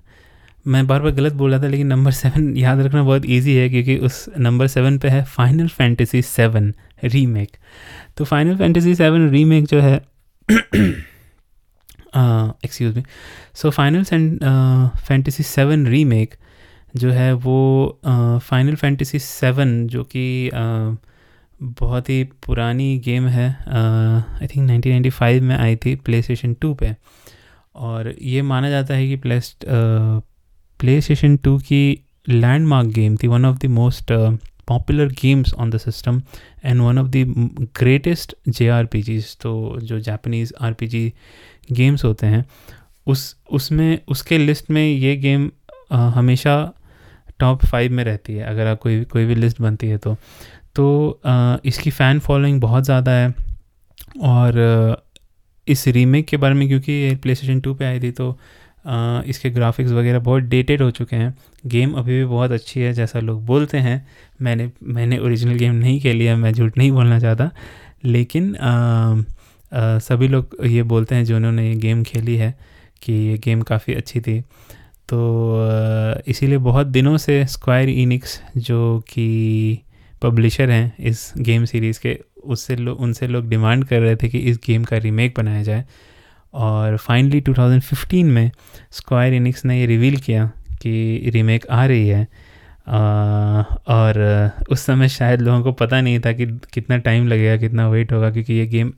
मैं 0.66 0.86
बार 0.88 1.02
बार 1.02 1.12
गलत 1.12 1.34
बोल 1.34 1.52
रहा 1.52 1.62
था, 1.64 1.68
लेकिन 1.68 1.88
नंबर 1.88 2.12
सेवन 2.12 2.56
याद 2.58 2.80
रखना 2.80 3.04
बहुत 3.04 3.26
इजी 3.28 3.56
है, 3.56 3.70
क्योंकि 3.70 3.98
उस 3.98 4.26
नंबर 4.40 4.68
सेवन 4.68 4.98
पे 4.98 5.10
है 5.10 5.24
फाइनल 5.26 5.68
फैंटेसी 5.70 6.22
सेवन 6.22 6.74
रीमेक 7.04 7.58
तो 8.18 8.26
फाइनल 8.26 8.58
फैंटेसी 8.58 8.96
सेवन 8.96 9.30
रीमेक 9.30 9.66
जो 9.68 9.82
है 9.82 9.98
excuse 12.16 12.96
me 12.96 13.04
so 13.56 13.70
final 13.72 14.04
fantasy 14.04 15.44
seven 15.46 15.88
remake 15.88 16.36
जो 16.96 17.12
है 17.12 17.32
वो 17.44 17.58
फाइनल 18.04 18.76
फैंटेसी 18.76 19.20
सेवन 19.20 19.76
जो 19.88 20.04
कि 20.06 20.50
uh, 20.54 20.96
बहुत 21.62 22.10
ही 22.10 22.24
पुरानी 22.46 22.98
गेम 22.98 23.28
है 23.28 23.50
आई 23.68 24.48
थिंक 24.48 24.70
1995 24.70 25.42
में 25.42 25.56
आई 25.56 25.76
थी 25.76 25.96
प्ले 25.96 26.22
स्टेशन 26.22 26.54
टू 26.54 26.74
पर 26.74 26.96
और 27.76 28.14
ये 28.22 28.42
माना 28.42 28.70
जाता 28.70 28.94
है 28.94 29.08
कि 29.08 29.16
प्ले 29.18 29.40
प्ले 30.80 31.00
स्टेशन 31.02 31.38
टू 31.38 31.58
की 31.60 31.84
लैंडमार्क 32.30 32.90
गेम 32.90 33.16
थी 33.24 33.28
one 33.28 33.46
of 33.46 33.58
the 33.58 33.70
most 33.72 34.12
popular 34.68 35.08
games 35.22 35.54
on 35.54 35.70
the 35.70 35.78
system 35.78 36.22
and 36.66 36.82
one 36.82 36.98
of 36.98 37.08
the 37.08 37.68
greatest 37.80 38.36
J 38.50 38.68
R 38.70 38.86
P 38.86 39.02
Gs 39.02 39.36
तो 39.38 39.54
जो 39.84 40.00
Japanese 40.00 40.54
R 40.62 40.74
P 40.74 40.88
G 40.88 41.12
games 41.72 42.06
होते 42.06 42.28
हैं 42.28 42.46
उस 43.08 43.36
उसमें 43.52 44.00
उसके 44.08 44.38
लिस्ट 44.38 44.70
में 44.72 44.86
ये 44.86 45.16
गेम 45.16 45.48
uh, 45.48 46.10
हमेशा 46.14 46.74
टॉप 47.40 47.66
फाइव 47.66 47.92
में 47.92 48.04
रहती 48.04 48.34
है 48.34 48.44
अगर 48.44 48.68
आप 48.68 48.80
कोई 48.80 49.04
कोई 49.04 49.26
भी 49.26 49.36
लिस्ट 49.36 49.62
बनती 49.62 49.88
है 49.88 49.98
तो। 49.98 50.16
तो 50.76 51.20
आ, 51.26 51.58
इसकी 51.66 51.90
फ़ैन 51.92 52.20
फॉलोइंग 52.20 52.62
बहुत 52.62 52.84
ज़्यादा 52.84 53.12
है 53.12 53.34
और 54.24 55.04
इस 55.68 55.88
रीमेक 55.88 56.26
के 56.26 56.38
बारे 56.38 56.54
में 56.54 56.68
क्योंकि 56.68 56.92
ये 56.92 57.16
प्ले 57.16 57.36
स्टेशन 57.36 57.60
टू 57.60 57.74
पर 57.74 57.86
आई 57.86 58.00
थी 58.00 58.12
तो 58.12 58.30
आ, 58.88 59.22
इसके 59.22 59.50
ग्राफिक्स 59.50 59.92
वगैरह 59.92 60.20
बहुत 60.20 60.44
डेटेड 60.44 60.82
हो 60.82 60.90
चुके 60.92 61.16
हैं। 61.16 61.34
गेम 61.66 61.94
अभी 61.94 62.18
भी 62.20 62.26
बहुत 62.26 62.52
अच्छी 62.52 62.80
है 62.80 62.94
जैसा 62.94 63.20
लोग 63.20 63.46
बोलते 63.46 63.78
हैं। 63.78 64.08
मैंने 64.42 64.70
मैंने 64.84 65.18
ओरिजिनल 65.18 65.56
गेम 65.56 65.76
नहीं 65.76 66.00
खेली 66.02 66.26
है 66.26 66.36
मैं 66.36 66.54
झूठ 66.54 66.78
नहीं 66.78 66.92
बोलना 66.92 67.20
चाहता। 67.20 67.50
लेकिन 68.06 68.56
आ, 68.56 68.70
आ, 68.70 69.16
सभी 69.76 70.28
लोग 70.28 70.58
ये 70.66 70.84
बोलते 70.84 71.16
हैं 71.16 71.26
जिन्होंने 71.26 71.70
ये 71.70 71.76
गेम 71.76 72.04
खेली 72.04 72.36
है 72.36 72.56
कि 73.02 73.14
ये 73.14 73.38
गेम 73.38 73.62
काफ़ी 73.62 73.94
अच्छी 73.94 74.22
थी। 74.22 74.42
तो 75.10 75.70
इसीलिए 76.28 76.58
बहुत 76.58 76.88
दिनों 76.88 77.18
से 77.18 77.46
स्क्वायर 77.46 77.90
इनिक्स 77.90 78.42
जो 78.58 79.00
कि 79.00 79.80
पब्लिशर 80.22 80.72
हैं 80.72 80.94
इस 81.00 81.34
गेम 81.38 81.66
सीरीज़ 81.66 82.00
के 82.00 82.20
उससे 82.44 82.76
लोग 82.76 83.00
उनसे 83.00 83.28
लोग 83.28 83.50
डिमांड 83.50 83.86
कर 83.86 84.00
रहे 84.00 84.16
थे 84.16 84.30
कि 84.30 84.38
इस 84.38 84.60
गेम 84.68 84.84
का 84.84 84.98
रीमेक 84.98 85.34
बनाया 85.38 85.64
जाए। 85.64 85.86
और 86.54 86.98
फाइनली 86.98 87.42
2015 87.42 88.24
में 88.24 88.52
स्क्वायर 88.92 89.34
इनिक्स 89.34 89.66
ने 89.66 89.80
ये 89.80 89.86
रिवील 89.86 90.18
किया 90.18 90.52
कि 90.82 91.22
रीमेक 91.34 91.68
आ 91.68 91.86
रही 91.86 92.08
है। 92.08 92.28
आ, 92.88 92.98
और 93.88 94.52
उस 94.70 94.82
समय 94.82 95.10
शायद 95.10 95.42
लोगों 95.42 95.62
को 95.62 95.72
पता 95.72 96.02
नहीं 96.02 96.20
था 96.20 96.32
कि 96.32 96.46
कितना 96.46 96.98
टाइम 96.98 97.28
लगेगा 97.28 97.58
कितना 97.58 97.90
वेट 97.90 98.14
होगा 98.14 98.32
क्योंकि 98.32 98.54
ये 98.54 98.66
गेम 98.68 98.94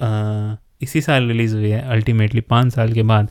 इसी 0.00 1.00
साल 1.00 1.28
रिलीज़ 1.28 1.54
हुई 1.56 1.70
है 1.70 1.80
अल्टीमेटली 1.90 2.40
पाँच 2.40 2.72
साल 2.74 2.92
के 2.92 3.02
बाद। 3.02 3.28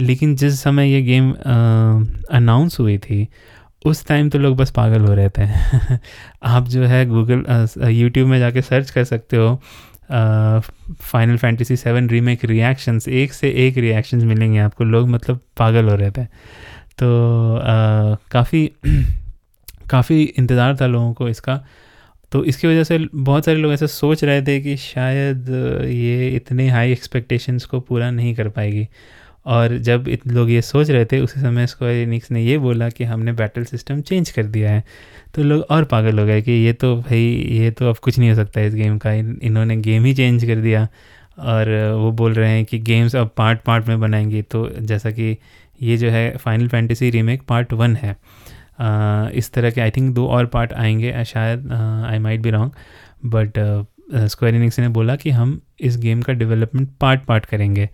लेकिन 0.00 0.34
जिस 0.36 0.60
समय 0.62 0.92
ये 0.92 1.02
गेम 1.02 1.32
अनाउंस 1.32 2.78
हुई 2.80 2.98
थी, 2.98 3.26
उस 3.86 4.06
टाइम 4.06 4.28
तो 4.30 4.38
लोग 4.38 4.56
बस 4.56 4.70
पागल 4.70 5.00
हो 5.00 5.14
रहे 5.14 5.28
थे। 5.28 5.46
आप 6.42 6.68
जो 6.68 6.84
है 6.84 7.04
गूगल 7.06 7.44
यूट्यूब 7.90 8.28
में 8.28 8.38
जाके 8.38 8.62
सर्च 8.62 8.90
कर 8.90 9.04
सकते 9.04 9.36
हो। 9.36 9.54
Final 10.10 11.36
fantasy 11.36 11.76
seven 11.76 12.08
remake 12.08 12.44
reactions 12.44 13.08
एक 13.08 13.32
से 13.32 13.50
एक 13.66 13.78
रिएक्शंस 13.78 14.24
मिलेंगे 14.24 14.58
आपको। 14.58 14.84
लोग 14.84 15.08
मतलब 15.08 15.40
पागल 15.56 15.88
हो 15.88 15.94
रहे 15.94 16.10
थे। 16.10 16.24
तो 16.98 17.06
काफ़ी 18.32 18.70
काफ़ी 19.90 20.22
इंतज़ार 20.22 20.76
था 20.80 20.86
लोगों 20.86 21.12
को 21.12 21.28
इसका। 21.28 21.64
तो 22.34 22.44
इसकी 22.44 22.68
वजह 22.68 22.84
से 22.84 22.98
बहुत 23.14 23.44
सारे 23.44 23.58
लोग 23.58 23.72
ऐसे 23.72 23.86
सोच 23.86 24.24
रहे 24.24 24.42
थे 24.42 24.60
कि 24.60 24.76
शायद 24.76 25.48
ये 25.88 26.28
इतने 26.28 26.68
हाई 26.68 26.92
एक्सपेक्टेशंस 26.92 27.64
को 27.64 27.80
पूरा 27.80 28.10
नहीं 28.10 28.34
कर 28.34 28.48
पाएगी। 28.48 28.88
और 29.46 29.76
जब 29.78 30.08
इत 30.08 30.26
लोग 30.26 30.50
ये 30.50 30.62
सोच 30.62 30.90
रहे 30.90 31.04
थे 31.04 31.20
उसी 31.20 31.40
समय 31.40 31.66
स्क्वायर 31.66 32.02
इनिक्स 32.02 32.30
ने 32.30 32.42
ये 32.42 32.58
बोला 32.58 32.88
कि 32.88 33.04
हमने 33.04 33.32
बैटल 33.32 33.64
सिस्टम 33.64 34.00
चेंज 34.00 34.30
कर 34.30 34.42
दिया 34.42 34.70
है। 34.70 34.84
तो 35.34 35.42
लोग 35.42 35.66
और 35.70 35.84
पागल 35.84 36.18
हो 36.18 36.26
गए 36.26 36.42
कि 36.42 36.52
ये 36.52 36.72
तो 36.72 36.96
भाई 36.96 37.48
ये 37.50 37.70
तो 37.70 37.88
अब 37.88 37.96
कुछ 37.96 38.18
नहीं 38.18 38.30
हो 38.30 38.36
सकता 38.36 38.60
इस 38.60 38.74
गेम 38.74 38.98
का। 38.98 39.12
इन, 39.12 39.38
इन्होंने 39.42 39.76
गेम 39.76 40.04
ही 40.04 40.14
चेंज 40.14 40.44
कर 40.44 40.56
दिया। 40.56 40.88
और 41.38 41.92
वो 41.96 42.12
बोल 42.12 42.34
रहे 42.34 42.50
हैं 42.50 42.64
कि 42.64 42.78
गेम्स 42.78 43.16
अब 43.16 43.30
पार्ट 43.36 43.60
पार्ट 43.60 43.88
में 43.88 44.00
बनाएँगे। 44.00 44.42
तो 44.42 44.68
जैसा 44.80 45.10
कि 45.10 45.36
ये 45.82 45.96
जो 45.96 46.10
है 46.10 46.36
final 46.36 46.68
fantasy 46.68 47.10
remake 47.10 47.42
part 47.42 47.72
one 47.72 47.96
है। 47.96 48.16
इस 49.34 49.52
तरह 49.52 49.70
के 49.70 49.80
आई 49.80 49.90
थिंक 49.90 50.14
दो 50.14 50.26
और 50.26 50.46
पार्ट 50.46 50.72
आएँगे 50.72 51.24
शायद 51.24 51.72
I 51.72 52.18
might 52.18 52.40
be 52.40 52.50
wrong 52.50 52.72
but 53.26 53.58
Square 54.14 54.54
Enix 54.54 54.78
ने 54.80 54.88
बोला 54.88 55.16
कि 55.16 55.30
हम 55.30 55.60
इस 55.80 55.96
गेम 55.98 56.22
का 56.22 56.32
डेवलपमेंट 56.32 56.88
पार्ट 57.00 57.24
पार्ट 57.24 57.46
करेंगे। 57.46 57.88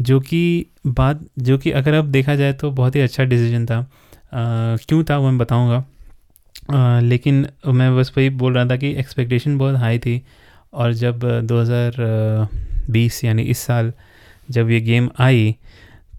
जो 0.00 0.20
कि 0.20 0.66
बात 0.86 1.20
जो 1.38 1.58
कि 1.58 1.70
अगर 1.70 1.94
अब 1.94 2.04
देखा 2.04 2.34
जाए 2.34 2.52
तो 2.52 2.70
बहुत 2.70 2.96
ही 2.96 3.00
अच्छा 3.00 3.24
डिसीज़न 3.24 3.66
था। 3.66 3.78
आ, 3.78 3.86
क्यों 4.88 5.04
था 5.04 5.18
वो 5.18 5.30
मैं 5.30 5.38
बताऊँगा। 5.38 5.84
लेकिन 7.00 7.46
मैं 7.66 7.96
बस 7.96 8.12
वही 8.16 8.30
बोल 8.30 8.54
रहा 8.54 8.64
था 8.66 8.76
कि 8.76 8.94
एक्सपेक्टेशन 8.94 9.58
बहुत 9.58 9.76
हाई 9.76 9.98
थी 9.98 10.22
और 10.72 10.92
जब 10.92 11.20
2020 11.46 13.24
यानी 13.24 13.42
इस 13.42 13.58
साल 13.58 13.92
जब 14.50 14.70
ये 14.70 14.80
गेम 14.80 15.08
आई 15.18 15.56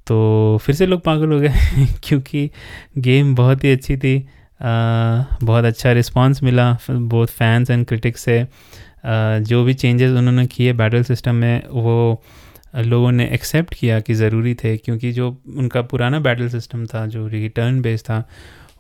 तो 0.08 0.58
फिर 0.62 0.76
से 0.76 0.86
लोग 0.86 1.02
पागल 1.02 1.32
हो 1.32 1.40
गए 1.40 1.50
क्योंकि 2.04 2.50
गेम 2.98 3.36
बहुत 3.36 3.64
ही 3.64 3.72
अच्छी 3.72 3.98
थी। 3.98 4.18
आ, 4.18 5.24
बहुत 5.44 5.66
अच्छा 5.66 5.92
रिस्पांस 5.92 6.44
मिला 6.44 6.78
बहुत 6.90 7.30
फैंस 7.30 7.70
एंड 7.70 7.86
क्रिटिक्स 7.86 8.22
से। 8.22 8.48
जो 9.40 9.64
भी 9.64 9.74
चेंजेस 9.74 10.12
उन्होंने 10.12 10.46
किए 10.48 10.74
बैटल 10.74 11.04
सिस्टम 11.04 11.36
में 11.36 11.64
वो 11.70 12.24
लोगों 12.76 13.12
ने 13.12 13.28
एक्सेप्ट 13.28 13.74
किया 13.74 14.00
कि 14.00 14.14
ज़रूरी 14.14 14.56
थे 14.56 14.78
क्योंकि 14.78 15.12
जो 15.12 15.42
उनका 15.58 15.82
पुराना 15.82 16.20
बैटल 16.20 16.50
सिस्टम 16.50 16.86
था 16.86 17.06
जो 17.06 17.28
रिटर्न 17.28 17.82
बेस 17.82 18.04
था 18.04 18.24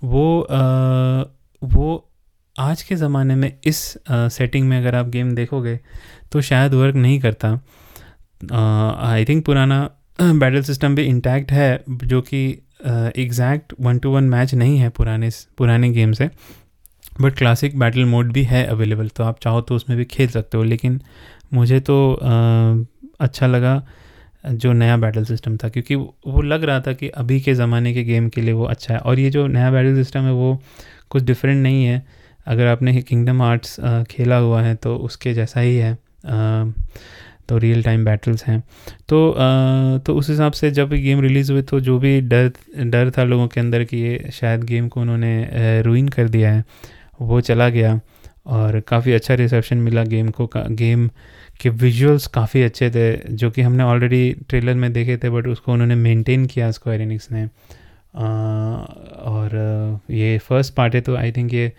वो 0.04 0.42
आ, 0.42 0.58
वो 1.64 2.12
आज 2.60 2.84
के 2.84 2.96
ज़माने 2.96 3.36
में 3.36 3.58
इस 3.66 3.98
सेटिंग 4.12 4.68
में 4.68 4.78
अगर 4.78 4.96
आप 4.96 5.08
गेम 5.10 5.36
देखोगे 5.36 5.80
तो 6.32 6.42
शायद 6.42 6.74
वर्क 6.74 6.96
नहीं 6.96 7.20
करता। 7.20 7.60
आई 9.14 9.26
थिंक 9.26 9.46
पुराना 9.46 9.90
बैटल 10.22 10.62
सिस्टम 10.64 10.96
भी 10.96 11.04
इंटैक्ट 11.04 11.52
है 11.52 11.84
जो 11.88 12.22
कि 12.22 12.46
exact 13.18 13.74
one 13.82 13.98
to 14.00 14.10
one 14.12 14.24
match 14.24 14.54
नहीं 14.54 14.78
है 14.78 14.90
पुराने 14.90 15.30
पुराने 15.58 15.90
गेम 15.92 16.12
से। 16.12 16.30
बट 17.22 17.36
क्लासिक 17.38 17.78
बैटल 17.80 18.06
मोड 18.06 18.32
भी 18.34 18.44
है 18.44 18.64
अवेलेबल 18.66 19.08
तो 19.08 19.24
आप 19.24 19.40
चाहो 19.42 19.62
तो 19.62 19.76
उसमें 19.76 19.98
भी 19.98 20.06
खेल 20.06 20.28
सकते 20.28 20.58
हो। 20.58 20.64
लेकिन 20.64 21.00
मुझे 21.54 21.80
तो 21.80 22.14
आ, 22.14 23.26
अच्छा 23.26 23.48
लगा 23.48 23.82
जो 24.48 24.72
नया 24.74 24.98
बैटल 24.98 25.26
सिस्टम 25.26 25.58
था 25.58 25.70
क्योंकि 25.70 25.96
वो 25.96 26.42
लग 26.42 26.64
रहा 26.64 26.80
था 26.82 26.94
कि 26.94 27.08
अभी 27.10 27.40
के 27.42 27.54
ज़माने 27.54 27.94
के 27.94 28.04
गेम 28.04 28.30
के 28.30 28.42
लिए 28.42 28.54
वो 28.54 28.66
अच्छा 28.66 28.94
है। 28.94 29.00
और 29.00 29.20
ये 29.20 29.30
जो 29.30 29.46
नया 29.48 29.72
बैटल 29.72 29.96
सिस्टम 29.96 30.22
है 30.22 30.32
वो 30.34 30.60
कुछ 31.10 31.24
डिफरेंट 31.24 31.62
नहीं 31.64 31.86
है। 31.86 32.06
अगर 32.48 32.68
आपने 32.68 33.02
किंगडम 33.02 33.42
आर्ट्स 33.42 33.76
खेला 34.10 34.38
हुआ 34.38 34.62
है 34.62 34.76
तो 34.76 34.96
उसके 34.98 35.34
जैसा 35.34 35.60
ही 35.60 35.76
है। 35.76 35.94
तो 37.50 37.58
रियल 37.58 37.84
टाइम 37.84 38.06
बैटल्स 38.06 38.44
हैं। 38.46 38.60
तो 39.10 39.30
आ, 39.32 39.98
तो 39.98 40.16
उस 40.16 40.30
हिसाब 40.30 40.52
से 40.52 40.72
जब 40.72 40.90
गेम 40.90 41.22
रिलीज़ 41.22 41.52
हुए 41.52 41.62
तो 41.62 41.80
जो 41.80 41.98
भी 42.00 42.20
डर 42.24 42.52
डर 42.80 43.12
था 43.12 43.24
लोगों 43.24 43.48
के 43.48 43.60
अंदर 43.60 43.84
कि 43.84 43.98
ये 43.98 44.30
शायद 44.34 44.64
गेम 44.64 44.88
को 44.88 45.02
उन्होंने 45.02 45.82
रुइन 45.82 46.08
कर 46.08 46.30
दिया 46.30 46.54
है 46.54 46.64
वो 47.22 47.42
चला 47.42 47.70
गया। 47.70 48.00
और 48.46 48.80
काफ़ी 48.80 49.14
अच्छा 49.14 49.34
रिसेप्शन 49.34 49.78
मिला 49.78 50.04
गेम 50.06 50.30
को 50.30 50.50
गेम 50.56 51.08
के 51.62 51.70
विजुअल्स 51.70 52.28
काफ़ी 52.28 52.62
अच्छे 52.64 52.90
थे 52.90 53.36
जो 53.36 53.50
कि 53.52 53.62
हमने 53.62 53.84
ऑलरेडी 53.84 54.32
ट्रेलर 54.50 54.74
में 54.74 54.92
देखे 54.94 55.18
थे 55.18 55.30
बट 55.30 55.48
उसको 55.48 55.72
उन्होंने 55.74 55.96
मेंटेन 55.96 56.46
किया 56.46 56.70
स्क्वायर 56.72 57.02
इनिक्स 57.02 57.32
ने। 57.32 57.44
आ, 57.44 57.48
और 59.26 60.02
ये 60.12 60.38
फ़र्स्ट 60.40 60.74
पार्ट 60.74 60.96
है 60.96 61.02
तो 61.02 61.16
आई 61.16 61.32
थिंक 61.32 61.54
ये 61.54 61.72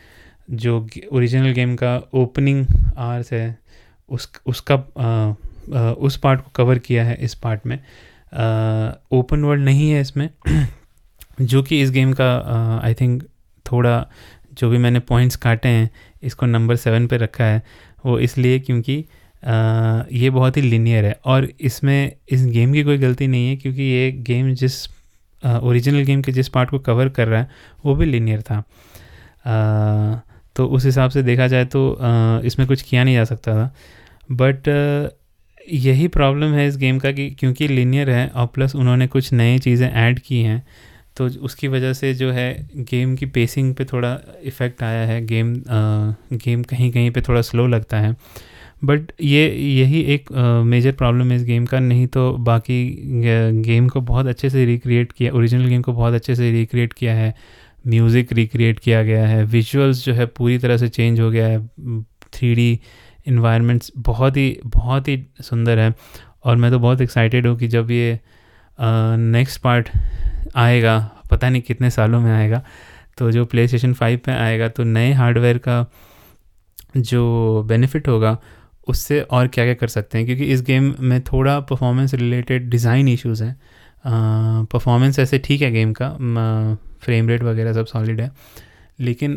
जो 0.51 0.87
ओरिजिनल 1.13 1.53
गेम 1.53 1.75
का 1.75 1.97
ओपनिंग 2.15 2.67
आर्स 2.99 3.33
है 3.33 3.59
उस 4.09 4.31
उसका 4.47 4.75
उस 5.67 6.17
पार्ट 6.17 6.41
को 6.41 6.51
कवर 6.55 6.79
किया 6.79 7.05
है 7.05 7.17
इस 7.21 7.35
पार्ट 7.35 7.67
में। 7.67 7.79
ओपन 9.13 9.45
वर्ल्ड 9.45 9.65
नहीं 9.65 9.91
है 9.91 10.01
इसमें 10.01 10.29
जो 11.41 11.63
कि 11.63 11.81
इस 11.83 11.91
गेम 11.91 12.13
का 12.13 12.33
आई 12.85 12.95
थिंक 12.95 13.23
थोड़ा 13.67 14.07
जो 14.53 14.71
भी 14.71 14.79
मैंने 14.79 15.01
पॉइंट्स 15.01 15.37
काटे 15.37 15.69
हैं 15.69 15.91
इसको 16.23 16.47
नंबर 16.47 16.77
सेवन 16.77 17.07
पे 17.07 17.17
रखा 17.17 17.45
है। 17.45 17.63
वो 18.07 18.19
इसलिए 18.19 18.59
क्योंकि 18.59 19.05
आ, 19.45 20.03
ये 20.13 20.31
बहुत 20.31 20.57
ही 20.57 20.63
लिनियर 20.63 21.05
है 21.05 21.19
और 21.25 21.49
इसमें 21.61 22.13
इस 22.29 22.45
गेम 22.47 22.73
की 22.73 22.83
कोई 22.83 22.99
गलती 22.99 23.27
नहीं 23.27 23.49
है 23.49 23.57
क्योंकि 23.57 23.83
ये 23.83 24.11
गेम 24.27 24.53
जिस 24.55 24.87
ओरिजिनल 25.43 26.03
गेम 26.05 26.23
के 26.23 26.33
जिस 26.33 26.49
पार्ट 26.49 26.71
को 26.71 26.79
कवर 26.79 27.09
कर 27.09 27.29
रहा 27.29 27.41
है 27.41 27.51
वो 27.85 27.95
भी 27.95 28.07
लिनियर 28.07 28.43
था। 28.43 28.59
आ, 29.47 30.21
तो 30.57 30.67
उस 30.67 30.85
हिसाब 30.85 31.11
से 31.11 31.23
देखा 31.23 31.47
जाए 31.49 31.65
तो 31.65 31.93
आ, 31.93 32.41
इसमें 32.45 32.67
कुछ 32.69 32.83
किया 32.83 33.05
नहीं 33.05 33.15
जा 33.15 33.25
सकता 33.25 33.55
था। 33.55 33.75
बट 34.33 34.69
यही 35.69 36.09
प्रॉब्लम 36.09 36.53
है 36.53 36.67
इस 36.69 36.77
गेम 36.77 36.99
का 36.99 37.13
कि 37.13 37.29
क्योंकि 37.31 37.69
लिनियर 37.69 38.11
है 38.11 38.27
और 38.29 38.47
प्लस 38.47 38.75
उन्होंने 38.77 39.07
कुछ 39.07 39.33
नई 39.33 39.59
चीज़ें 39.59 39.89
ऐड 39.89 40.19
की 40.19 40.41
हैं 40.43 40.63
तो 41.17 41.27
उसकी 41.27 41.69
वजह 41.69 41.93
से 41.93 42.13
जो 42.15 42.31
है 42.31 42.69
गेम 42.91 43.15
की 43.17 43.27
पेसिंग 43.27 43.75
पे 43.75 43.85
थोड़ा 43.85 44.19
इफ़ेक्ट 44.45 44.83
आया 44.83 45.07
है। 45.07 45.25
गेम 45.27 45.53
आ, 45.53 46.13
गेम 46.35 46.63
कहीं 46.63 46.91
कहीं 46.93 47.11
पे 47.11 47.21
थोड़ा 47.21 47.41
स्लो 47.43 47.67
लगता 47.67 48.01
है। 48.01 48.15
बट 48.85 49.13
ये 49.21 49.47
यही 49.49 50.01
एक 50.15 50.33
मेजर 50.67 50.93
प्रॉब्लम 50.93 51.31
है 51.31 51.37
इस 51.37 51.45
गेम 51.45 51.67
का। 51.67 51.81
नहीं 51.81 52.07
तो 52.07 52.31
बाकी 52.41 52.83
गेम 53.63 53.89
को 53.89 54.01
बहुत 54.03 54.27
अच्छे 54.27 54.51
से 54.51 54.65
रिक्रिएट 54.65 55.13
किया 55.13 55.33
ओरिजिनल 55.33 55.67
गेम 55.67 55.83
को 55.83 55.93
बहुत 55.93 56.15
अच्छे 56.15 56.35
से 56.35 56.51
रिक्रिएट 56.53 56.93
किया 56.93 57.15
है। 57.15 57.35
म्यूज़िक 57.87 58.33
रिक्रिएट 58.33 58.79
किया 58.79 59.03
गया 59.03 59.27
है। 59.27 59.45
विजुअल्स 59.45 60.05
जो 60.05 60.13
है 60.15 60.27
पूरी 60.27 60.59
तरह 60.59 60.77
से 60.77 60.89
चेंज 60.89 61.21
हो 61.21 61.31
गया 61.31 61.47
है। 61.47 61.61
थ्री 62.33 62.79
इन्वायरमेंट्स 63.27 63.93
बहुत 63.99 64.37
ही 64.37 64.59
बहुत 64.67 65.09
ही 65.09 65.25
सुंदर 65.43 65.79
है। 65.79 65.95
और 66.45 66.57
मैं 66.57 66.71
तो 66.71 66.79
बहुत 66.79 67.01
एक्साइटेड 67.01 67.47
हूँ 67.47 67.57
कि 67.59 67.69
जब 67.69 67.91
ये 67.91 68.19
नेक्स्ट 68.79 69.61
पार्ट 69.61 69.89
आएगा, 70.57 70.99
पता 71.31 71.49
नहीं 71.49 71.63
कितने 71.63 71.91
सालों 71.91 72.21
में 72.21 72.33
आएगा 72.33 72.63
तो 73.19 73.31
जो 73.31 73.45
प्ले 73.45 73.67
स्टेशन 73.69 73.93
फाइव 73.95 74.19
पर 74.19 74.33
आएगा 74.33 74.69
तो 74.69 74.85
नए 74.85 75.13
हार्डवेयर 75.13 75.59
का 75.59 75.85
जो 76.97 77.63
बेनिफिट 77.69 78.09
होगा, 78.09 78.37
उससे 78.89 79.21
और 79.21 79.49
क्या 79.49 79.65
क्या 79.65 79.75
कर 79.75 79.89
सकते 79.89 80.19
हैं? 80.19 80.27
क्योंकि 80.27 80.45
इस 80.45 80.63
गेम 80.63 80.95
में 81.01 81.21
थोड़ा 81.23 81.59
परफॉर्मेंस 81.63 82.15
रिलेटेड 82.15 82.69
डिज़ाइन 82.71 83.09
इश्यूज़ 83.09 83.43
हैं। 83.45 83.57
परफॉर्मेंस 84.67 85.19
ऐसे 85.19 85.39
ठीक 85.39 85.63
है 85.63 85.71
गेम 85.73 85.93
का 85.93 86.09
फ्रेम 87.03 87.29
रेट 87.29 87.43
वगैरह 87.43 87.73
सब 87.73 87.87
सॉलिड 87.87 88.21
है। 88.21 88.31
लेकिन 88.99 89.37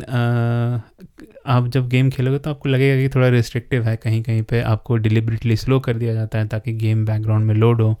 आप 1.46 1.66
जब 1.68 1.88
गेम 1.88 2.10
खेलोगे 2.10 2.38
तो 2.38 2.50
आपको 2.50 2.68
लगेगा 2.68 3.02
कि 3.02 3.08
थोड़ा 3.14 3.28
रिस्ट्रिक्टिव 3.28 3.82
है 3.82 3.96
कहीं 3.96 4.22
कहीं 4.22 4.42
पे। 4.42 4.60
आपको 4.62 4.96
डिलिबरेटली 4.96 5.56
स्लो 5.56 5.80
कर 5.80 5.96
दिया 5.96 6.14
जाता 6.14 6.38
है 6.38 6.46
ताकि 6.48 6.72
गेम 6.74 7.04
बैकग्राउंड 7.06 7.46
में 7.46 7.54
लोड 7.54 7.80
हो। 7.82 7.94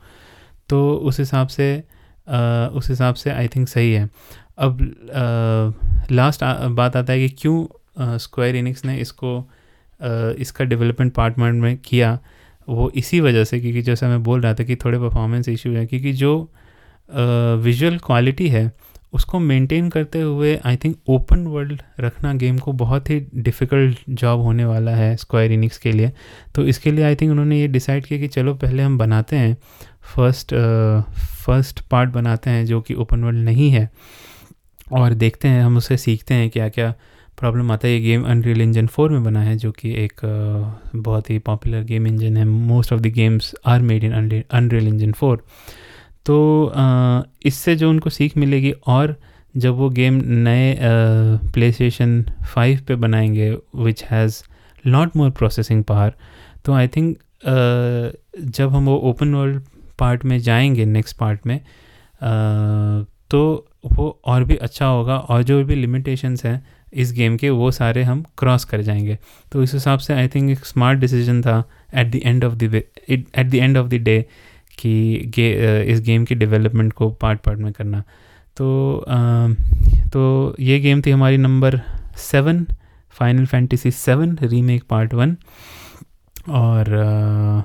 तो 0.68 0.94
उस 0.94 1.18
हिसाब 1.18 1.48
से 1.48 1.72
आ, 2.28 2.66
उस 2.66 2.88
हिसाब 2.90 3.14
से 3.14 3.30
आई 3.30 3.48
थिंक 3.48 3.68
सही 3.68 3.92
है। 3.92 4.08
अब 4.58 4.82
आ, 4.82 6.04
लास्ट 6.14 6.42
आ, 6.42 6.68
बात 6.68 6.96
आता 6.96 7.12
है 7.12 7.28
कि 7.28 7.36
क्यों 7.38 8.18
स्क्वायर 8.18 8.56
इनिक्स 8.56 8.84
ने 8.84 8.96
इसको 8.98 9.38
आ, 9.40 10.30
इसका 10.38 10.64
डेवलपमेंट 10.64 11.12
पार्टमेंट 11.14 11.62
में 11.62 11.76
किया। 11.76 12.18
वो 12.68 12.90
इसी 12.94 13.20
वजह 13.20 13.44
से 13.44 13.60
क्योंकि 13.60 13.82
जैसा 13.82 14.08
मैं 14.08 14.22
बोल 14.22 14.40
रहा 14.40 14.54
था 14.54 14.64
कि 14.64 14.76
थोड़े 14.76 14.98
परफॉर्मेंस 14.98 15.48
इशू 15.48 15.70
है 15.70 15.86
क्योंकि 15.86 16.12
जो 16.12 16.32
विजुअल 17.62 17.98
क्वालिटी 17.98 18.48
है 18.48 18.70
उसको 19.12 19.38
मेंटेन 19.38 19.88
करते 19.88 20.20
हुए 20.20 20.58
आई 20.64 20.76
थिंक 20.76 20.96
ओपन 21.08 21.46
वर्ल्ड 21.46 21.82
रखना 22.00 22.32
गेम 22.34 22.58
को 22.58 22.72
बहुत 22.72 23.10
ही 23.10 23.20
डिफ़िकल्ट 23.34 23.98
जॉब 24.08 24.40
होने 24.40 24.64
वाला 24.64 24.90
है 24.90 25.16
स्क्वायर 25.16 25.52
इनिक्स 25.52 25.78
के 25.78 25.92
लिए। 25.92 26.12
तो 26.54 26.64
इसके 26.64 26.92
लिए 26.92 27.04
आई 27.04 27.14
थिंक 27.14 27.30
उन्होंने 27.30 27.60
ये 27.60 27.68
डिसाइड 27.68 28.06
किया 28.06 28.20
कि 28.20 28.28
चलो 28.28 28.54
पहले 28.54 28.82
हम 28.82 28.98
बनाते 28.98 29.36
हैं। 29.36 29.56
फ़र्स्ट 30.14 30.54
फ़र्स्ट 31.44 31.80
पार्ट 31.80 32.10
बनाते 32.10 32.50
हैं 32.50 32.66
जो 32.66 32.80
कि 32.80 32.94
ओपन 32.94 33.24
वर्ल्ड 33.24 33.44
नहीं 33.44 33.70
है। 33.70 33.90
और 34.92 35.14
देखते 35.14 35.48
हैं 35.48 35.62
हम 35.62 35.76
उसे 35.76 35.96
सीखते 35.96 36.34
हैं 36.34 36.50
क्या 36.50 36.68
क्या 36.68 36.94
प्रॉब्लम 37.38 37.70
आता 37.72 37.88
है। 37.88 37.94
ये 37.94 38.00
गेम 38.00 38.24
अनरियल 38.24 38.60
इंजन 38.60 38.86
फोर 38.86 39.10
में 39.10 39.24
बना 39.24 39.42
है 39.42 39.56
जो 39.56 39.70
कि 39.72 39.92
एक 40.04 40.12
uh, 40.12 40.96
बहुत 40.96 41.30
ही 41.30 41.38
पॉपुलर 41.38 41.82
गेम 41.82 42.06
इंजन 42.06 42.36
है। 42.36 42.44
Most 42.44 42.92
of 42.92 43.00
the 43.00 43.06
games 43.06 43.54
are 43.66 43.82
made 43.82 44.04
in 44.04 44.42
Unreal 44.50 44.88
engine 44.88 45.12
four 45.12 45.44
तो 46.26 46.72
इससे 47.44 47.76
जो 47.76 47.90
उनको 47.90 48.10
सीख 48.10 48.36
मिलेगी 48.36 48.72
और 48.86 49.16
जब 49.56 49.74
वो 49.74 49.90
गेम 49.90 50.22
नए 50.24 50.78
प्ले 51.52 51.72
स्टेशन 51.72 52.22
फाइव 52.22 52.80
पर 52.88 52.96
बनाएँगे 52.96 53.56
which 53.76 54.04
has 54.04 54.42
lot 54.86 55.16
more 55.16 55.30
processing 55.30 55.84
power 55.84 56.12
तो 56.64 56.72
आई 56.72 56.88
थिंक 56.88 57.18
जब 58.44 58.70
हम 58.70 58.86
वो 58.86 58.96
ओपन 58.96 59.34
वर्ल्ड 59.34 59.62
पार्ट 59.98 60.24
में 60.24 60.38
जाएँगे 60.38 60.84
नेक्स्ट 60.84 61.16
पार्ट 61.16 61.40
में 61.46 61.60
तो 63.30 63.68
वो 63.86 64.20
और 64.24 64.44
भी 64.44 64.56
अच्छा 64.56 64.86
होगा 64.86 65.16
और 65.16 65.42
जो 65.42 65.64
भी 65.64 65.74
लिमिटेशंस 65.74 66.46
हैं 66.46 66.66
इस 66.92 67.12
गेम 67.12 67.36
के, 67.36 67.50
वो 67.50 67.70
सारे 67.70 68.02
हम 68.02 68.24
क्रॉस 68.38 68.64
कर 68.64 68.82
जाएँगे। 68.82 69.18
तो 69.52 69.62
इस 69.62 69.74
हिसाब 69.74 69.98
से 69.98 70.14
आई 70.14 70.28
थिंक 70.28 70.50
एक 70.50 70.58
स्मार्ट 70.58 70.98
डिसीज़न 70.98 71.42
था 71.42 71.64
at 71.94 72.06
the 72.06 72.14
end 72.14 72.44
of 72.44 72.54
the 72.54 72.82
at 73.10 73.42
the 73.42 73.54
end 73.54 73.76
of 73.76 73.88
the 73.88 73.94
day 73.94 74.26
कि 74.80 75.22
गे, 75.26 75.82
इस 75.84 76.00
गेम 76.00 76.24
की 76.24 76.34
डेवलपमेंट 76.34 76.92
को 76.92 77.10
पार्ट 77.10 77.40
पार्ट 77.40 77.58
में 77.58 77.72
करना। 77.72 78.02
तो 78.56 78.98
आ, 79.08 79.48
तो 80.12 80.56
ये 80.60 80.80
गेम 80.80 81.02
थी 81.06 81.10
हमारी 81.10 81.36
number 81.36 81.80
seven 82.16 82.66
Final 83.10 83.46
Fantasy 83.46 83.90
seven 83.90 84.38
remake 84.42 84.84
part 84.88 85.14
one 85.14 85.36
और 86.48 86.94
आ, 86.94 87.62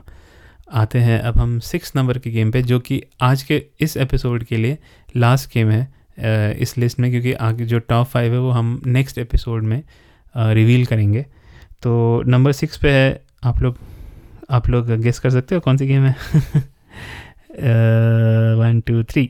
आते 0.71 0.99
हैं 0.99 1.19
अब 1.19 1.37
हम 1.37 1.59
सिक्स 1.59 1.93
नंबर 1.95 2.17
के 2.17 2.29
गेम 2.31 2.51
पे 2.51 2.61
जो 2.61 2.79
कि 2.79 3.03
आज 3.21 3.43
के 3.43 3.63
इस 3.79 3.97
एपिसोड 3.97 4.43
के 4.43 4.57
लिए 4.57 4.77
लास्ट 5.17 5.53
गेम 5.53 5.69
है 5.69 5.87
इस 6.53 6.77
लिस्ट 6.77 6.99
में 6.99 7.11
क्योंकि 7.11 7.33
आगे 7.33 7.65
जो 7.65 7.79
टॉप 7.79 8.07
फाइव 8.07 8.33
है 8.33 8.39
वो 8.39 8.51
हम 8.51 8.81
नेक्स्ट 8.85 9.17
एपिसोड 9.17 9.63
में 9.63 9.83
रिवील 10.37 10.85
करेंगे। 10.85 11.25
तो 11.81 12.23
नंबर 12.27 12.51
सिक्स 12.51 12.77
पे 12.77 12.91
है 12.91 13.23
आप 13.43 13.61
लोग 13.61 13.77
आप 14.49 14.69
लोग 14.69 14.91
गेस 14.91 15.19
कर 15.19 15.29
सकते 15.29 15.55
हो 15.55 15.61
कौन 15.61 15.77
सी 15.77 15.87
गेम 15.87 16.03
है? 16.03 16.15
वन 18.59 18.81
टू 18.87 19.03
थ्री 19.03 19.25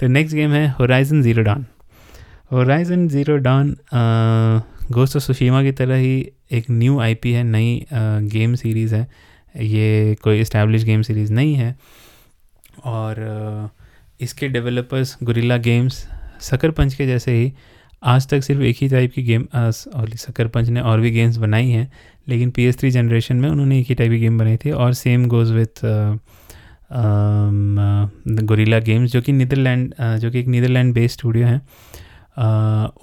तो 0.00 0.06
नेक्स्ट 0.06 0.36
गेम 0.36 0.52
है 0.52 0.68
Horizon 0.78 1.22
Zero 1.22 1.42
Dawn 1.42 1.66
Horizon 2.52 3.08
Zero 3.08 3.36
Dawn 3.46 3.74
Ghost 4.92 5.18
Tsushima 5.18 5.62
की 5.62 5.72
तरह 5.72 5.96
ही 5.96 6.14
एक 6.52 6.70
न्यू 6.70 6.98
आईपी 7.00 7.32
है 7.32 7.42
नई 7.44 7.86
गेम 7.92 8.54
सीरीज़ 8.54 8.94
है. 8.94 9.06
ये 9.56 10.16
कोई 10.22 10.40
इस्टेब्लिश 10.40 10.84
गेम 10.84 11.02
सीरीज़ 11.02 11.32
नहीं 11.32 11.54
है. 11.54 11.74
और 12.84 13.14
uh, 13.14 13.80
इसके 14.22 14.48
developers 14.48 15.16
Guerrilla 15.22 15.56
Games 15.56 16.06
Sucker 16.42 16.70
Punch 16.70 16.94
के 16.94 17.06
जैसे 17.06 17.32
ही 17.32 17.52
आज 18.02 18.28
तक 18.28 18.42
सिर्फ़ 18.42 18.62
एक 18.62 18.76
ही 18.80 18.88
टाइप 18.88 19.12
की 19.12 19.22
गेम 19.22 19.46
और 19.54 20.08
सकर 20.16 20.48
पंच 20.48 20.68
ने 20.68 20.80
और 20.80 21.00
भी 21.00 21.10
गेम्स 21.10 21.36
बनाई 21.36 21.68
हैं 21.70 21.90
लेकिन 22.28 22.50
पी 22.50 22.64
एस 22.64 22.78
थ्री 22.78 22.90
जनरेशन 22.90 23.36
में 23.36 23.48
उन्होंने 23.48 23.78
एक 23.80 23.86
ही 23.88 23.94
टाइप 23.94 24.10
की 24.10 24.18
गेम 24.18 24.38
बनाई 24.38 24.56
थी 24.56 24.70
और 24.70 24.92
same 24.94 25.26
goes 25.28 25.52
with 25.52 25.84
Guerrilla 28.44 28.78
Games 28.78 29.12
जो 29.12 29.22
कि 29.22 29.32
नीदरलैंड 29.32 29.94
जो 30.00 30.30
कि 30.30 30.40
एक 30.40 30.46
नीदरलैंड 30.46 30.94
बेस्ड 30.94 31.18
स्टूडियो 31.18 31.46
है 31.46 31.60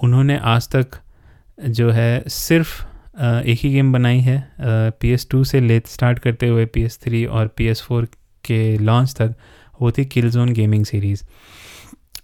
उन्होंने 0.02 0.38
आज 0.38 0.68
तक 0.68 0.86
जो 1.68 1.90
है 1.90 2.24
सिर्फ़ 2.28 2.84
एक 3.22 3.58
ही 3.62 3.72
गेम 3.72 3.92
बनाई 3.92 4.20
है 4.20 4.48
पी 4.60 5.08
एस 5.08 5.26
टू 5.30 5.44
से 5.44 5.60
ले 5.60 5.82
स्टार्ट 5.86 6.18
करते 6.18 6.48
हुए 6.48 6.66
पी 6.66 6.82
एस 6.82 6.98
थ्री 7.02 7.24
और 7.26 7.48
पी 7.48 7.66
एस 7.66 7.82
फोर 7.82 8.04
के 8.44 8.78
लॉन्च 8.78 9.14
तक, 9.18 9.34
वो 9.82 9.90
थी 9.90 10.04
किल 10.04 10.30
जोन 10.30 10.52
गेमिंग 10.52 10.84
सीरीज़ 10.84 11.22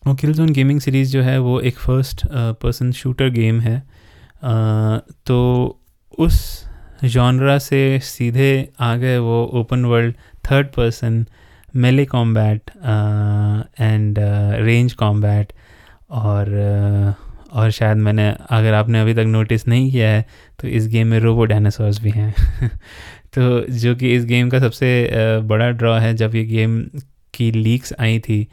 वो 0.06 0.14
किल 0.14 0.32
जोन 0.32 0.48
गेमिंग 0.48 0.80
सीरीज़ 0.80 1.12
जो 1.12 1.22
है, 1.22 1.38
वो 1.38 1.60
एक 1.60 1.78
फ़र्स्ट 1.78 2.26
पर्सन 2.34 2.92
शूटर 2.92 3.28
गेम 3.30 3.60
है 3.60 3.82
तो 5.26 5.38
उस 6.18 6.64
जॉनरा 7.04 7.58
से 7.58 8.00
सीधे 8.02 8.68
आ 8.80 8.96
गए 8.96 9.18
वो 9.18 9.50
open 9.54 9.84
world 9.84 10.14
third 10.50 10.66
person 10.66 11.26
melee 11.76 12.04
combat 12.04 12.70
and 13.80 14.18
range 14.64 14.92
combat 14.92 15.52
और 16.10 16.46
uh, 17.20 17.28
और 17.52 17.70
शायद 17.70 17.96
मैंने 17.96 18.34
अगर 18.50 18.74
आपने 18.74 19.00
अभी 19.00 19.14
तक 19.14 19.20
नोटिस 19.20 19.68
नहीं 19.68 19.90
किया 19.90 20.08
है 20.08 20.26
तो 20.60 20.68
इस 20.68 20.88
गेम 20.88 21.06
में 21.06 21.18
रोबो 21.18 21.44
डायनासोर्स 21.44 22.00
भी 22.00 22.10
हैं। 22.10 22.34
तो 23.38 23.60
जो 23.72 23.94
कि 23.94 24.14
इस 24.14 24.24
गेम 24.24 24.50
का 24.50 24.58
सबसे 24.58 25.10
uh, 25.12 25.48
बड़ा 25.48 25.70
ड्रॉ 25.70 25.98
है 25.98 26.14
जब 26.14 26.34
ये 26.34 26.44
गेम 26.44 26.82
की 27.34 27.50
लीक्स 27.50 27.94
आई 28.00 28.18
थी 28.18 28.48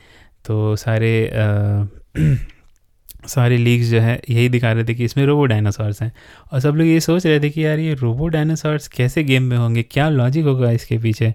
तो 0.45 0.76
सारे 0.76 1.32
uh, 1.34 1.88
सारे 3.28 3.57
लीक्स 3.57 3.88
जो 3.88 3.99
है 3.99 4.22
यही 4.30 4.49
दिखा 4.49 4.72
रहे 4.72 4.84
थे 4.84 4.93
कि 4.93 5.05
इसमें 5.05 5.26
रोबो 5.26 5.45
डायनासोर्स 5.45 6.01
हैं। 6.01 6.13
और 6.53 6.59
सब 6.59 6.76
लोग 6.76 6.88
ये 6.88 6.99
सोच 6.99 7.28
रहे 7.28 7.39
थे 7.39 7.49
कि 7.49 7.66
यार 7.66 7.80
ये 7.80 7.93
रोबो 7.93 8.28
डायनासोर्स 8.28 8.88
कैसे 8.88 9.24
गेम 9.24 9.43
में 9.43 9.57
होंगे? 9.57 9.84
क्या 9.84 10.09
लॉजिक 10.09 10.45
होगा 10.45 10.72
इसके 10.72 10.97
पीछे? 10.97 11.34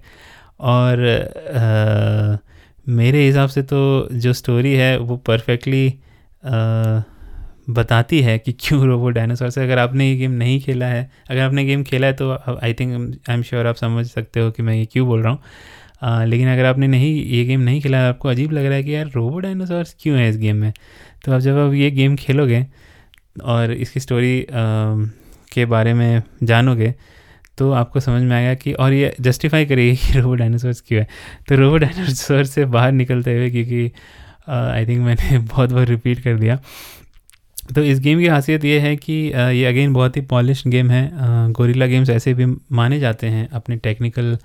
और 0.61 0.98
आ, 1.56 2.36
मेरे 2.88 3.26
हिसाब 3.26 3.48
से 3.48 3.62
तो 3.62 4.08
जो 4.12 4.32
स्टोरी 4.32 4.72
है 4.74 4.96
वो 4.98 5.16
परफेक्टली 5.16 5.88
बताती 7.70 8.20
है 8.22 8.38
कि 8.38 8.52
क्यों 8.61 8.86
रोबोट 8.86 9.14
डायनासोर 9.14 9.50
से। 9.50 9.62
अगर 9.62 9.78
आपने 9.78 10.08
ये 10.11 10.16
गेम 10.16 10.30
नहीं 10.30 10.61
खेला 10.61 10.86
है 10.86 11.11
अगर 11.30 11.40
आपने 11.40 11.64
गेम 11.64 11.82
खेला 11.84 12.06
है 12.06 12.12
तो 12.12 12.30
I 12.62 12.74
think 12.74 13.20
I 13.30 13.34
am 13.36 13.42
sure 13.42 13.66
आप 13.66 13.74
समझ 13.76 14.06
सकते 14.06 14.40
हो 14.40 14.50
कि 14.50 14.62
मैं 14.62 14.74
ये 14.74 14.86
क्यों 14.86 15.06
बोल 15.08 15.22
रहा 15.22 15.32
हूँ। 15.32 15.40
लेकिन 16.26 16.48
अगर 16.48 16.64
आपने 16.64 16.86
नहीं 16.86 17.14
ये 17.24 17.44
गेम 17.44 17.61
नहीं 17.61 17.80
खेला 17.80 17.98
है 17.98 18.08
आपको 18.08 18.28
अजीब 18.28 18.52
लग 18.52 18.64
रहा 18.64 18.74
है 18.74 18.82
कि 18.84 18.94
यार 18.94 19.06
रोबोट 19.06 19.42
डायनासोर्स 19.42 19.96
क्यों 20.00 20.18
है 20.18 20.28
इस 20.30 20.36
गेम 20.36 20.56
में? 20.56 20.72
तो 21.24 21.32
आप 21.32 21.40
जब 21.40 21.58
आप 21.58 21.72
ये 21.74 21.90
गेम 21.90 22.16
खेलोगे 22.16 22.66
और 23.44 23.72
इसकी 23.72 24.00
स्टोरी 24.00 24.42
आ, 24.42 24.46
के 25.52 25.64
बारे 25.66 25.94
में 25.94 26.22
जानोगे 26.42 26.94
तो 27.61 27.70
आपको 27.72 28.00
समझ 28.00 28.22
में 28.22 28.36
आएगा 28.36 28.54
कि, 28.54 28.72
और 28.72 28.92
ये 28.92 29.14
जस्टिफाई 29.20 29.66
करिए 29.66 29.96
कि 29.96 30.18
रोबो 30.18 30.34
डायनासोर्स 30.34 30.80
क्यों 30.80 31.00
है। 31.00 31.06
तो 31.48 31.56
रोबो 31.56 31.76
डायनासोर 31.76 32.44
से 32.54 32.64
बाहर 32.64 32.92
निकलते 32.92 33.36
हुए 33.36 33.50
क्योंकि 33.50 33.90
आई 34.48 34.86
थिंक 34.86 35.00
मैंने 35.00 35.38
बहुत 35.54 35.72
बार 35.72 35.86
रिपीट 35.86 36.20
कर 36.20 36.38
दिया। 36.38 36.58
तो 37.74 37.82
इस 37.82 38.00
गेम 38.00 38.18
की 38.18 38.26
खासियत 38.26 38.64
ये 38.64 38.78
है 38.80 38.96
कि 38.96 39.12
ये 39.34 39.64
अगेन 39.64 39.92
बहुत 39.92 40.16
ही 40.16 40.20
पॉलिश 40.20 40.62
गेम 40.66 40.90
है। 40.90 41.11
गोरिल्ला 41.52 41.86
गेम्स 41.86 42.11
ऐसे 42.11 42.34
भी 42.34 42.46
माने 42.72 42.98
जाते 43.00 43.26
हैं 43.26 43.48
अपने 43.50 43.76
टेक्निकल 43.76 44.36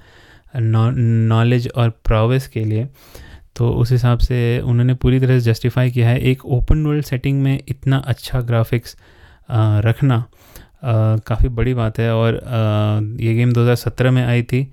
नॉलेज 0.56 1.70
और 1.76 1.90
प्रोवेस 2.06 2.48
के 2.48 2.64
लिए। 2.66 2.88
तो 3.56 3.70
उस 3.72 3.92
हिसाब 3.92 4.20
से 4.20 4.60
उन्होंने 4.60 4.94
पूरी 4.94 5.20
तरह 5.20 5.40
से 5.40 5.52
जस्टिफाई 5.52 5.92
किया 5.92 6.10
है। 6.10 6.20
एक 6.22 6.46
ओपन 6.46 6.86
वर्ल्ड 6.86 7.06
सेटिंग 7.06 7.42
में 7.44 7.60
इतना 7.68 7.98
अच्छा 7.98 8.42
ग्राफिक्स 8.42 8.96
रखना 9.86 10.24
काफ़ी 11.28 11.50
बड़ी 11.50 11.74
बात 11.74 12.00
है 12.00 12.14
और 12.16 12.36
आ, 12.38 13.00
ये 13.24 13.34
गेम 13.34 13.54
2017 13.54 14.12
में 14.12 14.24
आई 14.26 14.44
थी 14.44 14.68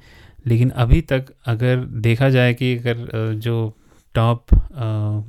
लेकिन 0.47 0.71
अभी 0.71 1.01
तक 1.01 1.27
अगर 1.47 1.77
देखा 1.77 2.29
जाए 2.31 2.55
कि 2.55 2.77
अगर 2.77 3.33
जो 3.35 3.75
टॉप 4.15 4.55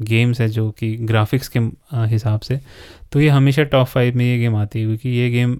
गेम्स 0.02 0.42
है 0.42 0.48
जो 0.50 0.70
कि 0.72 0.96
ग्राफिक्स 1.02 1.48
के 1.48 1.60
हिसाब 1.94 2.40
से 2.40 2.60
तो 3.12 3.22
ये 3.22 3.30
हमेशा 3.30 3.64
टॉप 3.64 3.88
फाइव 3.88 4.18
में 4.18 4.26
ये 4.26 4.38
गेम 4.40 4.56
आती 4.56 4.80
है 4.80 4.86
क्योंकि 4.86 5.10
ये 5.10 5.30
गेम 5.30 5.58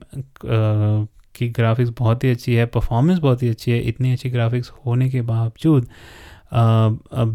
की 1.36 1.49
ग्राफिक्स 1.49 1.91
बहुत 1.99 2.24
ही 2.24 2.30
अच्छी 2.30 2.55
है 2.55 2.65
परफॉर्मेंस 2.65 3.19
बहुत 3.19 3.43
ही 3.43 3.49
अच्छी 3.49 3.71
है 3.71 3.80
इतनी 3.82 4.11
अच्छी 4.13 4.30
ग्राफिक्स 4.30 4.71
होने 4.86 5.09
के 5.09 5.21
बावजूद 5.21 5.88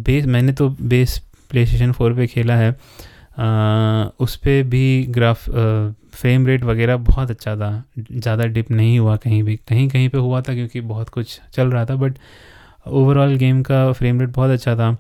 बेस 0.02 0.26
मैंने 0.26 0.52
तो 0.52 0.68
बेस 0.68 1.18
प्ले 1.50 1.66
स्टेशन 1.66 1.92
फोर 1.92 2.12
पर 2.12 2.26
खेला 2.26 2.56
है 2.56 2.70
आ, 3.38 4.10
उस 4.20 4.36
पर 4.36 4.62
भी 4.62 5.06
ग्राफ 5.10 5.44
फ्रेम 6.20 6.46
रेट 6.46 6.64
वगैरह 6.64 6.96
बहुत 6.98 7.30
अच्छा 7.30 7.54
था। 7.56 7.70
ज़्यादा 8.00 8.44
डिप 8.46 8.70
नहीं 8.70 8.98
हुआ 8.98 9.16
कहीं 9.16 9.42
भी। 9.42 9.56
कहीं 9.68 9.88
कहीं 9.88 10.08
पे 10.08 10.18
हुआ 10.18 10.40
था 10.40 10.54
क्योंकि 10.54 10.80
बहुत 10.82 11.08
कुछ 11.08 11.40
चल 11.54 11.70
रहा 11.70 11.84
था 11.86 11.94
बट 11.96 12.18
ओवरऑल 12.88 13.34
गेम 13.36 13.62
का 13.62 13.90
फ्रेम 13.92 14.20
रेट 14.20 14.30
बहुत 14.30 14.50
अच्छा 14.50 14.74
था। 14.76 14.90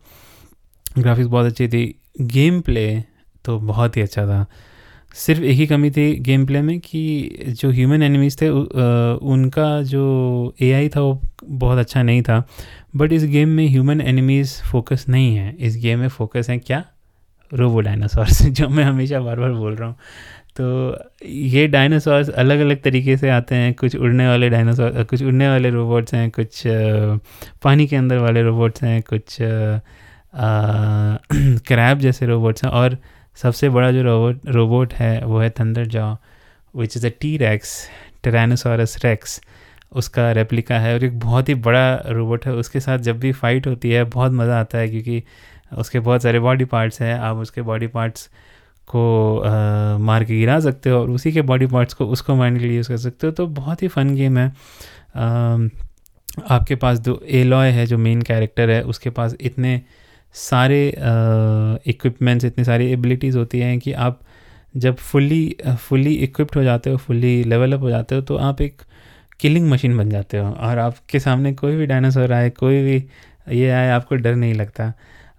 ग्राफिक्स 0.98 1.28
बहुत 1.28 1.46
अच्छी 1.46 1.68
थी। 1.68 1.94
गेम 2.20 2.60
प्ले 2.60 3.02
तो 3.44 3.58
बहुत 3.60 3.96
ही 3.96 4.02
अच्छा 4.02 4.26
था। 4.26 4.46
सिर्फ़ 5.16 5.42
एक 5.42 5.56
ही 5.56 5.66
कमी 5.66 5.90
थी 5.90 6.14
गेम 6.20 6.44
प्ले 6.46 6.60
में 6.62 6.78
कि 6.80 7.54
जो 7.60 7.70
ह्यूमन 7.70 8.02
एनिमीज़ 8.02 8.36
थे 8.40 8.48
उनका 8.48 9.70
जो 9.82 10.02
एआई 10.62 10.88
था 10.88 11.00
वो 11.00 11.20
बहुत 11.44 11.78
अच्छा 11.78 12.02
नहीं 12.02 12.22
था। 12.22 12.42
बट 12.96 13.12
इस 13.12 13.24
गेम 13.26 13.48
में 13.48 13.66
ह्यूमन 13.68 14.00
एनिमीज़ 14.00 14.54
फोकस 14.62 15.04
नहीं 15.08 15.34
है। 15.36 15.54
इस 15.56 15.76
गेम 15.76 15.98
में 15.98 16.08
फोकस 16.08 16.50
है 16.50 16.58
क्या? 16.58 16.84
रोबो 17.54 17.80
डायनासोर्स, 17.80 18.42
जो 18.46 18.68
मैं 18.68 18.84
हमेशा 18.84 19.20
बार 19.20 19.40
बार 19.40 19.52
बोल 19.52 19.76
रहा 19.76 19.88
हूँ। 19.88 19.96
तो 20.56 20.98
ये 21.26 21.66
डायनासोर्स 21.68 22.28
अलग 22.30 22.60
अलग 22.60 22.82
तरीके 22.82 23.16
से 23.16 23.30
आते 23.30 23.54
हैं। 23.54 23.74
कुछ 23.74 23.96
उड़ने 23.96 24.28
वाले 24.28 24.50
डायनासोर 24.50 25.04
कुछ 25.04 25.22
उड़ने 25.22 25.48
वाले 25.48 25.70
रोबोट्स 25.70 26.14
हैं, 26.14 26.30
कुछ 26.30 26.62
पानी 27.62 27.86
के 27.86 27.96
अंदर 27.96 28.18
वाले 28.18 28.42
रोबोट्स 28.42 28.82
हैं, 28.82 29.02
कुछ 29.02 29.36
क्रैब 31.68 31.98
जैसे 31.98 32.26
रोबोट्स 32.26 32.64
हैं। 32.64 32.70
और 32.70 32.98
सबसे 33.36 33.68
बड़ा 33.68 33.92
जो 33.92 34.02
रोबोट 34.02 34.40
रोबोट 34.48 34.94
है, 34.94 35.24
वो 35.24 35.38
है 35.38 35.50
thunder 35.50 35.86
jaw 35.86 36.14
which 36.76 36.96
is 36.96 37.06
a 37.06 37.10
T 37.20 37.36
rex 37.36 37.88
tyrannosaurus 38.24 39.04
rex 39.04 39.40
उसका 39.96 40.32
रेप्लिका 40.32 40.78
है 40.78 40.94
और 40.94 41.04
एक 41.04 41.20
बहुत 41.20 41.48
ही 41.48 41.54
बड़ा 41.54 42.02
रोबोट 42.06 42.46
है। 42.46 42.52
उसके 42.52 42.80
साथ 42.80 42.98
जब 42.98 43.20
भी 43.20 43.32
फाइट 43.32 43.66
होती 43.66 43.90
है, 43.90 44.04
बहुत 44.04 44.32
मज़ा 44.32 44.60
आता 44.60 44.78
है, 44.78 44.88
क्योंकि 44.88 45.22
उसके 45.72 46.00
बहुत 46.00 46.22
सारे 46.22 46.40
बॉडी 46.40 46.64
पार्ट्स 46.64 47.00
हैं 47.02 47.18
आप 47.18 47.36
उसके 47.36 47.62
बॉडी 47.62 47.86
पार्ट्स 47.86 48.28
को 48.88 49.38
आ, 49.38 49.98
मार 49.98 50.24
के 50.24 50.36
गिरा 50.38 50.58
सकते 50.60 50.90
हो 50.90 51.00
और 51.00 51.10
उसी 51.10 51.32
के 51.32 51.42
बॉडी 51.42 51.66
पार्ट्स 51.66 51.94
को 51.94 52.06
उसको 52.06 52.34
मारने 52.34 52.60
के 52.60 52.66
लिए 52.66 52.76
यूज़ 52.76 52.88
कर 52.88 52.96
सकते 52.96 53.26
हो 53.26 53.32
तो 53.32 53.46
बहुत 53.46 53.82
ही 53.82 53.88
फ़न 53.88 54.14
गेम 54.14 54.38
है। 54.38 54.48
आ, 55.16 55.68
आपके 56.50 56.74
पास 56.74 56.98
दो 56.98 57.20
एलॉय 57.28 57.70
है 57.70 57.86
जो 57.86 57.98
मेन 57.98 58.22
कैरेक्टर 58.22 58.70
है 58.70 58.82
उसके 58.82 59.10
पास 59.10 59.36
इतने 59.40 59.80
सारे 60.34 60.88
इक्विपमेंट्स 61.86 62.44
इतनी 62.44 62.64
सारी 62.64 62.90
एबिलिटीज़ 62.92 63.38
होती 63.38 63.60
हैं 63.60 63.78
कि 63.78 63.92
आप 63.92 64.20
जब 64.76 64.96
फुल्ली 64.96 65.56
फुल्ली 65.78 66.14
इक्विप्ड 66.14 66.56
हो 66.56 66.62
जाते 66.62 66.90
हो 66.90 66.96
फुल्ली 66.96 67.44
लेवल 67.44 67.72
अप 67.72 67.80
हो 67.80 67.90
जाते 67.90 68.14
हो 68.14 68.20
तो 68.20 68.36
आप 68.36 68.60
एक 68.60 68.82
किलिंग 69.40 69.70
मशीन 69.70 69.96
बन 69.98 70.10
जाते 70.10 70.38
हो 70.38 70.50
और 70.50 70.78
आपके 70.78 71.20
सामने 71.20 71.52
कोई 71.52 71.76
भी 71.76 71.86
डायनासोर 71.86 72.32
आए 72.32 72.50
कोई 72.50 72.82
भी 72.82 72.96
ये 73.56 73.70
आए 73.70 73.88
आपको 73.90 74.14
डर 74.14 74.34
नहीं 74.34 74.54
लगता। 74.54 74.92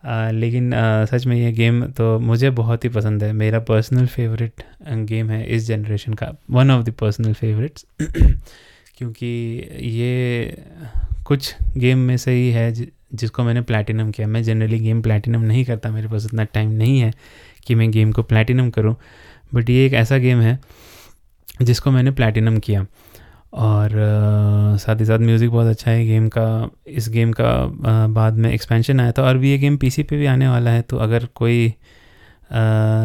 आ, 0.03 0.31
लेकिन 0.31 0.73
आ, 0.73 1.05
सच 1.05 1.25
में 1.25 1.35
ये 1.37 1.51
गेम 1.51 1.83
तो 1.87 2.19
मुझे 2.19 2.49
बहुत 2.49 2.83
ही 2.83 2.89
पसंद 2.89 3.23
है। 3.23 3.31
मेरा 3.33 3.59
पर्सनल 3.59 4.05
फेवरेट 4.05 4.63
गेम 5.05 5.29
है 5.29 5.45
इस 5.45 5.67
जनरेशन 5.67 6.13
का। 6.13 6.31
One 6.51 6.71
of 6.71 6.85
the 6.85 6.91
personal 6.91 7.33
favourites 7.33 7.85
क्योंकि 8.97 9.27
ये 9.81 10.57
कुछ 11.25 11.55
गेम 11.77 11.97
में 11.97 12.15
से 12.17 12.31
ही 12.31 12.49
है 12.51 12.71
जिसको 13.13 13.43
मैंने 13.43 13.61
प्लैटिनम 13.61 14.11
किया। 14.11 14.27
मैं 14.27 14.43
जनरली 14.43 14.79
गेम 14.79 15.01
प्लैटिनम 15.01 15.41
नहीं 15.41 15.65
करता। 15.65 15.91
मेरे 15.91 16.07
पास 16.07 16.25
इतना 16.25 16.43
टाइम 16.43 16.71
नहीं 16.71 16.99
है 16.99 17.13
कि 17.65 17.75
मैं 17.75 17.89
गेम 17.91 18.11
को 18.11 18.23
प्लैटिनम 18.23 18.69
करूँ। 18.69 18.95
बट 19.53 19.69
ये 19.69 19.85
एक 19.85 19.93
ऐसा 19.93 20.17
गेम 20.17 20.41
है 20.41 20.59
जिसको 21.61 21.91
मैंने 21.91 22.11
प्लैटिनम 22.11 22.57
किया। 22.57 22.85
और 23.53 23.89
साथ 24.77 24.99
ही 24.99 25.05
साथ 25.05 25.19
म्यूज़िक 25.19 25.49
बहुत 25.49 25.67
अच्छा 25.67 25.91
है 25.91 26.05
गेम 26.05 26.29
का 26.29 26.69
इस 26.87 27.09
गेम 27.09 27.31
का 27.31 27.65
बाद 28.07 28.33
में 28.33 28.53
एक्सपेंशन 28.53 28.99
आया 28.99 29.11
था 29.11 29.23
और 29.23 29.37
भी 29.37 29.51
ये 29.51 29.57
गेम 29.57 29.77
पीसी 29.77 30.03
पे 30.03 30.17
भी 30.17 30.25
आने 30.25 30.47
वाला 30.47 30.71
है 30.71 30.81
तो 30.81 30.97
अगर 30.97 31.25
कोई 31.35 31.73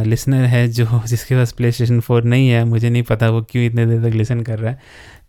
लिसनर 0.06 0.44
है 0.44 0.68
जो 0.68 0.86
जिसके 1.06 1.34
पास 1.34 1.52
प्ले 1.52 1.72
स्टेशन 1.72 2.00
फोर 2.00 2.24
नहीं 2.24 2.48
है 2.48 2.64
मुझे 2.64 2.90
नहीं 2.90 3.02
पता 3.02 3.30
वो 3.30 3.42
क्यों 3.42 3.64
इतने 3.64 3.86
देर 3.86 4.10
तक 4.10 4.16
लिसन 4.16 4.40
कर 4.40 4.58
रहा 4.58 4.72
है 4.72 4.80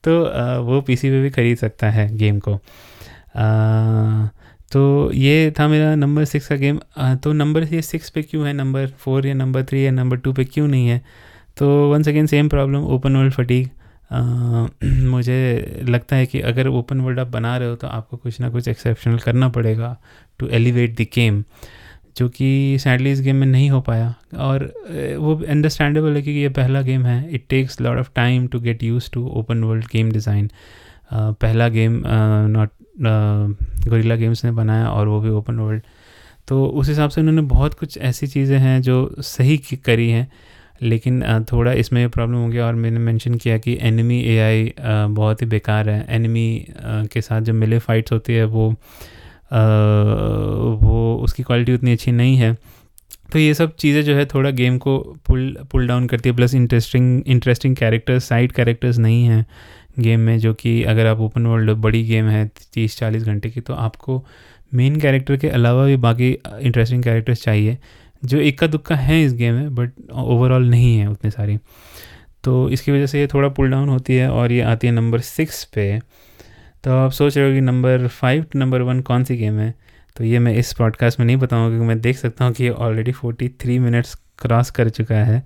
तो 0.04 0.24
आ, 0.26 0.58
वो 0.58 0.82
पीसी 0.82 1.10
पे 1.10 1.22
भी 1.22 1.30
खरीद 1.30 1.58
सकता 1.58 1.90
है 1.90 2.18
गेम 2.18 2.40
को। 2.40 2.54
आ, 2.54 4.28
तो 4.72 5.12
ये 5.14 5.54
था 5.60 5.68
मेरा 5.68 5.96
नंबर 5.96 6.26
सिक्स 6.26 6.48
का 6.48 6.56
गेम 6.56 6.80
आ, 6.98 7.16
तो 7.16 7.34
नंबर 7.34 7.64
ये 7.64 7.82
सिक्स 7.82 8.10
पे 8.10 8.22
क्यों 8.24 8.48
है? 8.48 8.54
नंबर 8.54 8.88
फोर 8.88 9.28
या 9.28 9.34
नंबर 9.34 9.64
थ्री 9.64 9.86
या 9.86 9.92
नंबर 9.92 10.18
टू 10.18 10.34
पे 10.34 10.44
क्यों 10.46 10.68
नहीं 10.68 10.88
है? 10.88 11.02
तो 11.58 11.92
once 11.92 12.08
again 12.08 12.28
same 12.28 12.50
problem 12.50 12.84
open 12.84 13.16
world 13.16 13.34
fatigue 13.34 13.72
मुझे 15.10 15.38
लगता 15.84 16.16
है 16.16 16.26
कि 16.26 16.40
अगर 16.42 16.68
ओपन 16.70 17.02
वर्ल्ड 17.02 17.20
आप 17.20 17.28
बना 17.28 17.56
रहे 17.58 17.70
हो 17.70 17.76
तो 17.76 17.88
आपको 17.88 18.18
कुछ 18.18 18.40
ना 18.42 18.50
कुछ 18.50 18.68
एक्सेप्शनल 18.68 19.18
करना 19.20 19.50
पड़ेगा 19.50 19.96
टू 20.40 20.48
एलिवेट 20.50 20.96
द 20.98 21.06
गेम 21.16 21.44
जो 22.18 22.28
कि 22.30 22.78
सैडली 22.80 23.12
इस 23.12 23.22
गेम 23.22 23.36
में 23.36 23.48
नहीं 23.48 23.70
हो 23.70 23.80
पाया। 23.82 24.14
और 24.38 24.64
वो 25.20 25.36
अंडरस्टैंडेबल 25.50 26.16
है 26.16 26.22
कि 26.22 26.32
ये 26.32 26.50
पहला 26.50 26.82
गेम 26.82 27.06
है। 27.06 27.30
It 27.30 27.46
takes 27.50 27.80
lot 27.82 27.98
of 28.00 28.10
time 28.16 28.48
to 28.48 28.60
get 28.60 28.84
used 28.84 29.10
to 29.14 29.28
open 29.40 29.64
world 29.64 29.86
game 29.92 30.12
design 30.12 30.50
पहला 31.14 31.68
गेम 31.70 32.02
नॉट 32.06 32.70
गोरिल्ला 33.88 34.16
गेम्स 34.16 34.46
ने 34.46 34.52
बनाया 34.52 34.90
और 34.90 35.08
वो 35.08 35.20
भी 35.22 35.30
ओपन 35.30 35.60
वर्ल्ड 35.60 35.84
तो 36.48 36.66
उस 36.66 36.90
हिसाब 36.90 37.10
से 37.10 37.22
उन्होंने 37.22 37.42
बहुत 37.50 37.74
कुछ 37.74 37.98
ऐसी 37.98 38.28
चीज़ें 38.28 38.58
हैं 38.60 38.82
जो 38.82 39.16
सही 39.20 39.58
करी 39.86 40.10
हैं। 40.10 40.28
लेकिन 40.82 41.24
थोड़ा 41.52 41.72
इसमें 41.74 42.10
प्रॉब्लम 42.10 42.38
हो 42.38 42.48
गया 42.48 42.66
और 42.66 42.76
मैंने 42.76 43.00
मेंशन 43.00 43.36
किया 43.36 43.58
कि 43.58 43.78
एनिमी 43.82 44.22
एआई 44.26 44.72
बहुत 44.80 45.42
ही 45.42 45.48
बेकार 45.48 45.90
है। 45.90 46.06
एनिमी 46.10 46.66
के 47.14 47.22
साथ 47.22 47.42
जो 47.42 47.54
मिले 47.54 47.80
फाइट्स 47.80 48.12
होती 48.12 48.34
है, 48.34 48.46
वो 48.46 48.70
वो 50.82 51.16
उसकी 51.24 51.44
क्वालिटी 51.44 51.74
उतनी 51.74 51.92
अच्छी 51.92 52.12
नहीं 52.12 52.36
है। 52.38 52.54
तो 53.34 53.40
ये 53.40 53.54
सब 53.54 53.76
चीज़ें 53.76 54.04
जो 54.04 54.16
है 54.16 54.26
थोड़ा 54.26 54.50
गेम 54.52 54.78
को 54.78 54.98
पुल 55.28 55.56
पुल 55.72 55.88
डाउन 55.88 56.08
करती 56.08 56.30
है। 56.30 56.36
Plus 56.36 56.54
interesting 56.56 57.22
interesting 57.28 57.76
characters 57.76 58.24
side 58.24 58.52
characters 58.52 58.98
नहीं 58.98 59.24
हैं 59.26 59.46
गेम 60.00 60.20
में, 60.20 60.38
जो 60.40 60.54
कि 60.54 60.82
अगर 60.84 61.06
आप 61.06 61.20
ओपन 61.20 61.46
वर्ल्ड 61.46 61.72
बड़ी 61.72 62.04
गेम 62.04 62.26
है, 62.26 62.46
तीस 62.74 62.98
चालीस 62.98 63.24
घंटे 63.24 63.50
की 63.50 63.62
तो 63.62 63.74
आपको 63.74 64.24
मेन 64.74 64.96
कैरेक्टर 65.00 65.38
के 65.38 65.50
अलावा 65.50 65.86
भी 65.86 65.96
बाकी 65.98 66.30
इंटरेस्टिंग 66.60 67.04
कैरेक्टर्स 67.04 67.44
चाहिए। 67.44 67.78
जो 68.26 68.40
इक्का 68.40 68.68
दुक्का 68.68 68.96
है 68.96 69.22
इस 69.24 69.34
गेम 69.34 69.54
में 69.54 69.76
बट 69.76 69.92
ओवरऑल 70.14 70.70
नहीं 70.70 70.98
है 70.98 71.08
उतनी 71.08 71.32
सारी। 71.32 71.58
तो 72.44 72.70
इसकी 72.70 72.92
वजह 72.92 73.06
से 73.06 73.20
ये 73.20 73.28
थोड़ा 73.28 73.50
पुल 73.50 73.70
डाउन 73.70 73.90
होती 73.90 74.16
है 74.16 74.30
और 74.30 74.52
ये 74.52 74.62
आती 74.62 74.88
है 74.88 74.94
नंबर 74.94 75.20
सिक्स 75.20 75.64
पे। 75.66 76.00
तो 76.84 76.92
आप 76.92 77.12
सोच 77.12 77.38
रहे 77.38 77.48
हो 77.48 77.54
कि 77.56 77.62
number 77.62 78.08
five 78.08 78.44
to 78.44 78.60
number 78.60 78.82
one 78.82 79.00
कौन 79.02 79.24
सी 79.24 79.38
गेम 79.38 79.60
है? 79.60 79.74
तो 80.16 80.24
ये 80.24 80.40
मैं 80.40 80.54
इस 80.56 80.74
पॉडकास्ट 80.74 81.20
में 81.20 81.26
नहीं 81.26 81.38
बताऊँगा 81.38 81.70
क्योंकि 81.70 81.88
मैं 81.88 82.00
देख 82.02 82.18
सकता 82.18 82.46
हूँ 82.46 82.54
कि 82.54 82.64
ये 82.64 82.70
already 82.70 83.12
forty 83.12 83.50
three 83.62 83.80
minutes 83.80 84.16
cross 84.40 84.70
कर 84.72 84.90
चुका 84.90 85.16
है। 85.16 85.40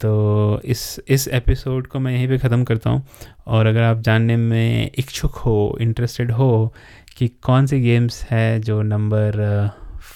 तो 0.00 0.60
इस 0.64 1.00
इस 1.08 1.26
एपिसोड 1.28 1.86
को 1.86 1.98
मैं 1.98 2.12
यहीं 2.12 2.28
पे 2.28 2.38
ख़त्म 2.38 2.64
करता 2.64 2.90
हूँ। 2.90 3.06
और 3.46 3.66
अगर 3.66 3.82
आप 3.82 4.00
जानने 4.00 4.36
में 4.36 4.90
इच्छुक 4.98 5.34
हो 5.36 5.78
इंटरेस्टेड 5.80 6.30
हो 6.30 6.74
कि 7.16 7.28
कौन 7.42 7.66
सी 7.66 7.80
गेम्स 7.80 8.22
है 8.24 8.60
जो 8.60 8.80
नंबर 8.82 9.40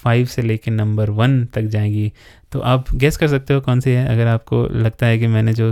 फाइव 0.03 0.27
से 0.27 0.43
लेकर 0.43 0.71
नंबर 0.73 1.11
वन 1.11 1.45
तक 1.47 1.63
जाएँगी। 1.63 2.13
तो 2.53 2.61
आप 2.61 2.95
गेस 2.95 3.17
कर 3.17 3.29
सकते 3.29 3.55
हो 3.55 3.61
कौन 3.61 3.81
सी 3.81 3.91
है। 3.91 4.07
अगर 4.09 4.27
आपको 4.27 4.67
लगता 4.75 5.07
है 5.07 5.19
कि 5.19 5.27
मैंने 5.27 5.53
जो 5.55 5.71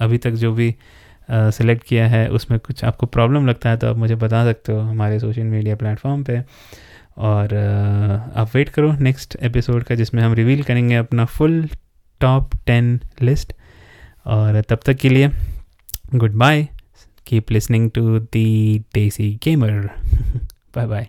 अभी 0.00 0.18
तक 0.18 0.30
जो 0.32 0.52
भी 0.52 0.74
सिलेक्ट 1.30 1.84
किया 1.84 2.06
है, 2.08 2.28
उसमें 2.28 2.58
कुछ 2.60 2.84
आपको 2.84 3.06
प्रॉब्लम 3.06 3.46
लगता 3.46 3.70
है 3.70 3.76
तो 3.76 3.86
आप 3.86 3.96
मुझे 3.96 4.14
बता 4.16 4.44
सकते 4.44 4.72
हो 4.72 4.80
हमारे 4.80 5.18
सोशल 5.20 5.44
मीडिया 5.44 5.76
प्लेटफॉर्म 5.76 6.22
पे। 6.24 6.40
और 7.18 7.54
आप 8.36 8.54
वेट 8.54 8.68
करो 8.68 8.92
नेक्स्ट 8.92 9.36
एपिसोड 9.42 9.82
का, 9.82 9.94
जिसमें 9.94 10.22
हम 10.22 10.32
रिवील 10.34 10.62
करेंगे 10.62 10.94
अपना 10.94 11.24
फुल 11.24 11.68
टॉप 12.20 12.54
टेन 12.66 12.98
लिस्ट 13.22 13.52
और 14.26 14.60
तब 14.60 14.80
तक 14.86 14.94
के 14.94 15.08
लिए 15.08 15.30
good 16.14 16.34
bye 16.34 16.66
keep 17.26 17.50
listening 17.50 17.90
to 17.90 18.18
the 18.18 18.78
Desi 18.94 19.34
Gamer 19.44 19.90
bye 20.76 20.86
bye 20.86 21.08